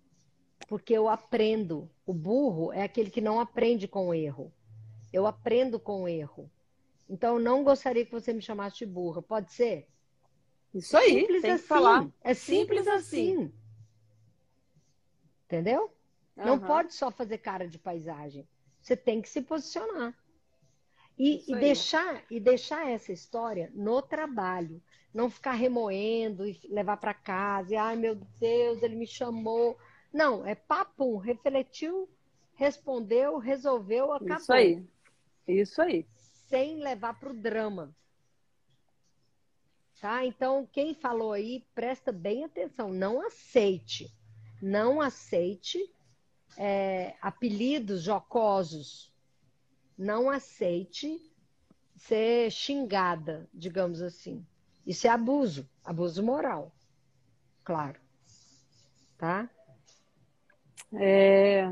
porque 0.68 0.94
eu 0.94 1.08
aprendo. 1.08 1.90
O 2.06 2.14
burro 2.14 2.74
é 2.74 2.84
aquele 2.84 3.10
que 3.10 3.22
não 3.22 3.40
aprende 3.40 3.88
com 3.88 4.08
o 4.08 4.14
erro. 4.14 4.54
Eu 5.12 5.26
aprendo 5.26 5.80
com 5.80 6.04
o 6.04 6.08
erro. 6.08 6.52
Então, 7.10 7.36
eu 7.36 7.40
não 7.40 7.64
gostaria 7.64 8.06
que 8.06 8.12
você 8.12 8.34
me 8.34 8.42
chamasse 8.42 8.80
de 8.80 8.86
burra. 8.86 9.22
Pode 9.22 9.52
ser? 9.54 9.88
Isso 10.74 10.96
aí, 10.98 11.22
simples 11.22 11.42
tem 11.42 11.52
assim. 11.52 11.62
que 11.62 11.68
falar. 11.68 12.10
É 12.22 12.34
simples, 12.34 12.84
simples 12.84 12.88
assim. 12.88 13.38
assim. 13.38 13.54
Entendeu? 15.46 15.97
Uhum. 16.38 16.46
Não 16.46 16.60
pode 16.60 16.94
só 16.94 17.12
fazer 17.12 17.40
cara 17.40 17.68
de 17.68 17.80
paisagem. 17.80 18.48
Você 18.82 18.96
tem 18.96 19.22
que 19.22 19.30
se 19.30 19.42
posicionar. 19.42 20.16
E, 21.18 21.44
e 21.52 21.56
deixar, 21.56 22.24
e 22.30 22.40
deixar 22.40 22.88
essa 22.88 23.12
história 23.12 23.72
no 23.74 24.02
trabalho. 24.02 24.82
Não 25.12 25.32
ficar 25.32 25.54
remoendo 25.54 26.46
e 26.46 26.60
levar 26.70 26.98
para 26.98 27.14
casa. 27.14 27.74
E, 27.74 27.76
ai, 27.76 27.96
meu 27.96 28.16
Deus, 28.40 28.84
ele 28.84 28.96
me 28.96 29.08
chamou. 29.08 29.78
Não, 30.14 30.46
é 30.46 30.54
papo, 30.54 31.18
refletiu, 31.18 32.08
respondeu, 32.54 33.40
resolveu, 33.40 34.14
acabou. 34.14 34.38
Isso 34.38 34.54
aí. 34.54 34.86
Isso 35.48 35.82
aí. 35.82 36.06
Sem 36.50 36.78
levar 36.78 37.20
para 37.20 37.32
o 37.32 37.34
drama. 37.34 37.96
Tá? 40.00 40.24
Então, 40.24 40.70
quem 40.72 40.94
falou 40.94 41.34
aí, 41.34 41.66
presta 41.74 42.12
bem 42.12 42.44
atenção. 42.44 42.94
Não 42.94 43.26
aceite. 43.26 44.14
Não 44.62 45.02
aceite 45.02 45.80
é, 46.58 47.16
apelidos 47.22 48.02
jocosos. 48.02 49.14
Não 49.98 50.30
aceite 50.30 51.22
ser 51.96 52.52
xingada, 52.52 53.48
digamos 53.54 54.02
assim. 54.02 54.46
Isso 54.86 55.08
é 55.08 55.10
abuso, 55.10 55.70
abuso 55.84 56.24
moral. 56.24 56.72
Claro. 57.64 58.00
Tá? 59.18 59.50
É... 60.94 61.64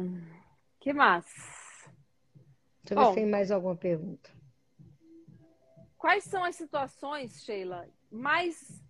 Que 0.80 0.94
mais? 0.94 1.26
Deixa 2.84 2.94
eu 2.94 3.00
ver 3.00 3.10
se 3.10 3.16
tem 3.16 3.26
mais 3.26 3.52
alguma 3.52 3.76
pergunta. 3.76 4.30
Quais 5.98 6.24
são 6.26 6.44
as 6.44 6.56
situações, 6.56 7.44
Sheila, 7.44 7.88
mais 8.12 8.84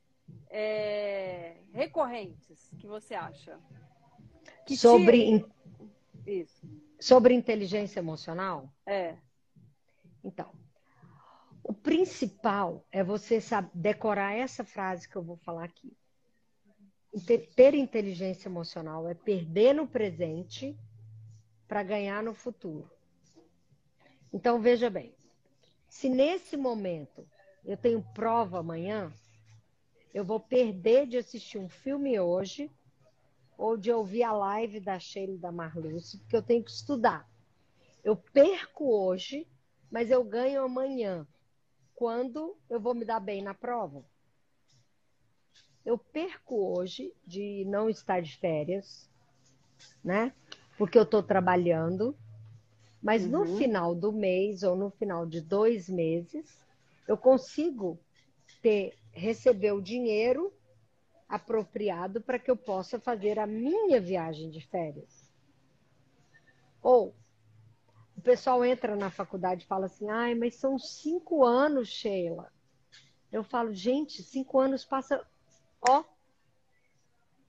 é, 0.50 1.58
recorrentes 1.72 2.70
que 2.80 2.88
você 2.88 3.14
acha? 3.14 3.58
Que 4.66 4.76
sobre, 4.76 5.46
Isso. 6.26 6.68
sobre 7.00 7.34
inteligência 7.34 8.00
emocional? 8.00 8.74
É. 8.86 9.16
Então, 10.24 10.52
o 11.64 11.74
principal 11.74 12.86
é 12.92 13.04
você 13.04 13.40
saber 13.40 13.70
decorar 13.74 14.34
essa 14.34 14.64
frase 14.64 15.08
que 15.08 15.16
eu 15.16 15.24
vou 15.24 15.38
falar 15.38 15.66
aqui 15.66 15.96
ter 17.56 17.74
inteligência 17.74 18.50
emocional 18.50 19.08
é 19.08 19.14
perder 19.14 19.74
no 19.74 19.88
presente 19.88 20.78
para 21.68 21.84
ganhar 21.84 22.22
no 22.22 22.34
futuro. 22.34 22.90
Então, 24.34 24.60
veja 24.60 24.90
bem: 24.90 25.16
se 25.88 26.10
nesse 26.10 26.58
momento 26.58 27.28
eu 27.64 27.78
tenho 27.78 28.04
prova 28.14 28.60
amanhã, 28.60 29.14
eu 30.14 30.24
vou 30.24 30.40
perder 30.40 31.08
de 31.08 31.18
assistir 31.18 31.58
um 31.58 31.70
filme 31.70 32.20
hoje 32.20 32.70
ou 33.58 33.78
de 33.78 33.92
ouvir 33.92 34.24
a 34.24 34.32
live 34.32 34.80
da 34.80 35.00
Sheila 35.00 35.34
e 35.34 35.38
da 35.38 35.52
Marluce, 35.52 36.18
porque 36.20 36.36
eu 36.36 36.42
tenho 36.42 36.64
que 36.64 36.72
estudar. 36.72 37.30
Eu 38.04 38.16
perco 38.16 38.92
hoje, 38.92 39.48
mas 39.90 40.12
eu 40.12 40.24
ganho 40.24 40.64
amanhã, 40.64 41.28
quando 41.96 42.58
eu 42.70 42.80
vou 42.80 42.94
me 42.94 43.06
dar 43.06 43.20
bem 43.20 43.42
na 43.42 43.54
prova 43.54 44.04
eu 45.86 45.98
perco 45.98 46.76
hoje 46.76 47.14
de 47.26 47.64
não 47.66 47.90
estar 47.90 48.22
de 48.22 48.36
férias, 48.38 49.08
né? 50.04 50.34
Porque 50.78 50.98
eu 50.98 51.04
estou 51.04 51.22
trabalhando, 51.22 52.18
mas 53.02 53.24
uhum. 53.24 53.30
no 53.30 53.58
final 53.58 53.94
do 53.94 54.12
mês 54.12 54.64
ou 54.64 54.76
no 54.76 54.90
final 54.90 55.26
de 55.26 55.40
dois 55.40 55.88
meses, 55.88 56.60
eu 57.08 57.16
consigo 57.16 58.00
ter 58.62 58.98
receber 59.12 59.74
o 59.74 59.82
dinheiro 59.82 60.52
apropriado 61.28 62.22
para 62.22 62.40
que 62.40 62.50
eu 62.50 62.58
possa 62.58 63.00
fazer 63.00 63.40
a 63.40 63.48
minha 63.48 64.00
viagem 64.00 64.50
de 64.50 64.62
férias. 64.68 65.32
Ou 66.82 67.16
o 68.16 68.22
pessoal 68.22 68.64
entra 68.64 68.96
na 68.96 69.10
faculdade 69.10 69.64
e 69.64 69.68
fala 69.68 69.88
assim: 69.88 70.10
ai, 70.10 70.36
mas 70.36 70.56
são 70.56 70.78
cinco 70.78 71.44
anos, 71.44 71.90
Sheila. 71.90 72.52
Eu 73.32 73.44
falo, 73.44 73.74
gente, 73.74 74.24
cinco 74.24 74.60
anos 74.60 74.86
passa 74.86 75.26
Ó, 75.88 76.04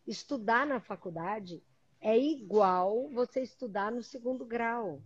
estudar 0.07 0.67
na 0.67 0.79
faculdade 0.79 1.63
é 2.01 2.19
igual 2.19 3.09
você 3.11 3.41
estudar 3.43 3.91
no 3.91 4.03
segundo 4.03 4.45
grau. 4.45 5.03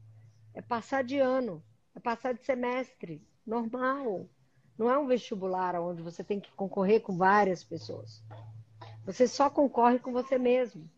É 0.53 0.61
passar 0.61 1.05
de 1.05 1.18
ano, 1.18 1.62
é 1.94 2.01
passar 2.01 2.34
de 2.34 2.44
semestre, 2.44 3.22
normal. 3.47 4.28
Não 4.76 4.90
é 4.90 4.99
um 4.99 5.07
vestibular 5.07 5.76
onde 5.76 6.03
você 6.03 6.24
tem 6.24 6.40
que 6.40 6.51
concorrer 6.53 7.03
com 7.03 7.16
várias 7.16 7.62
pessoas. 7.62 8.20
Você 9.05 9.26
só 9.26 9.48
concorre 9.48 9.98
com 9.98 10.12
você 10.12 10.38
mesmo. 10.38 10.88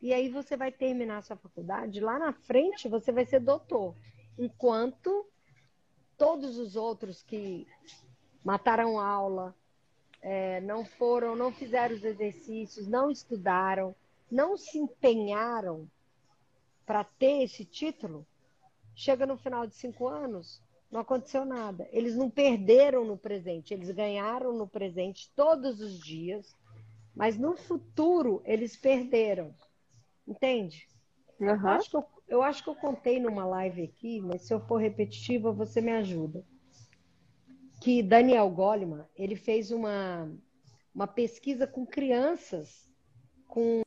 E 0.00 0.12
aí 0.12 0.28
você 0.28 0.56
vai 0.56 0.70
terminar 0.70 1.22
sua 1.22 1.36
faculdade, 1.36 2.00
lá 2.00 2.18
na 2.18 2.32
frente 2.32 2.88
você 2.88 3.10
vai 3.10 3.24
ser 3.24 3.40
doutor. 3.40 3.94
Enquanto 4.38 5.26
todos 6.16 6.58
os 6.58 6.76
outros 6.76 7.22
que 7.22 7.66
mataram 8.44 9.00
aula, 9.00 9.54
é, 10.20 10.60
não 10.60 10.84
foram, 10.84 11.34
não 11.34 11.52
fizeram 11.52 11.94
os 11.94 12.04
exercícios, 12.04 12.86
não 12.86 13.10
estudaram, 13.10 13.94
não 14.30 14.56
se 14.56 14.78
empenharam 14.78 15.90
para 16.84 17.04
ter 17.04 17.42
esse 17.42 17.64
título, 17.64 18.26
chega 18.94 19.26
no 19.26 19.36
final 19.36 19.66
de 19.66 19.74
cinco 19.74 20.06
anos, 20.06 20.62
não 20.90 21.00
aconteceu 21.00 21.44
nada. 21.44 21.88
Eles 21.92 22.16
não 22.16 22.30
perderam 22.30 23.04
no 23.04 23.16
presente, 23.16 23.74
eles 23.74 23.90
ganharam 23.90 24.52
no 24.52 24.66
presente 24.66 25.30
todos 25.34 25.80
os 25.80 25.98
dias, 25.98 26.54
mas 27.14 27.38
no 27.38 27.56
futuro 27.56 28.42
eles 28.44 28.76
perderam. 28.76 29.54
Entende? 30.26 30.86
Uhum. 31.38 31.68
Acho 31.68 31.90
que 31.90 31.96
eu, 31.96 32.04
eu 32.28 32.42
acho 32.42 32.62
que 32.62 32.70
eu 32.70 32.74
contei 32.74 33.20
numa 33.20 33.44
live 33.44 33.82
aqui, 33.82 34.20
mas 34.20 34.42
se 34.42 34.52
eu 34.52 34.60
for 34.60 34.76
repetitiva, 34.76 35.52
você 35.52 35.80
me 35.80 35.92
ajuda. 35.92 36.44
Que 37.80 38.02
Daniel 38.02 38.48
Goleman, 38.50 39.04
ele 39.14 39.36
fez 39.36 39.70
uma, 39.70 40.30
uma 40.94 41.06
pesquisa 41.06 41.66
com 41.66 41.86
crianças 41.86 42.86
com 43.46 43.82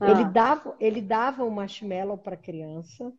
Ah. 0.00 0.10
Ele, 0.10 0.24
dava, 0.24 0.76
ele 0.80 1.02
dava 1.02 1.44
um 1.44 1.50
marshmallow 1.50 2.16
para 2.16 2.34
a 2.34 2.38
criança 2.38 3.12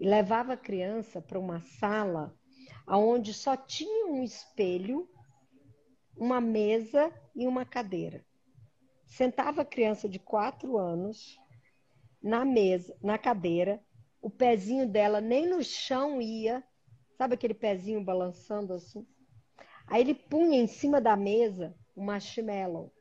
e 0.00 0.08
levava 0.08 0.54
a 0.54 0.56
criança 0.56 1.20
para 1.20 1.38
uma 1.38 1.60
sala 1.60 2.34
onde 2.88 3.32
só 3.32 3.56
tinha 3.56 4.06
um 4.06 4.22
espelho, 4.22 5.08
uma 6.16 6.40
mesa 6.40 7.12
e 7.34 7.46
uma 7.46 7.64
cadeira. 7.64 8.24
Sentava 9.06 9.62
a 9.62 9.66
criança 9.66 10.08
de 10.08 10.18
quatro 10.18 10.78
anos 10.78 11.38
na 12.22 12.44
mesa, 12.44 12.96
na 13.02 13.18
cadeira, 13.18 13.82
o 14.20 14.30
pezinho 14.30 14.88
dela 14.88 15.20
nem 15.20 15.48
no 15.48 15.62
chão 15.62 16.20
ia, 16.20 16.62
sabe 17.18 17.34
aquele 17.34 17.54
pezinho 17.54 18.02
balançando 18.02 18.72
assim? 18.72 19.06
Aí 19.86 20.00
ele 20.00 20.14
punha 20.14 20.60
em 20.60 20.66
cima 20.66 21.00
da 21.00 21.16
mesa 21.16 21.74
um 21.96 22.04
marshmallow. 22.04 22.92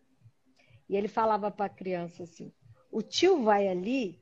E 0.89 0.95
ele 0.95 1.07
falava 1.07 1.49
para 1.49 1.67
a 1.67 1.69
criança 1.69 2.23
assim: 2.23 2.51
o 2.91 3.01
tio 3.01 3.43
vai 3.43 3.67
ali 3.67 4.21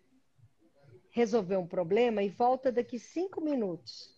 resolver 1.09 1.57
um 1.57 1.67
problema 1.67 2.21
e 2.21 2.29
volta 2.29 2.71
daqui 2.71 2.99
cinco 2.99 3.41
minutos. 3.41 4.15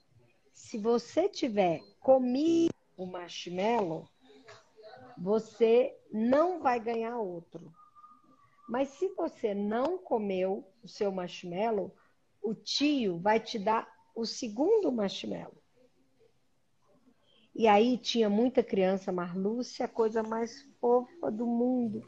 Se 0.52 0.78
você 0.78 1.30
tiver 1.30 1.82
comido 2.00 2.74
o 2.98 3.06
marshmallow, 3.06 4.08
você 5.18 5.98
não 6.12 6.62
vai 6.62 6.80
ganhar 6.80 7.18
outro. 7.18 7.74
Mas 8.68 8.90
se 8.90 9.08
você 9.16 9.54
não 9.54 9.98
comeu 9.98 10.68
o 10.84 10.88
seu 10.88 11.12
marshmallow, 11.12 11.96
o 12.42 12.54
tio 12.54 13.20
vai 13.20 13.40
te 13.40 13.58
dar 13.58 13.88
o 14.16 14.26
segundo 14.26 14.92
marshmallow. 14.92 15.62
E 17.54 17.68
aí 17.68 17.98
tinha 17.98 18.30
muita 18.30 18.64
criança, 18.64 19.12
Marlúcia, 19.12 19.86
a 19.86 19.90
coisa 19.90 20.24
mais 20.24 20.64
fofa 20.80 21.30
do 21.30 21.46
mundo. 21.46 22.08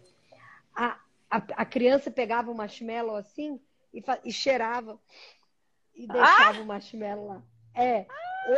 A, 0.74 1.03
a, 1.34 1.38
a 1.63 1.65
criança 1.65 2.11
pegava 2.11 2.51
o 2.51 2.55
marshmallow 2.55 3.15
assim 3.15 3.59
e, 3.91 4.03
e 4.23 4.31
cheirava 4.31 4.99
e 5.95 6.05
deixava 6.05 6.59
ah! 6.59 6.61
o 6.61 6.65
marshmallow 6.65 7.27
lá. 7.27 7.43
É, 7.73 8.05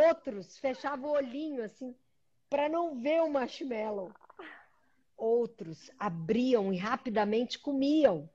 outros 0.06 0.58
fechavam 0.58 1.10
o 1.10 1.14
olhinho 1.14 1.64
assim 1.64 1.96
para 2.50 2.68
não 2.68 3.00
ver 3.00 3.22
o 3.22 3.30
marshmallow. 3.30 4.12
Outros 5.16 5.90
abriam 5.98 6.70
e 6.70 6.76
rapidamente 6.76 7.58
comiam. 7.58 8.28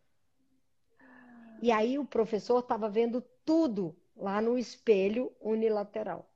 E 1.61 1.71
aí 1.71 1.99
o 1.99 2.05
professor 2.05 2.59
estava 2.59 2.89
vendo 2.89 3.21
tudo 3.45 3.95
lá 4.15 4.41
no 4.41 4.57
espelho 4.57 5.31
unilateral. 5.39 6.27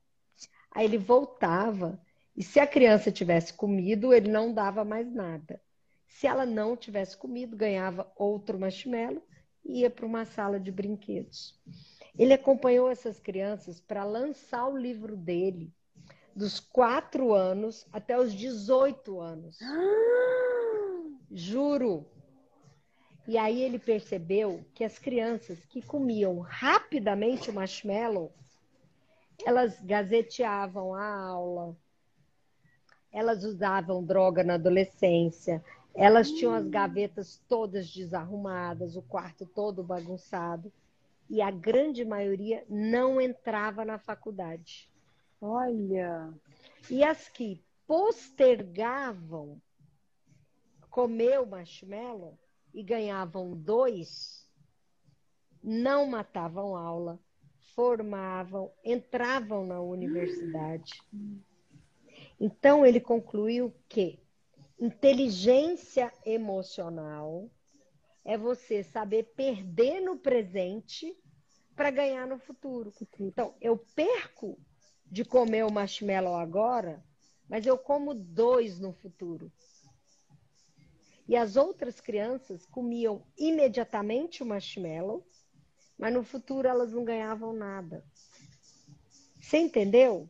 Aí 0.70 0.86
ele 0.86 1.00
voltava 1.00 2.00
e 2.38 2.44
se 2.44 2.60
a 2.60 2.68
criança 2.68 3.12
tivesse 3.12 3.52
comido, 3.54 4.14
ele 4.14 4.30
não 4.30 4.54
dava 4.54 4.86
mais 4.86 5.12
nada. 5.12 5.60
Se 6.16 6.28
ela 6.28 6.46
não 6.46 6.78
tivesse 6.78 7.18
comido, 7.18 7.58
ganhava 7.58 8.10
outro 8.16 8.58
marshmallow 8.58 9.22
e 9.66 9.82
ia 9.82 9.90
para 9.90 10.06
uma 10.06 10.24
sala 10.24 10.58
de 10.58 10.72
brinquedos. 10.72 11.60
Ele 12.18 12.32
acompanhou 12.32 12.90
essas 12.90 13.20
crianças 13.20 13.82
para 13.82 14.06
lançar 14.06 14.66
o 14.66 14.78
livro 14.78 15.18
dele, 15.18 15.74
dos 16.34 16.58
quatro 16.58 17.34
anos 17.34 17.86
até 17.92 18.18
os 18.18 18.34
18 18.34 19.20
anos. 19.20 19.60
Juro. 21.30 22.06
E 23.28 23.38
aí 23.38 23.62
ele 23.62 23.78
percebeu 23.78 24.64
que 24.74 24.86
as 24.86 24.98
crianças 24.98 25.66
que 25.66 25.82
comiam 25.82 26.40
rapidamente 26.40 27.50
o 27.50 27.54
marshmallow, 27.54 28.34
elas 29.46 29.82
gazeteavam 29.82 30.96
a 30.96 31.14
aula, 31.28 31.76
elas 33.12 33.44
usavam 33.44 34.02
droga 34.02 34.46
na 34.46 34.54
adolescência, 34.54 35.62
elas 35.96 36.30
tinham 36.30 36.54
as 36.54 36.68
gavetas 36.68 37.42
todas 37.48 37.90
desarrumadas, 37.90 38.98
o 38.98 39.02
quarto 39.02 39.46
todo 39.46 39.84
bagunçado. 39.84 40.72
E 41.30 41.42
a 41.42 41.50
grande 41.50 42.04
maioria 42.04 42.64
não 42.70 43.20
entrava 43.20 43.86
na 43.86 43.98
faculdade. 43.98 44.90
Olha! 45.42 46.32
E 46.90 47.04
as 47.04 47.30
que 47.30 47.64
postergavam 47.88 49.60
comer 50.90 51.40
o 51.40 51.48
marshmallow 51.48 52.38
e 52.74 52.84
ganhavam 52.84 53.52
dois, 53.56 54.50
não 55.64 56.06
matavam 56.06 56.76
aula, 56.76 57.20
formavam, 57.74 58.72
entravam 58.84 59.66
na 59.66 59.82
universidade. 59.82 60.92
Então 62.40 62.86
ele 62.86 63.00
concluiu 63.00 63.74
que 63.88 64.20
Inteligência 64.80 66.12
emocional 66.26 67.50
é 68.26 68.38
você 68.38 68.84
saber 68.84 69.24
perder 69.36 70.02
no 70.02 70.18
presente 70.18 71.16
para 71.76 71.92
ganhar 71.92 72.28
no 72.28 72.38
futuro. 72.38 72.92
Então, 73.20 73.56
eu 73.62 73.78
perco 73.78 74.60
de 75.06 75.24
comer 75.24 75.64
o 75.64 75.72
marshmallow 75.72 76.36
agora, 76.36 77.04
mas 77.48 77.66
eu 77.66 77.78
como 77.78 78.14
dois 78.14 78.80
no 78.80 78.92
futuro. 78.92 79.52
E 81.28 81.36
as 81.36 81.56
outras 81.56 82.00
crianças 82.00 82.66
comiam 82.66 83.26
imediatamente 83.38 84.44
o 84.44 84.46
marshmallow, 84.46 85.26
mas 85.98 86.14
no 86.14 86.24
futuro 86.24 86.68
elas 86.68 86.94
não 86.94 87.04
ganhavam 87.04 87.54
nada. 87.54 88.06
Você 89.42 89.58
entendeu? 89.58 90.30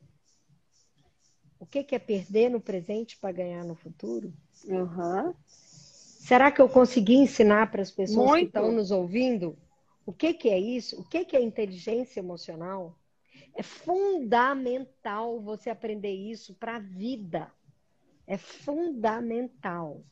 O 1.65 1.67
que, 1.67 1.83
que 1.83 1.95
é 1.95 1.99
perder 1.99 2.49
no 2.49 2.61
presente 2.61 3.17
para 3.17 3.31
ganhar 3.31 3.65
no 3.65 3.73
futuro? 3.73 4.31
Uhum. 4.65 5.33
Será 5.47 6.51
que 6.51 6.61
eu 6.61 6.69
consegui 6.69 7.15
ensinar 7.15 7.71
para 7.71 7.81
as 7.81 7.89
pessoas 7.89 8.29
Muito. 8.29 8.51
que 8.51 8.57
estão 8.57 8.71
nos 8.71 8.91
ouvindo 8.91 9.57
o 10.05 10.13
que, 10.13 10.31
que 10.31 10.49
é 10.49 10.59
isso? 10.59 11.01
O 11.01 11.03
que, 11.03 11.25
que 11.25 11.35
é 11.35 11.41
inteligência 11.41 12.19
emocional? 12.19 12.95
É 13.55 13.63
fundamental 13.63 15.41
você 15.41 15.71
aprender 15.71 16.13
isso 16.13 16.53
para 16.53 16.75
a 16.75 16.79
vida. 16.79 17.51
É 18.27 18.37
fundamental. 18.37 20.03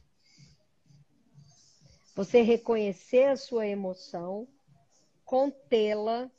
Você 2.15 2.41
reconhecer 2.41 3.25
a 3.25 3.37
sua 3.37 3.67
emoção, 3.67 4.47
contê-la, 5.23 6.31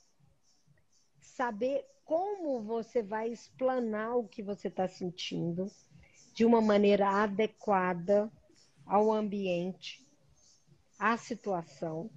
saber 1.20 1.84
como 2.05 2.62
você 2.62 3.02
vai 3.02 3.30
explanar 3.30 4.16
o 4.16 4.28
que 4.28 4.42
você 4.42 4.68
está 4.68 4.86
sentindo 4.86 5.70
de 6.34 6.44
uma 6.44 6.61
maneira 6.61 7.09
adequada 7.09 8.30
ao 8.84 9.12
ambiente, 9.12 10.05
à 10.98 11.16
situação. 11.16 12.11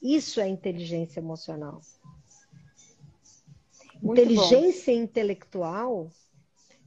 Isso 0.00 0.40
é 0.40 0.48
inteligência 0.48 1.20
emocional. 1.20 1.80
Muito 4.02 4.20
inteligência 4.20 4.94
bom. 4.94 5.00
intelectual 5.00 6.10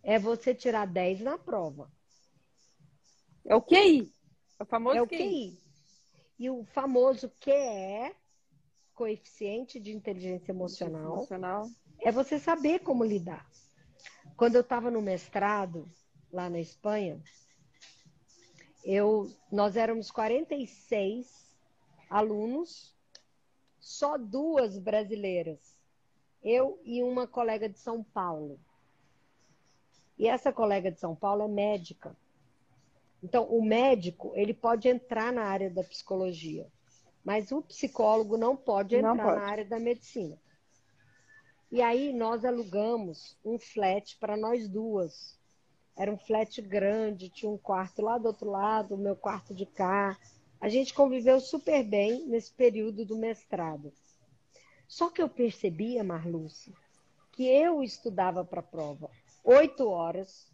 é 0.03 0.19
você 0.19 0.53
tirar 0.53 0.85
10 0.85 1.21
na 1.21 1.37
prova. 1.37 1.89
É 3.45 3.55
o 3.55 3.61
QI. 3.61 4.11
É 4.59 4.63
o 4.63 4.65
famoso 4.65 4.97
é 4.97 5.01
o 5.01 5.07
QI. 5.07 5.17
QI. 5.17 5.59
E 6.37 6.49
o 6.49 6.65
famoso 6.65 7.29
QE, 7.39 8.13
coeficiente 8.93 9.79
de 9.79 9.95
inteligência 9.95 10.51
emocional, 10.51 11.13
emocional, 11.13 11.69
é 12.05 12.11
você 12.11 12.37
saber 12.37 12.81
como 12.81 13.03
lidar. 13.03 13.49
Quando 14.37 14.53
eu 14.53 14.61
estava 14.61 14.91
no 14.91 15.01
mestrado, 15.01 15.89
lá 16.31 16.47
na 16.47 16.59
Espanha, 16.59 17.19
eu, 18.83 19.35
nós 19.51 19.75
éramos 19.75 20.11
46 20.11 21.51
alunos, 22.07 22.95
só 23.79 24.19
duas 24.19 24.77
brasileiras, 24.77 25.75
eu 26.43 26.79
e 26.85 27.01
uma 27.01 27.25
colega 27.25 27.67
de 27.67 27.79
São 27.79 28.03
Paulo. 28.03 28.59
E 30.15 30.27
essa 30.27 30.53
colega 30.53 30.91
de 30.91 30.99
São 30.99 31.15
Paulo 31.15 31.41
é 31.41 31.47
médica. 31.47 32.15
Então, 33.23 33.45
o 33.45 33.65
médico, 33.65 34.31
ele 34.35 34.53
pode 34.53 34.87
entrar 34.87 35.33
na 35.33 35.45
área 35.45 35.71
da 35.71 35.83
psicologia, 35.83 36.67
mas 37.23 37.51
o 37.51 37.63
psicólogo 37.63 38.37
não 38.37 38.55
pode 38.55 38.95
entrar 38.95 39.15
não 39.15 39.23
pode. 39.23 39.39
na 39.39 39.47
área 39.47 39.65
da 39.65 39.79
medicina. 39.79 40.39
E 41.75 41.81
aí 41.81 42.13
nós 42.13 42.45
alugamos 42.45 43.37
um 43.43 43.59
flat 43.59 44.17
para 44.17 44.37
nós 44.37 44.65
duas. 44.65 45.37
Era 45.93 46.09
um 46.09 46.17
flat 46.17 46.61
grande, 46.61 47.27
tinha 47.27 47.51
um 47.51 47.57
quarto 47.57 48.01
lá 48.01 48.17
do 48.17 48.27
outro 48.27 48.49
lado, 48.49 48.95
o 48.95 48.97
meu 48.97 49.13
quarto 49.13 49.53
de 49.53 49.65
cá. 49.65 50.17
A 50.61 50.69
gente 50.69 50.93
conviveu 50.93 51.37
super 51.41 51.83
bem 51.83 52.25
nesse 52.27 52.49
período 52.53 53.03
do 53.03 53.17
mestrado. 53.17 53.91
Só 54.87 55.09
que 55.09 55.21
eu 55.21 55.27
percebia, 55.27 56.01
Marluce, 56.01 56.73
que 57.33 57.45
eu 57.45 57.83
estudava 57.83 58.45
para 58.45 58.61
a 58.61 58.63
prova 58.63 59.11
oito 59.43 59.89
horas 59.89 60.49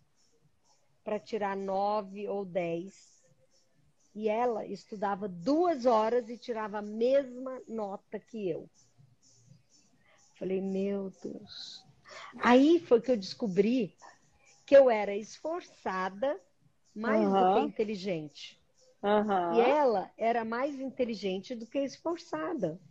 para 1.04 1.20
tirar 1.20 1.56
nove 1.56 2.28
ou 2.28 2.44
dez. 2.44 3.22
E 4.16 4.28
ela 4.28 4.66
estudava 4.66 5.28
duas 5.28 5.86
horas 5.86 6.28
e 6.30 6.36
tirava 6.36 6.80
a 6.80 6.82
mesma 6.82 7.62
nota 7.68 8.20
que 8.20 8.50
eu. 8.50 8.68
Falei, 10.42 10.60
meu 10.60 11.14
Deus. 11.24 11.86
Aí 12.42 12.80
foi 12.80 13.00
que 13.00 13.12
eu 13.12 13.16
descobri 13.16 13.96
que 14.66 14.76
eu 14.76 14.90
era 14.90 15.16
esforçada 15.16 16.36
mais 16.96 17.24
uhum. 17.24 17.32
do 17.32 17.54
que 17.54 17.68
inteligente. 17.68 18.60
Uhum. 19.04 19.54
E 19.54 19.62
ela 19.62 20.12
era 20.18 20.44
mais 20.44 20.80
inteligente 20.80 21.54
do 21.54 21.68
que 21.68 21.78
esforçada. 21.78 22.82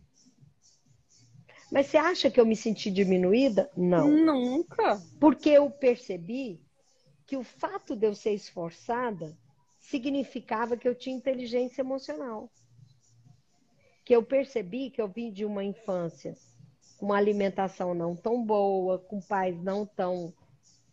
Mas 1.69 1.87
você 1.87 1.97
acha 1.97 2.31
que 2.31 2.39
eu 2.39 2.45
me 2.45 2.55
senti 2.55 2.89
diminuída? 2.89 3.69
Não. 3.75 4.09
Nunca. 4.09 5.01
Porque 5.19 5.49
eu 5.49 5.69
percebi 5.69 6.57
que 7.27 7.35
o 7.35 7.43
fato 7.43 7.97
de 7.97 8.07
eu 8.07 8.15
ser 8.15 8.31
esforçada 8.31 9.37
significava 9.77 10.77
que 10.77 10.87
eu 10.87 10.95
tinha 10.95 11.17
inteligência 11.17 11.81
emocional. 11.81 12.49
Que 14.05 14.15
eu 14.15 14.23
percebi 14.23 14.89
que 14.89 15.01
eu 15.01 15.09
vim 15.09 15.29
de 15.33 15.43
uma 15.43 15.65
infância 15.65 16.33
com 17.01 17.07
uma 17.07 17.17
alimentação 17.17 17.95
não 17.95 18.15
tão 18.15 18.45
boa, 18.45 18.99
com 18.99 19.19
pais 19.19 19.59
não 19.63 19.87
tão 19.87 20.31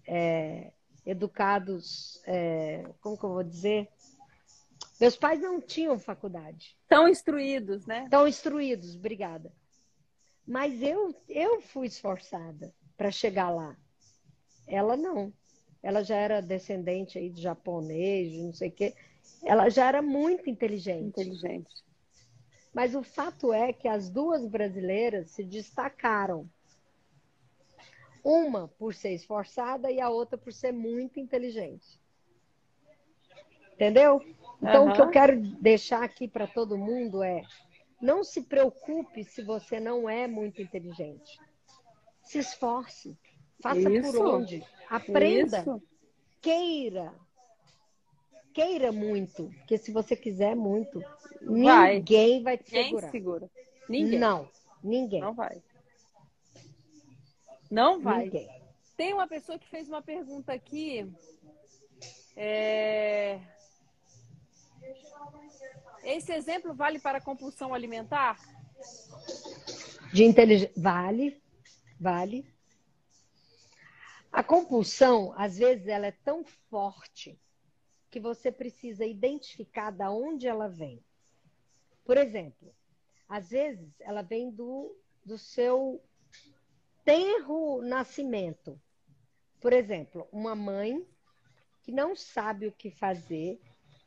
é, 0.06 0.72
educados, 1.04 2.18
é, 2.24 2.82
como 3.02 3.18
que 3.18 3.24
eu 3.24 3.34
vou 3.34 3.44
dizer? 3.44 3.86
Meus 4.98 5.16
pais 5.16 5.38
não 5.38 5.60
tinham 5.60 5.98
faculdade. 5.98 6.74
Tão 6.88 7.06
instruídos, 7.06 7.84
né? 7.84 8.08
Tão 8.10 8.26
instruídos, 8.26 8.96
obrigada. 8.96 9.52
Mas 10.46 10.82
eu, 10.82 11.14
eu 11.28 11.60
fui 11.60 11.88
esforçada 11.88 12.72
para 12.96 13.10
chegar 13.10 13.50
lá. 13.50 13.76
Ela 14.66 14.96
não. 14.96 15.30
Ela 15.82 16.02
já 16.02 16.16
era 16.16 16.40
descendente 16.40 17.18
aí 17.18 17.28
de 17.28 17.42
japonês, 17.42 18.32
não 18.32 18.54
sei 18.54 18.70
o 18.70 18.72
quê. 18.72 18.94
Ela 19.44 19.68
já 19.68 19.86
era 19.86 20.00
muito 20.00 20.48
inteligente. 20.48 21.08
Inteligente. 21.08 21.84
Mas 22.72 22.94
o 22.94 23.02
fato 23.02 23.52
é 23.52 23.72
que 23.72 23.88
as 23.88 24.08
duas 24.08 24.46
brasileiras 24.46 25.30
se 25.30 25.42
destacaram. 25.42 26.48
Uma 28.22 28.68
por 28.68 28.94
ser 28.94 29.14
esforçada 29.14 29.90
e 29.90 30.00
a 30.00 30.10
outra 30.10 30.36
por 30.36 30.52
ser 30.52 30.72
muito 30.72 31.18
inteligente. 31.18 32.00
Entendeu? 33.72 34.20
Então, 34.60 34.84
uhum. 34.84 34.90
o 34.90 34.94
que 34.94 35.00
eu 35.00 35.10
quero 35.10 35.40
deixar 35.60 36.02
aqui 36.02 36.26
para 36.26 36.46
todo 36.46 36.76
mundo 36.76 37.22
é 37.22 37.42
não 38.00 38.22
se 38.22 38.42
preocupe 38.42 39.24
se 39.24 39.42
você 39.42 39.80
não 39.80 40.08
é 40.08 40.26
muito 40.26 40.60
inteligente. 40.60 41.38
Se 42.22 42.38
esforce. 42.38 43.16
Faça 43.60 43.90
Isso. 43.90 44.12
por 44.12 44.26
onde. 44.26 44.64
Aprenda. 44.88 45.60
Isso. 45.60 45.82
Queira. 46.40 47.14
Queira 48.58 48.90
muito. 48.90 49.50
Porque 49.58 49.78
se 49.78 49.92
você 49.92 50.16
quiser 50.16 50.56
muito, 50.56 50.98
vai. 51.40 51.94
ninguém 51.94 52.42
vai 52.42 52.58
te 52.58 52.68
segurar. 52.68 53.10
segura. 53.12 53.50
Ninguém. 53.88 54.18
Não. 54.18 54.50
Ninguém. 54.82 55.20
Não 55.20 55.32
vai. 55.32 55.62
Não 57.70 58.00
vai. 58.00 58.24
Ninguém. 58.24 58.48
Tem 58.96 59.14
uma 59.14 59.28
pessoa 59.28 59.60
que 59.60 59.68
fez 59.68 59.88
uma 59.88 60.02
pergunta 60.02 60.52
aqui. 60.52 61.08
É... 62.36 63.40
Esse 66.02 66.32
exemplo 66.32 66.74
vale 66.74 66.98
para 66.98 67.20
compulsão 67.20 67.72
alimentar? 67.72 68.40
De 70.12 70.24
inteligência. 70.24 70.74
Vale, 70.76 71.40
vale. 72.00 72.44
A 74.32 74.42
compulsão, 74.42 75.32
às 75.36 75.56
vezes, 75.56 75.86
ela 75.86 76.08
é 76.08 76.12
tão 76.24 76.44
forte 76.68 77.38
que 78.10 78.20
você 78.20 78.50
precisa 78.50 79.04
identificar 79.04 79.90
da 79.90 80.10
onde 80.10 80.46
ela 80.46 80.68
vem. 80.68 81.02
Por 82.04 82.16
exemplo, 82.16 82.74
às 83.28 83.50
vezes 83.50 84.00
ela 84.00 84.22
vem 84.22 84.50
do, 84.50 84.96
do 85.24 85.36
seu 85.36 86.02
tenro 87.04 87.82
nascimento. 87.82 88.80
Por 89.60 89.72
exemplo, 89.72 90.26
uma 90.32 90.54
mãe 90.54 91.06
que 91.82 91.92
não 91.92 92.14
sabe 92.14 92.66
o 92.66 92.72
que 92.72 92.90
fazer 92.90 93.60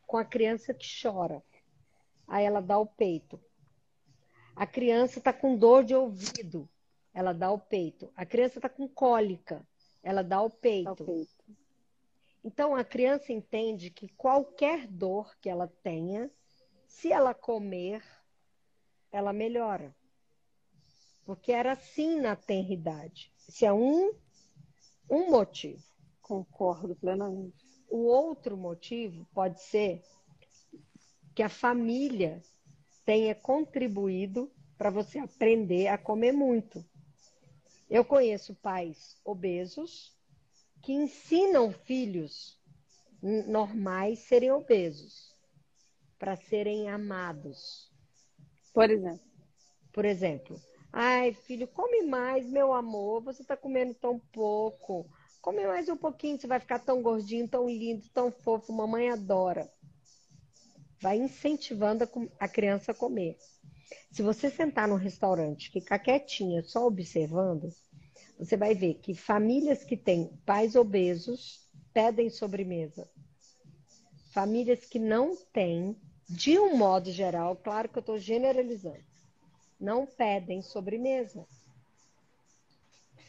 com 0.07 0.17
a 0.17 0.25
criança 0.25 0.73
que 0.73 0.87
chora. 1.01 1.43
Aí 2.27 2.45
ela 2.45 2.61
dá 2.61 2.77
o 2.77 2.85
peito. 2.85 3.39
A 4.55 4.67
criança 4.67 5.19
está 5.19 5.31
com 5.31 5.57
dor 5.57 5.83
de 5.83 5.95
ouvido, 5.95 6.67
ela 7.13 7.33
dá 7.33 7.51
o 7.51 7.59
peito. 7.59 8.11
A 8.15 8.25
criança 8.25 8.59
está 8.59 8.69
com 8.69 8.87
cólica, 8.87 9.65
ela 10.03 10.23
dá 10.23 10.41
o 10.41 10.49
peito. 10.49 10.85
Dá 10.95 11.03
o 11.03 11.05
peito. 11.05 11.40
Então 12.43 12.75
a 12.75 12.83
criança 12.83 13.31
entende 13.31 13.91
que 13.91 14.09
qualquer 14.09 14.87
dor 14.87 15.35
que 15.39 15.49
ela 15.49 15.67
tenha, 15.83 16.29
se 16.87 17.11
ela 17.11 17.33
comer, 17.33 18.03
ela 19.11 19.31
melhora. 19.31 19.95
Porque 21.23 21.51
era 21.51 21.73
assim 21.73 22.19
na 22.19 22.35
tenridade. 22.35 23.31
Isso 23.47 23.63
é 23.65 23.71
um, 23.71 24.13
um 25.09 25.29
motivo. 25.29 25.83
Concordo 26.21 26.95
plenamente. 26.95 27.63
O 27.89 28.05
outro 28.05 28.57
motivo 28.57 29.27
pode 29.33 29.61
ser 29.61 30.01
que 31.35 31.43
a 31.43 31.49
família 31.49 32.41
tenha 33.05 33.35
contribuído 33.35 34.51
para 34.77 34.89
você 34.89 35.19
aprender 35.19 35.87
a 35.87 35.97
comer 35.97 36.31
muito. 36.31 36.83
Eu 37.89 38.03
conheço 38.03 38.55
pais 38.55 39.17
obesos 39.23 40.17
que 40.82 40.93
ensinam 40.93 41.71
filhos 41.71 42.59
normais 43.21 44.19
serem 44.19 44.51
obesos 44.51 45.36
para 46.17 46.36
serem 46.36 46.89
amados. 46.89 47.91
Por 48.73 48.89
exemplo. 48.89 49.32
Por 49.93 50.05
exemplo, 50.05 50.61
ai 50.93 51.34
filho, 51.34 51.67
come 51.67 52.03
mais, 52.03 52.49
meu 52.49 52.73
amor, 52.73 53.21
você 53.21 53.41
está 53.41 53.57
comendo 53.57 53.93
tão 53.93 54.17
pouco. 54.32 55.05
Come 55.41 55.67
mais 55.67 55.89
um 55.89 55.97
pouquinho, 55.97 56.39
você 56.39 56.47
vai 56.47 56.59
ficar 56.59 56.79
tão 56.79 57.01
gordinho, 57.01 57.47
tão 57.47 57.67
lindo, 57.67 58.07
tão 58.13 58.32
fofo, 58.32 58.71
mamãe 58.71 59.09
adora 59.09 59.69
vai 61.01 61.17
incentivando 61.17 62.07
a 62.39 62.47
criança 62.47 62.91
a 62.91 62.95
comer. 62.95 63.36
Se 64.11 64.21
você 64.21 64.49
sentar 64.49 64.88
num 64.88 64.95
restaurante, 64.95 65.71
ficar 65.71 65.99
quietinha, 65.99 66.63
só 66.63 66.86
observando, 66.86 67.73
você 68.41 68.57
vai 68.57 68.73
ver 68.73 68.95
que 68.95 69.13
famílias 69.13 69.83
que 69.83 69.95
têm 69.95 70.35
pais 70.43 70.75
obesos 70.75 71.63
pedem 71.93 72.27
sobremesa. 72.27 73.07
Famílias 74.33 74.83
que 74.83 74.97
não 74.97 75.35
têm, 75.53 75.95
de 76.27 76.57
um 76.57 76.75
modo 76.75 77.11
geral, 77.11 77.55
claro 77.55 77.87
que 77.87 77.99
eu 77.99 78.01
estou 78.01 78.17
generalizando, 78.17 79.03
não 79.79 80.07
pedem 80.07 80.59
sobremesa. 80.63 81.45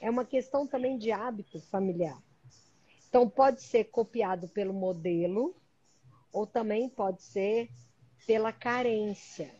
É 0.00 0.08
uma 0.08 0.24
questão 0.24 0.66
também 0.66 0.96
de 0.96 1.12
hábito 1.12 1.60
familiar. 1.60 2.18
Então, 3.06 3.28
pode 3.28 3.60
ser 3.60 3.84
copiado 3.84 4.48
pelo 4.48 4.72
modelo 4.72 5.54
ou 6.32 6.46
também 6.46 6.88
pode 6.88 7.22
ser 7.22 7.68
pela 8.26 8.50
carência. 8.50 9.54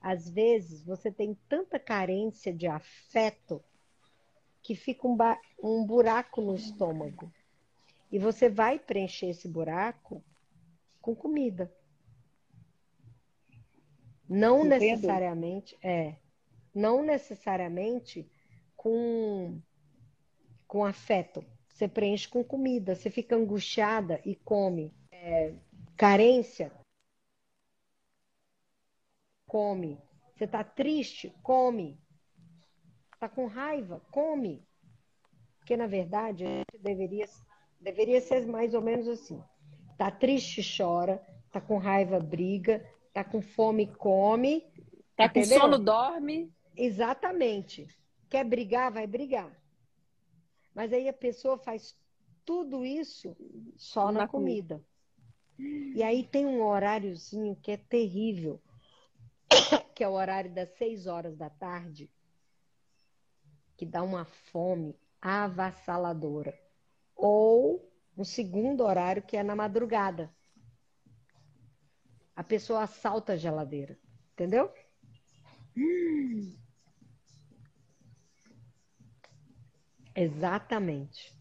Às 0.00 0.30
vezes 0.30 0.82
você 0.82 1.12
tem 1.12 1.36
tanta 1.46 1.78
carência 1.78 2.54
de 2.54 2.66
afeto 2.66 3.62
que 4.62 4.74
fica 4.74 5.06
um, 5.06 5.16
um 5.62 5.84
buraco 5.84 6.40
no 6.40 6.54
estômago. 6.54 7.32
E 8.10 8.18
você 8.18 8.48
vai 8.48 8.78
preencher 8.78 9.30
esse 9.30 9.48
buraco 9.48 10.22
com 11.00 11.14
comida. 11.14 11.72
Não 14.28 14.66
Entendo. 14.66 14.80
necessariamente, 14.80 15.78
é, 15.82 16.16
não 16.74 17.02
necessariamente 17.02 18.30
com 18.76 19.60
com 20.66 20.84
afeto. 20.84 21.44
Você 21.68 21.88
preenche 21.88 22.28
com 22.28 22.44
comida, 22.44 22.94
você 22.94 23.10
fica 23.10 23.34
angustiada 23.34 24.20
e 24.24 24.36
come 24.36 24.94
é, 25.20 25.52
carência, 25.96 26.72
come. 29.46 30.00
Você 30.34 30.44
está 30.44 30.64
triste, 30.64 31.34
come. 31.42 32.00
Está 33.20 33.28
com 33.28 33.46
raiva, 33.46 34.00
come. 34.10 34.66
Porque, 35.58 35.76
na 35.76 35.86
verdade, 35.86 36.42
deveria, 36.80 37.28
deveria 37.78 38.18
ser 38.18 38.46
mais 38.46 38.72
ou 38.72 38.80
menos 38.80 39.06
assim. 39.06 39.44
Está 39.92 40.10
triste, 40.10 40.62
chora. 40.62 41.22
Está 41.44 41.60
com 41.60 41.76
raiva, 41.76 42.18
briga. 42.18 42.82
Está 43.08 43.22
com 43.22 43.42
fome, 43.42 43.88
come. 43.88 44.66
Está 45.10 45.28
com 45.28 45.44
sono, 45.44 45.78
dorme. 45.78 46.50
Exatamente. 46.74 47.86
Quer 48.30 48.42
brigar, 48.42 48.90
vai 48.90 49.06
brigar. 49.06 49.54
Mas 50.74 50.90
aí 50.90 51.06
a 51.06 51.12
pessoa 51.12 51.58
faz 51.58 51.94
tudo 52.42 52.86
isso 52.86 53.36
só 53.76 54.06
na, 54.06 54.20
na 54.20 54.28
comida. 54.28 54.82
comida. 55.58 55.94
E 55.94 56.02
aí 56.02 56.26
tem 56.26 56.46
um 56.46 56.62
horáriozinho 56.62 57.54
que 57.54 57.72
é 57.72 57.76
terrível, 57.76 58.62
que 59.94 60.02
é 60.02 60.08
o 60.08 60.12
horário 60.12 60.50
das 60.54 60.70
seis 60.78 61.06
horas 61.06 61.36
da 61.36 61.50
tarde, 61.50 62.10
que 63.80 63.86
dá 63.86 64.02
uma 64.02 64.26
fome 64.26 64.94
avassaladora. 65.22 66.52
Ou 67.16 67.90
um 68.14 68.22
segundo 68.22 68.84
horário 68.84 69.22
que 69.22 69.38
é 69.38 69.42
na 69.42 69.56
madrugada. 69.56 70.30
A 72.36 72.44
pessoa 72.44 72.82
assalta 72.82 73.32
a 73.32 73.36
geladeira, 73.38 73.98
entendeu? 74.34 74.70
Exatamente. 80.14 81.34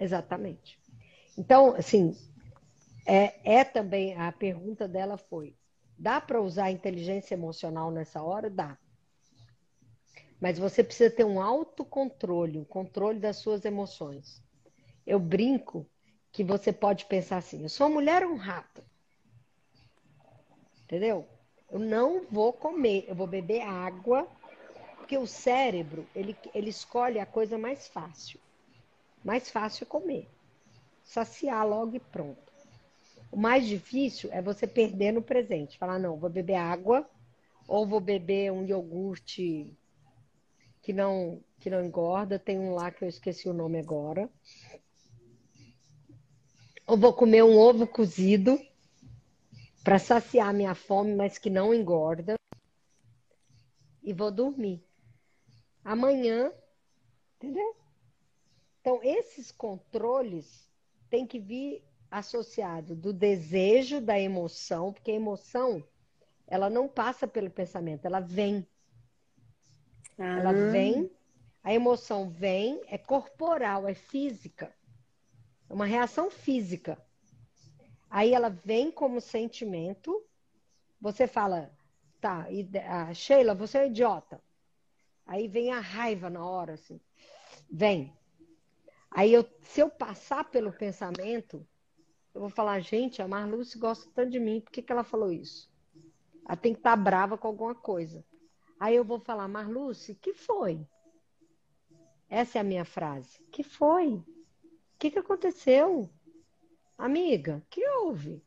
Exatamente. 0.00 0.80
Então, 1.36 1.74
assim, 1.74 2.16
é, 3.06 3.58
é 3.58 3.62
também 3.62 4.16
a 4.16 4.32
pergunta 4.32 4.88
dela 4.88 5.18
foi: 5.18 5.54
dá 5.98 6.18
para 6.18 6.40
usar 6.40 6.70
inteligência 6.70 7.34
emocional 7.34 7.90
nessa 7.90 8.22
hora? 8.22 8.48
Dá. 8.48 8.78
Mas 10.42 10.58
você 10.58 10.82
precisa 10.82 11.08
ter 11.08 11.24
um 11.24 11.40
autocontrole, 11.40 12.58
um 12.58 12.64
controle 12.64 13.20
das 13.20 13.36
suas 13.36 13.64
emoções. 13.64 14.42
Eu 15.06 15.20
brinco 15.20 15.86
que 16.32 16.42
você 16.42 16.72
pode 16.72 17.04
pensar 17.04 17.36
assim: 17.36 17.62
eu 17.62 17.68
sou 17.68 17.86
uma 17.86 17.94
mulher 17.94 18.24
ou 18.26 18.32
um 18.32 18.36
rato? 18.36 18.82
Entendeu? 20.82 21.28
Eu 21.70 21.78
não 21.78 22.26
vou 22.28 22.52
comer, 22.52 23.04
eu 23.06 23.14
vou 23.14 23.28
beber 23.28 23.60
água, 23.60 24.26
porque 24.96 25.16
o 25.16 25.28
cérebro, 25.28 26.04
ele, 26.12 26.36
ele 26.52 26.70
escolhe 26.70 27.20
a 27.20 27.26
coisa 27.26 27.56
mais 27.56 27.86
fácil. 27.86 28.40
Mais 29.24 29.48
fácil 29.48 29.84
é 29.84 29.86
comer. 29.86 30.28
Saciar 31.04 31.64
logo 31.64 31.94
e 31.94 32.00
pronto. 32.00 32.52
O 33.30 33.36
mais 33.36 33.64
difícil 33.64 34.28
é 34.32 34.42
você 34.42 34.66
perder 34.66 35.12
no 35.12 35.22
presente. 35.22 35.78
Falar, 35.78 36.00
não, 36.00 36.18
vou 36.18 36.28
beber 36.28 36.56
água 36.56 37.08
ou 37.68 37.86
vou 37.86 38.00
beber 38.00 38.50
um 38.50 38.66
iogurte 38.66 39.72
que 40.82 40.92
não, 40.92 41.42
que 41.58 41.70
não 41.70 41.84
engorda. 41.84 42.38
Tem 42.38 42.58
um 42.58 42.74
lá 42.74 42.90
que 42.90 43.04
eu 43.04 43.08
esqueci 43.08 43.48
o 43.48 43.54
nome 43.54 43.78
agora. 43.78 44.28
Ou 46.86 46.98
vou 46.98 47.14
comer 47.14 47.42
um 47.42 47.56
ovo 47.56 47.86
cozido 47.86 48.58
para 49.82 49.98
saciar 49.98 50.52
minha 50.52 50.74
fome, 50.74 51.14
mas 51.14 51.38
que 51.38 51.48
não 51.48 51.72
engorda. 51.72 52.34
E 54.02 54.12
vou 54.12 54.30
dormir. 54.30 54.84
Amanhã, 55.84 56.52
entendeu? 57.36 57.76
Então, 58.80 59.00
esses 59.02 59.52
controles 59.52 60.68
têm 61.08 61.26
que 61.26 61.38
vir 61.38 61.84
associado 62.10 62.94
do 62.94 63.12
desejo, 63.12 64.00
da 64.00 64.18
emoção, 64.20 64.92
porque 64.92 65.12
a 65.12 65.14
emoção, 65.14 65.82
ela 66.46 66.68
não 66.68 66.88
passa 66.88 67.26
pelo 67.26 67.48
pensamento, 67.48 68.04
ela 68.04 68.20
vem. 68.20 68.66
Ah. 70.18 70.38
Ela 70.38 70.52
vem, 70.70 71.10
a 71.62 71.72
emoção 71.72 72.28
vem, 72.28 72.80
é 72.86 72.98
corporal, 72.98 73.88
é 73.88 73.94
física. 73.94 74.74
É 75.68 75.72
uma 75.72 75.86
reação 75.86 76.30
física. 76.30 76.98
Aí 78.10 78.34
ela 78.34 78.50
vem 78.50 78.90
como 78.90 79.20
sentimento. 79.20 80.24
Você 81.00 81.26
fala, 81.26 81.70
tá, 82.20 82.46
a 82.88 83.14
Sheila, 83.14 83.54
você 83.54 83.78
é 83.78 83.86
idiota. 83.86 84.42
Aí 85.26 85.48
vem 85.48 85.72
a 85.72 85.80
raiva 85.80 86.28
na 86.28 86.44
hora, 86.44 86.74
assim. 86.74 87.00
Vem. 87.70 88.12
Aí 89.10 89.32
eu, 89.32 89.46
se 89.62 89.80
eu 89.80 89.88
passar 89.90 90.44
pelo 90.44 90.72
pensamento, 90.72 91.66
eu 92.34 92.40
vou 92.40 92.50
falar, 92.50 92.80
gente, 92.80 93.20
a 93.20 93.28
Marluce 93.28 93.78
gosta 93.78 94.10
tanto 94.14 94.30
de 94.30 94.40
mim, 94.40 94.60
por 94.60 94.70
que, 94.70 94.82
que 94.82 94.92
ela 94.92 95.04
falou 95.04 95.30
isso? 95.30 95.70
Ela 96.46 96.56
tem 96.56 96.72
que 96.72 96.80
estar 96.80 96.96
tá 96.96 97.02
brava 97.02 97.36
com 97.36 97.46
alguma 97.46 97.74
coisa. 97.74 98.24
Aí 98.82 98.96
eu 98.96 99.04
vou 99.04 99.20
falar, 99.20 99.46
Marluce, 99.46 100.12
que 100.12 100.34
foi? 100.34 100.84
Essa 102.28 102.58
é 102.58 102.60
a 102.60 102.64
minha 102.64 102.84
frase. 102.84 103.38
Que 103.52 103.62
foi? 103.62 104.14
O 104.14 104.24
que, 104.98 105.08
que 105.08 105.20
aconteceu? 105.20 106.10
Amiga, 106.98 107.64
que 107.70 107.88
houve? 107.88 108.44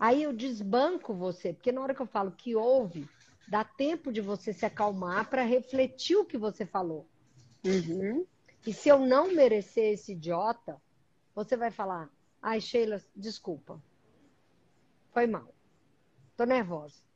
Aí 0.00 0.24
eu 0.24 0.32
desbanco 0.32 1.14
você, 1.14 1.52
porque 1.52 1.70
na 1.70 1.80
hora 1.80 1.94
que 1.94 2.02
eu 2.02 2.08
falo 2.08 2.32
que 2.32 2.56
houve, 2.56 3.08
dá 3.46 3.62
tempo 3.62 4.10
de 4.10 4.20
você 4.20 4.52
se 4.52 4.66
acalmar 4.66 5.30
para 5.30 5.44
refletir 5.44 6.16
o 6.16 6.24
que 6.24 6.36
você 6.36 6.66
falou. 6.66 7.08
Uhum. 7.64 8.26
E 8.66 8.72
se 8.72 8.88
eu 8.88 8.98
não 8.98 9.32
merecer 9.32 9.92
esse 9.92 10.10
idiota, 10.10 10.82
você 11.36 11.56
vai 11.56 11.70
falar: 11.70 12.10
ai, 12.42 12.60
Sheila, 12.60 13.00
desculpa. 13.14 13.80
Foi 15.12 15.28
mal. 15.28 15.54
Tô 16.36 16.42
nervosa. 16.42 17.11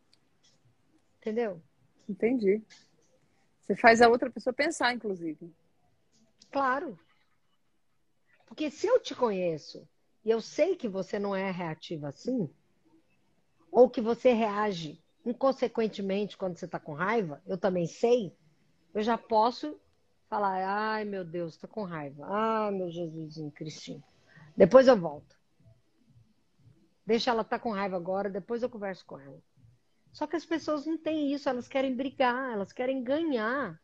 Entendeu? 1.26 1.60
Entendi. 2.08 2.62
Você 3.60 3.74
faz 3.74 4.00
a 4.00 4.08
outra 4.08 4.30
pessoa 4.30 4.54
pensar, 4.54 4.94
inclusive. 4.94 5.52
Claro. 6.52 6.96
Porque 8.46 8.70
se 8.70 8.86
eu 8.86 9.00
te 9.00 9.12
conheço 9.12 9.88
e 10.24 10.30
eu 10.30 10.40
sei 10.40 10.76
que 10.76 10.86
você 10.86 11.18
não 11.18 11.34
é 11.34 11.50
reativa 11.50 12.10
assim, 12.10 12.48
ou 13.72 13.90
que 13.90 14.00
você 14.00 14.32
reage 14.32 15.02
inconsequentemente 15.24 16.36
quando 16.36 16.56
você 16.56 16.66
está 16.66 16.78
com 16.78 16.92
raiva, 16.92 17.42
eu 17.44 17.58
também 17.58 17.88
sei, 17.88 18.32
eu 18.94 19.02
já 19.02 19.18
posso 19.18 19.76
falar, 20.28 20.64
ai 20.64 21.04
meu 21.04 21.24
Deus, 21.24 21.54
estou 21.54 21.68
com 21.68 21.82
raiva. 21.82 22.24
Ai 22.28 22.70
meu 22.70 22.88
Jesusinho 22.88 23.50
Cristinho. 23.50 24.04
Depois 24.56 24.86
eu 24.86 24.96
volto. 24.96 25.36
Deixa 27.04 27.32
ela 27.32 27.42
estar 27.42 27.58
tá 27.58 27.62
com 27.64 27.72
raiva 27.72 27.96
agora, 27.96 28.30
depois 28.30 28.62
eu 28.62 28.70
converso 28.70 29.04
com 29.04 29.18
ela. 29.18 29.42
Só 30.16 30.26
que 30.26 30.34
as 30.34 30.46
pessoas 30.46 30.86
não 30.86 30.96
têm 30.96 31.30
isso, 31.34 31.46
elas 31.46 31.68
querem 31.68 31.94
brigar, 31.94 32.50
elas 32.50 32.72
querem 32.72 33.02
ganhar. 33.04 33.78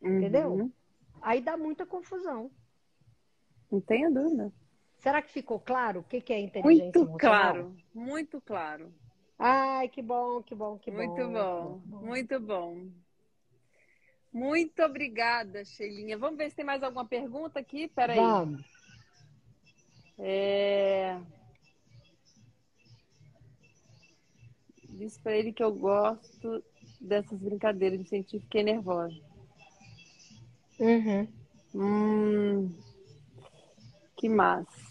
Uhum. 0.00 0.18
Entendeu? 0.18 0.72
Aí 1.20 1.40
dá 1.40 1.56
muita 1.56 1.84
confusão. 1.84 2.52
Não 3.68 3.80
tenha 3.80 4.08
dúvida. 4.08 4.52
Será 4.98 5.20
que 5.20 5.32
ficou 5.32 5.58
claro 5.58 6.00
o 6.00 6.04
que 6.04 6.32
é 6.32 6.38
inteligência 6.38 6.84
muito 6.84 6.98
emocional? 7.00 7.18
claro, 7.18 7.76
muito 7.92 8.40
claro. 8.40 8.94
Ai, 9.36 9.88
que 9.88 10.00
bom, 10.00 10.40
que 10.40 10.54
bom, 10.54 10.78
que 10.78 10.92
muito 10.92 11.16
bom. 11.16 11.32
Bom, 11.32 11.82
bom. 11.84 12.06
Muito 12.06 12.38
bom. 12.38 12.88
Muito 14.32 14.84
obrigada, 14.84 15.64
Sheilinha. 15.64 16.16
Vamos 16.16 16.38
ver 16.38 16.48
se 16.48 16.54
tem 16.54 16.64
mais 16.64 16.80
alguma 16.80 17.04
pergunta 17.04 17.58
aqui. 17.58 17.88
Peraí. 17.88 18.16
Vamos. 18.16 18.64
É... 20.16 21.20
Diz 24.96 25.18
para 25.18 25.36
ele 25.36 25.52
que 25.52 25.62
eu 25.62 25.72
gosto 25.74 26.64
dessas 27.00 27.38
brincadeiras 27.38 28.00
de 28.00 28.08
sentir 28.08 28.40
fiquei 28.40 28.62
nervosa. 28.62 29.14
Uhum. 30.78 31.28
Hum, 31.74 32.74
que 34.16 34.28
massa. 34.28 34.86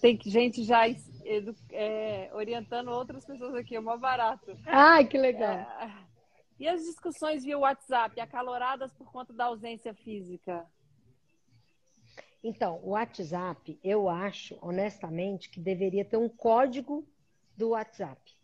Tem 0.00 0.18
gente 0.24 0.62
já 0.62 0.88
edu, 1.24 1.54
é, 1.70 2.30
orientando 2.32 2.88
outras 2.88 3.24
pessoas 3.24 3.54
aqui, 3.54 3.74
é 3.74 3.80
mó 3.80 3.96
barato. 3.96 4.56
Ai, 4.66 5.06
que 5.06 5.18
legal. 5.18 5.50
É, 5.50 5.92
e 6.60 6.68
as 6.68 6.82
discussões 6.82 7.42
via 7.42 7.58
WhatsApp, 7.58 8.20
acaloradas 8.20 8.92
por 8.92 9.10
conta 9.10 9.32
da 9.32 9.46
ausência 9.46 9.94
física? 9.94 10.66
Então, 12.42 12.80
o 12.84 12.90
WhatsApp, 12.90 13.78
eu 13.82 14.08
acho, 14.08 14.56
honestamente, 14.62 15.50
que 15.50 15.58
deveria 15.58 16.04
ter 16.04 16.16
um 16.16 16.28
código 16.28 17.06
do 17.56 17.70
WhatsApp. 17.70 18.36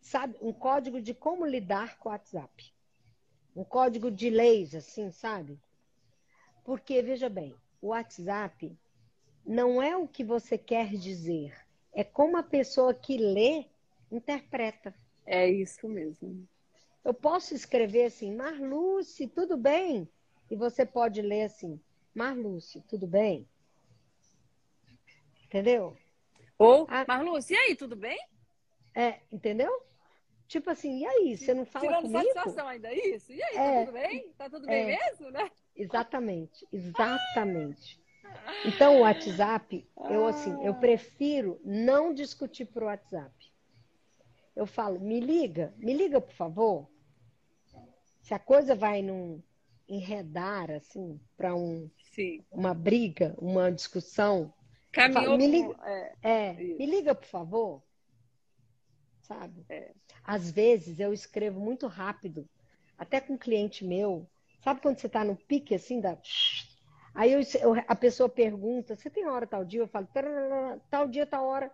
Sabe, 0.00 0.36
um 0.40 0.52
código 0.52 1.00
de 1.00 1.14
como 1.14 1.46
lidar 1.46 1.98
com 1.98 2.08
o 2.08 2.12
WhatsApp. 2.12 2.72
Um 3.54 3.64
código 3.64 4.10
de 4.10 4.30
leis, 4.30 4.74
assim, 4.74 5.10
sabe? 5.10 5.58
Porque, 6.64 7.00
veja 7.02 7.28
bem, 7.28 7.54
o 7.80 7.88
WhatsApp 7.88 8.76
não 9.44 9.80
é 9.80 9.96
o 9.96 10.06
que 10.06 10.24
você 10.24 10.58
quer 10.58 10.90
dizer, 10.92 11.54
é 11.92 12.04
como 12.04 12.36
a 12.36 12.42
pessoa 12.42 12.92
que 12.92 13.16
lê 13.16 13.64
interpreta. 14.10 14.94
É 15.24 15.48
isso 15.48 15.88
mesmo. 15.88 16.46
Eu 17.04 17.14
posso 17.14 17.54
escrever 17.54 18.04
assim, 18.04 18.34
Marluce, 18.34 19.26
tudo 19.28 19.56
bem? 19.56 20.08
E 20.50 20.56
você 20.56 20.84
pode 20.84 21.22
ler 21.22 21.44
assim, 21.44 21.80
Marluce, 22.18 22.80
tudo 22.88 23.06
bem? 23.06 23.48
Entendeu? 25.44 25.96
Ou, 26.58 26.84
a... 26.90 27.04
Marluce, 27.06 27.54
e 27.54 27.56
aí, 27.56 27.76
tudo 27.76 27.94
bem? 27.94 28.18
É, 28.92 29.20
entendeu? 29.30 29.70
Tipo 30.48 30.70
assim, 30.70 30.98
e 30.98 31.06
aí, 31.06 31.36
você 31.36 31.54
não 31.54 31.64
fala 31.64 31.86
Tirando 31.86 32.02
comigo? 32.02 32.24
satisfação 32.24 32.66
ainda, 32.66 32.92
isso? 32.92 33.32
E 33.32 33.40
aí, 33.40 33.54
tá 33.54 33.62
é, 33.62 33.74
tá 33.74 33.84
tudo 33.84 33.92
bem? 33.92 34.32
Tá 34.32 34.50
tudo 34.50 34.66
bem 34.66 34.82
é, 34.82 34.98
mesmo, 34.98 35.30
né? 35.30 35.48
Exatamente, 35.76 36.66
exatamente. 36.72 38.00
Então, 38.66 38.96
o 38.96 39.00
WhatsApp, 39.02 39.88
eu 40.10 40.26
assim, 40.26 40.64
eu 40.64 40.74
prefiro 40.74 41.60
não 41.64 42.12
discutir 42.12 42.64
por 42.64 42.82
WhatsApp. 42.82 43.32
Eu 44.56 44.66
falo, 44.66 44.98
me 44.98 45.20
liga, 45.20 45.72
me 45.76 45.94
liga, 45.94 46.20
por 46.20 46.34
favor. 46.34 46.90
Se 48.20 48.34
a 48.34 48.38
coisa 48.40 48.74
vai 48.74 49.02
num, 49.02 49.40
enredar 49.88 50.70
assim 50.70 51.18
para 51.36 51.54
um, 51.54 51.90
Sim. 52.14 52.44
uma 52.50 52.74
briga, 52.74 53.34
uma 53.38 53.70
discussão, 53.70 54.52
Caminhou. 54.92 55.36
me 55.38 55.46
liga, 55.46 55.74
pro- 55.74 55.84
é, 55.84 56.16
é, 56.22 56.52
me 56.54 56.86
liga, 56.86 57.14
por 57.14 57.26
favor. 57.26 57.82
Sabe? 59.22 59.64
É. 59.68 59.92
Às 60.24 60.50
vezes 60.50 60.98
eu 61.00 61.12
escrevo 61.12 61.60
muito 61.60 61.86
rápido, 61.86 62.48
até 62.96 63.20
com 63.20 63.34
um 63.34 63.38
cliente 63.38 63.84
meu. 63.84 64.26
Sabe 64.62 64.80
quando 64.80 64.98
você 64.98 65.06
está 65.06 65.24
no 65.24 65.36
pique 65.36 65.74
assim 65.74 66.00
da. 66.00 66.16
Aí 67.14 67.32
eu- 67.32 67.40
a 67.86 67.94
pessoa 67.96 68.28
pergunta: 68.28 68.96
você 68.96 69.10
tem 69.10 69.26
hora 69.26 69.46
tal 69.46 69.64
dia? 69.64 69.80
Eu 69.80 69.88
falo: 69.88 70.06
"Tararara, 70.06 70.80
tal 70.90 71.08
dia, 71.08 71.26
tal 71.26 71.46
hora. 71.46 71.70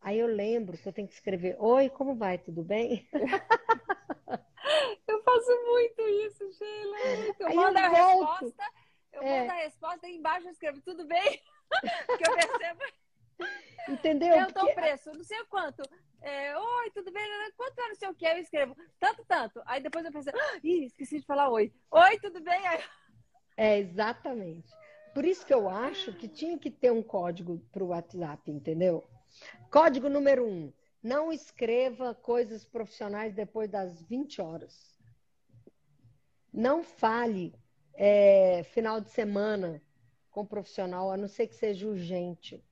Aí 0.00 0.18
eu 0.18 0.26
lembro 0.26 0.78
que 0.78 0.88
eu 0.88 0.92
tenho 0.92 1.08
que 1.08 1.14
escrever: 1.14 1.56
Oi, 1.58 1.90
como 1.90 2.14
vai? 2.14 2.38
Tudo 2.38 2.62
bem? 2.62 3.06
Eu 5.06 5.22
faço 5.22 5.50
muito 5.66 6.02
isso, 6.26 6.52
Sheila. 6.52 6.96
Eu 7.38 7.48
Aí 7.48 7.56
mando 7.56 7.78
eu 7.78 7.82
a 7.82 7.88
volto. 7.88 8.44
resposta, 8.44 8.64
eu 9.16 9.22
É. 9.22 9.40
mando 9.40 9.52
a 9.52 9.54
resposta 9.56 10.06
e 10.08 10.16
embaixo 10.16 10.46
eu 10.46 10.52
escrevo 10.52 10.80
tudo 10.82 11.06
bem? 11.06 11.42
Porque 12.06 12.28
eu 12.28 12.34
percebo, 12.34 12.80
Entendeu? 13.88 14.34
eu 14.36 14.46
dou 14.52 14.64
Porque- 14.64 14.70
o 14.72 14.74
preço, 14.74 15.12
não 15.12 15.24
sei 15.24 15.44
quanto. 15.46 15.82
É, 16.22 16.56
oi, 16.58 16.90
tudo 16.90 17.12
bem? 17.12 17.22
Quanto 17.56 17.78
é 17.78 17.88
não 17.88 17.94
sei 17.94 18.08
o 18.08 18.14
que? 18.14 18.26
Eu 18.26 18.38
escrevo 18.38 18.76
tanto, 18.98 19.24
tanto. 19.26 19.62
Aí 19.66 19.80
depois 19.82 20.04
eu 20.04 20.10
penso, 20.12 20.30
"Ah, 20.30 20.58
ih, 20.62 20.84
esqueci 20.86 21.20
de 21.20 21.26
falar 21.26 21.48
oi. 21.50 21.72
Oi, 21.90 22.18
tudo 22.20 22.40
bem? 22.40 22.66
Aí, 22.66 22.82
É, 23.56 23.78
exatamente. 23.78 24.72
Por 25.14 25.24
isso 25.24 25.46
que 25.46 25.54
eu 25.54 25.68
acho 25.68 26.12
que 26.14 26.28
tinha 26.28 26.58
que 26.58 26.70
ter 26.70 26.90
um 26.92 27.02
código 27.02 27.58
para 27.72 27.82
o 27.82 27.88
WhatsApp, 27.88 28.50
entendeu? 28.50 29.08
Código 29.70 30.08
número 30.08 30.46
um: 30.46 30.72
não 31.02 31.32
escreva 31.32 32.14
coisas 32.14 32.64
profissionais 32.64 33.34
depois 33.34 33.70
das 33.70 34.02
20 34.02 34.40
horas. 34.40 34.98
Não 36.52 36.82
fale 36.82 37.54
é, 37.96 38.62
final 38.72 39.00
de 39.00 39.10
semana 39.10 39.82
com 40.30 40.44
profissional, 40.44 41.10
a 41.10 41.16
não 41.16 41.28
ser 41.28 41.46
que 41.46 41.54
seja 41.54 41.88
urgente. 41.88 42.62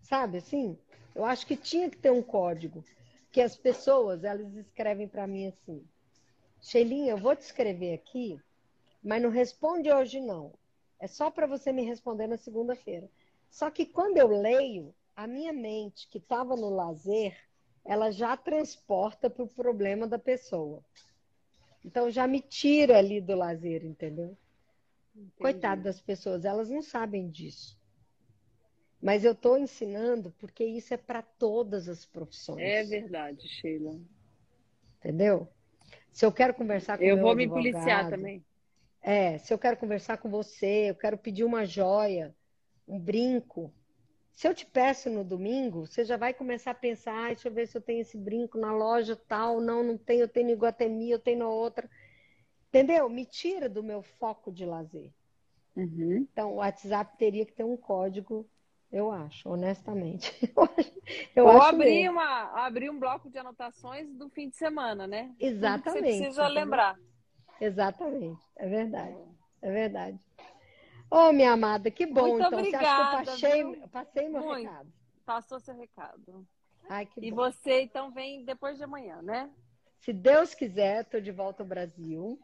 Sabe 0.00 0.38
assim? 0.38 0.78
Eu 1.14 1.24
acho 1.24 1.46
que 1.46 1.56
tinha 1.56 1.90
que 1.90 1.96
ter 1.96 2.12
um 2.12 2.22
código. 2.22 2.84
Que 3.32 3.40
as 3.42 3.56
pessoas, 3.56 4.24
elas 4.24 4.54
escrevem 4.54 5.08
para 5.08 5.26
mim 5.26 5.48
assim: 5.48 5.84
Sheilinha, 6.60 7.10
eu 7.12 7.18
vou 7.18 7.34
te 7.34 7.42
escrever 7.42 7.94
aqui, 7.94 8.40
mas 9.02 9.20
não 9.20 9.30
responde 9.30 9.92
hoje 9.92 10.20
não. 10.20 10.52
É 10.98 11.06
só 11.06 11.30
para 11.30 11.46
você 11.46 11.72
me 11.72 11.82
responder 11.82 12.26
na 12.26 12.36
segunda-feira. 12.36 13.10
Só 13.50 13.70
que 13.70 13.84
quando 13.84 14.16
eu 14.16 14.28
leio, 14.28 14.94
a 15.14 15.26
minha 15.26 15.52
mente, 15.52 16.08
que 16.08 16.18
estava 16.18 16.56
no 16.56 16.70
lazer, 16.70 17.36
ela 17.84 18.10
já 18.10 18.36
transporta 18.36 19.28
para 19.28 19.44
o 19.44 19.48
problema 19.48 20.06
da 20.06 20.18
pessoa. 20.18 20.82
Então 21.86 22.10
já 22.10 22.26
me 22.26 22.40
tira 22.40 22.98
ali 22.98 23.20
do 23.20 23.36
lazer, 23.36 23.84
entendeu? 23.84 24.36
Coitado 25.38 25.84
das 25.84 26.00
pessoas, 26.00 26.44
elas 26.44 26.68
não 26.68 26.82
sabem 26.82 27.30
disso. 27.30 27.78
Mas 29.00 29.24
eu 29.24 29.32
estou 29.32 29.56
ensinando 29.56 30.32
porque 30.32 30.64
isso 30.64 30.92
é 30.92 30.96
para 30.96 31.22
todas 31.22 31.88
as 31.88 32.04
profissões. 32.04 32.60
É 32.60 32.82
verdade, 32.82 33.46
Sheila. 33.48 34.00
Entendeu? 34.98 35.48
Se 36.10 36.26
eu 36.26 36.32
quero 36.32 36.54
conversar 36.54 36.98
com 36.98 37.04
Eu 37.04 37.18
vou 37.18 37.36
me 37.36 37.44
advogado, 37.44 37.64
policiar 37.64 38.10
também. 38.10 38.44
É, 39.00 39.38
se 39.38 39.54
eu 39.54 39.58
quero 39.58 39.76
conversar 39.76 40.18
com 40.18 40.28
você, 40.28 40.90
eu 40.90 40.94
quero 40.96 41.16
pedir 41.16 41.44
uma 41.44 41.64
joia, 41.64 42.34
um 42.88 42.98
brinco. 42.98 43.72
Se 44.36 44.46
eu 44.46 44.54
te 44.54 44.66
peço 44.66 45.08
no 45.08 45.24
domingo, 45.24 45.86
você 45.86 46.04
já 46.04 46.18
vai 46.18 46.34
começar 46.34 46.72
a 46.72 46.74
pensar, 46.74 47.24
ah, 47.24 47.26
deixa 47.28 47.48
eu 47.48 47.52
ver 47.52 47.66
se 47.66 47.78
eu 47.78 47.80
tenho 47.80 48.02
esse 48.02 48.18
brinco 48.18 48.58
na 48.58 48.70
loja 48.70 49.16
tal. 49.16 49.62
Não, 49.62 49.82
não 49.82 49.96
tenho, 49.96 50.20
eu 50.20 50.28
tenho 50.28 50.50
em 50.50 50.52
Iguatemi, 50.52 51.10
eu 51.10 51.18
tenho 51.18 51.38
na 51.38 51.48
outra. 51.48 51.88
Entendeu? 52.68 53.08
Me 53.08 53.24
tira 53.24 53.66
do 53.66 53.82
meu 53.82 54.02
foco 54.02 54.52
de 54.52 54.66
lazer. 54.66 55.10
Uhum. 55.74 56.28
Então, 56.30 56.52
o 56.52 56.56
WhatsApp 56.56 57.16
teria 57.16 57.46
que 57.46 57.54
ter 57.54 57.64
um 57.64 57.78
código, 57.78 58.46
eu 58.92 59.10
acho, 59.10 59.48
honestamente. 59.48 60.30
Eu 60.54 60.64
acho, 60.64 60.92
eu 61.36 61.44
Ou 61.46 61.62
abrir, 61.62 62.10
uma, 62.10 62.66
abrir 62.66 62.90
um 62.90 62.98
bloco 62.98 63.30
de 63.30 63.38
anotações 63.38 64.12
do 64.14 64.28
fim 64.28 64.48
de 64.48 64.56
semana, 64.56 65.06
né? 65.06 65.32
Exatamente. 65.38 66.14
Você 66.14 66.18
precisa 66.18 66.48
lembrar. 66.48 66.98
Exatamente, 67.60 68.42
é 68.56 68.68
verdade. 68.68 69.16
É 69.62 69.70
verdade. 69.70 70.18
Ô, 71.10 71.32
minha 71.32 71.52
amada, 71.52 71.90
que 71.90 72.06
bom. 72.06 72.28
Muito 72.28 72.46
então, 72.46 72.50
você 72.50 72.76
acha 72.76 72.96
que 72.96 73.00
eu 73.00 73.18
obrigada, 73.18 73.24
passei, 73.24 73.64
viu? 73.64 73.88
passei 73.88 74.28
meu 74.28 74.42
Muito. 74.42 74.68
recado? 74.68 74.92
Passou 75.24 75.60
seu 75.60 75.76
recado. 75.76 76.46
Ai, 76.88 77.06
que 77.06 77.20
E 77.20 77.30
bom. 77.30 77.36
você, 77.36 77.82
então, 77.82 78.10
vem 78.10 78.44
depois 78.44 78.76
de 78.76 78.84
amanhã, 78.84 79.20
né? 79.22 79.50
Se 80.00 80.12
Deus 80.12 80.54
quiser, 80.54 81.02
estou 81.02 81.20
de 81.20 81.32
volta 81.32 81.62
ao 81.62 81.68
Brasil. 81.68 82.38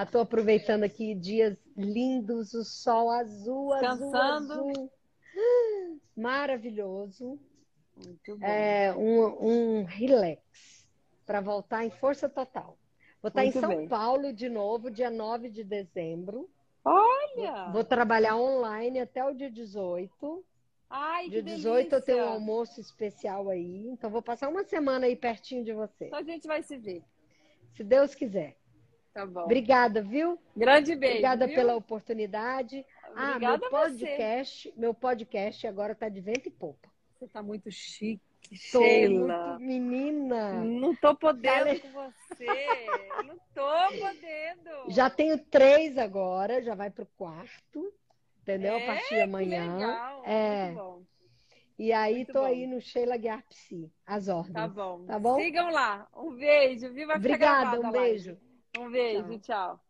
Estou 0.00 0.20
aproveitando 0.20 0.84
aqui 0.84 1.14
dias 1.14 1.58
lindos, 1.76 2.54
o 2.54 2.64
sol 2.64 3.10
azul, 3.10 3.72
azul, 3.72 4.14
azul. 4.14 4.92
Maravilhoso. 6.16 7.38
Muito 7.96 8.38
bom. 8.38 8.46
É, 8.46 8.94
um, 8.94 9.80
um 9.80 9.84
relax 9.84 10.86
para 11.26 11.40
voltar 11.40 11.84
em 11.84 11.90
força 11.90 12.28
total. 12.28 12.78
Vou 13.20 13.28
estar 13.28 13.42
em 13.42 13.46
Muito 13.46 13.60
São 13.60 13.68
bem. 13.68 13.88
Paulo 13.88 14.32
de 14.32 14.48
novo, 14.48 14.90
dia 14.90 15.10
9 15.10 15.50
de 15.50 15.62
dezembro. 15.62 16.48
Olha! 16.84 17.70
Vou 17.72 17.84
trabalhar 17.84 18.36
online 18.36 19.00
até 19.00 19.24
o 19.24 19.32
dia 19.32 19.50
18. 19.50 20.44
Ai, 20.90 21.24
que 21.24 21.30
Dia 21.30 21.42
delícia! 21.42 21.70
18 21.70 21.94
eu 21.94 22.02
tenho 22.02 22.24
um 22.24 22.28
almoço 22.28 22.80
especial 22.80 23.48
aí. 23.48 23.86
Então 23.88 24.10
vou 24.10 24.22
passar 24.22 24.48
uma 24.48 24.64
semana 24.64 25.06
aí 25.06 25.16
pertinho 25.16 25.64
de 25.64 25.72
você. 25.72 26.06
Então 26.06 26.18
a 26.18 26.22
gente 26.22 26.46
vai 26.46 26.62
se 26.62 26.76
ver. 26.76 27.02
Se 27.72 27.82
Deus 27.82 28.14
quiser. 28.14 28.56
Tá 29.14 29.26
bom. 29.26 29.42
Obrigada, 29.42 30.02
viu? 30.02 30.38
Grande 30.56 30.94
beijo. 30.94 31.14
Obrigada 31.16 31.46
viu? 31.46 31.54
pela 31.54 31.74
oportunidade. 31.76 32.84
ah, 33.14 33.38
meu 33.38 33.54
Obrigada 33.54 33.66
a 33.66 33.70
você. 33.70 33.98
podcast, 33.98 34.74
meu 34.76 34.94
podcast 34.94 35.66
agora 35.66 35.94
tá 35.94 36.08
de 36.08 36.20
vento 36.20 36.48
e 36.48 36.50
popa. 36.50 36.90
Você 37.14 37.28
tá 37.28 37.42
muito 37.42 37.70
chique, 37.70 38.22
Tô 38.70 38.80
Sheila. 38.80 39.58
muito 39.58 39.62
menina. 39.62 40.52
Não 40.64 40.94
tô 40.94 41.16
podendo 41.16 41.80
com 41.80 41.92
você. 41.92 43.08
Não 43.26 43.36
tô 43.54 43.98
podendo. 43.98 44.90
Já 44.90 45.08
tenho 45.08 45.38
três 45.38 45.96
agora, 45.96 46.62
já 46.62 46.74
vai 46.74 46.90
pro 46.90 47.06
quarto, 47.16 47.92
entendeu? 48.42 48.74
É, 48.74 48.82
a 48.82 48.86
partir 48.86 49.08
de 49.08 49.14
Que 49.14 49.20
amanhã. 49.20 49.76
legal. 49.76 50.22
É. 50.26 50.66
Muito 50.66 50.76
bom. 50.76 51.02
E 51.78 51.92
aí 51.92 52.16
Muito 52.16 52.32
tô 52.32 52.40
bom. 52.40 52.44
aí 52.44 52.66
no 52.66 52.80
Sheila 52.80 53.16
Guiar 53.16 53.42
Psi, 53.48 53.90
as 54.06 54.28
ordens. 54.28 54.54
Tá 54.54 54.68
bom. 54.68 55.06
Tá 55.06 55.18
bom? 55.18 55.36
Sigam 55.40 55.70
lá. 55.70 56.06
Um 56.14 56.34
beijo, 56.36 56.92
ficar 56.92 57.16
Obrigada, 57.16 57.80
um 57.80 57.90
beijo. 57.90 58.38
Um 58.78 58.90
beijo, 58.90 59.38
tchau. 59.40 59.80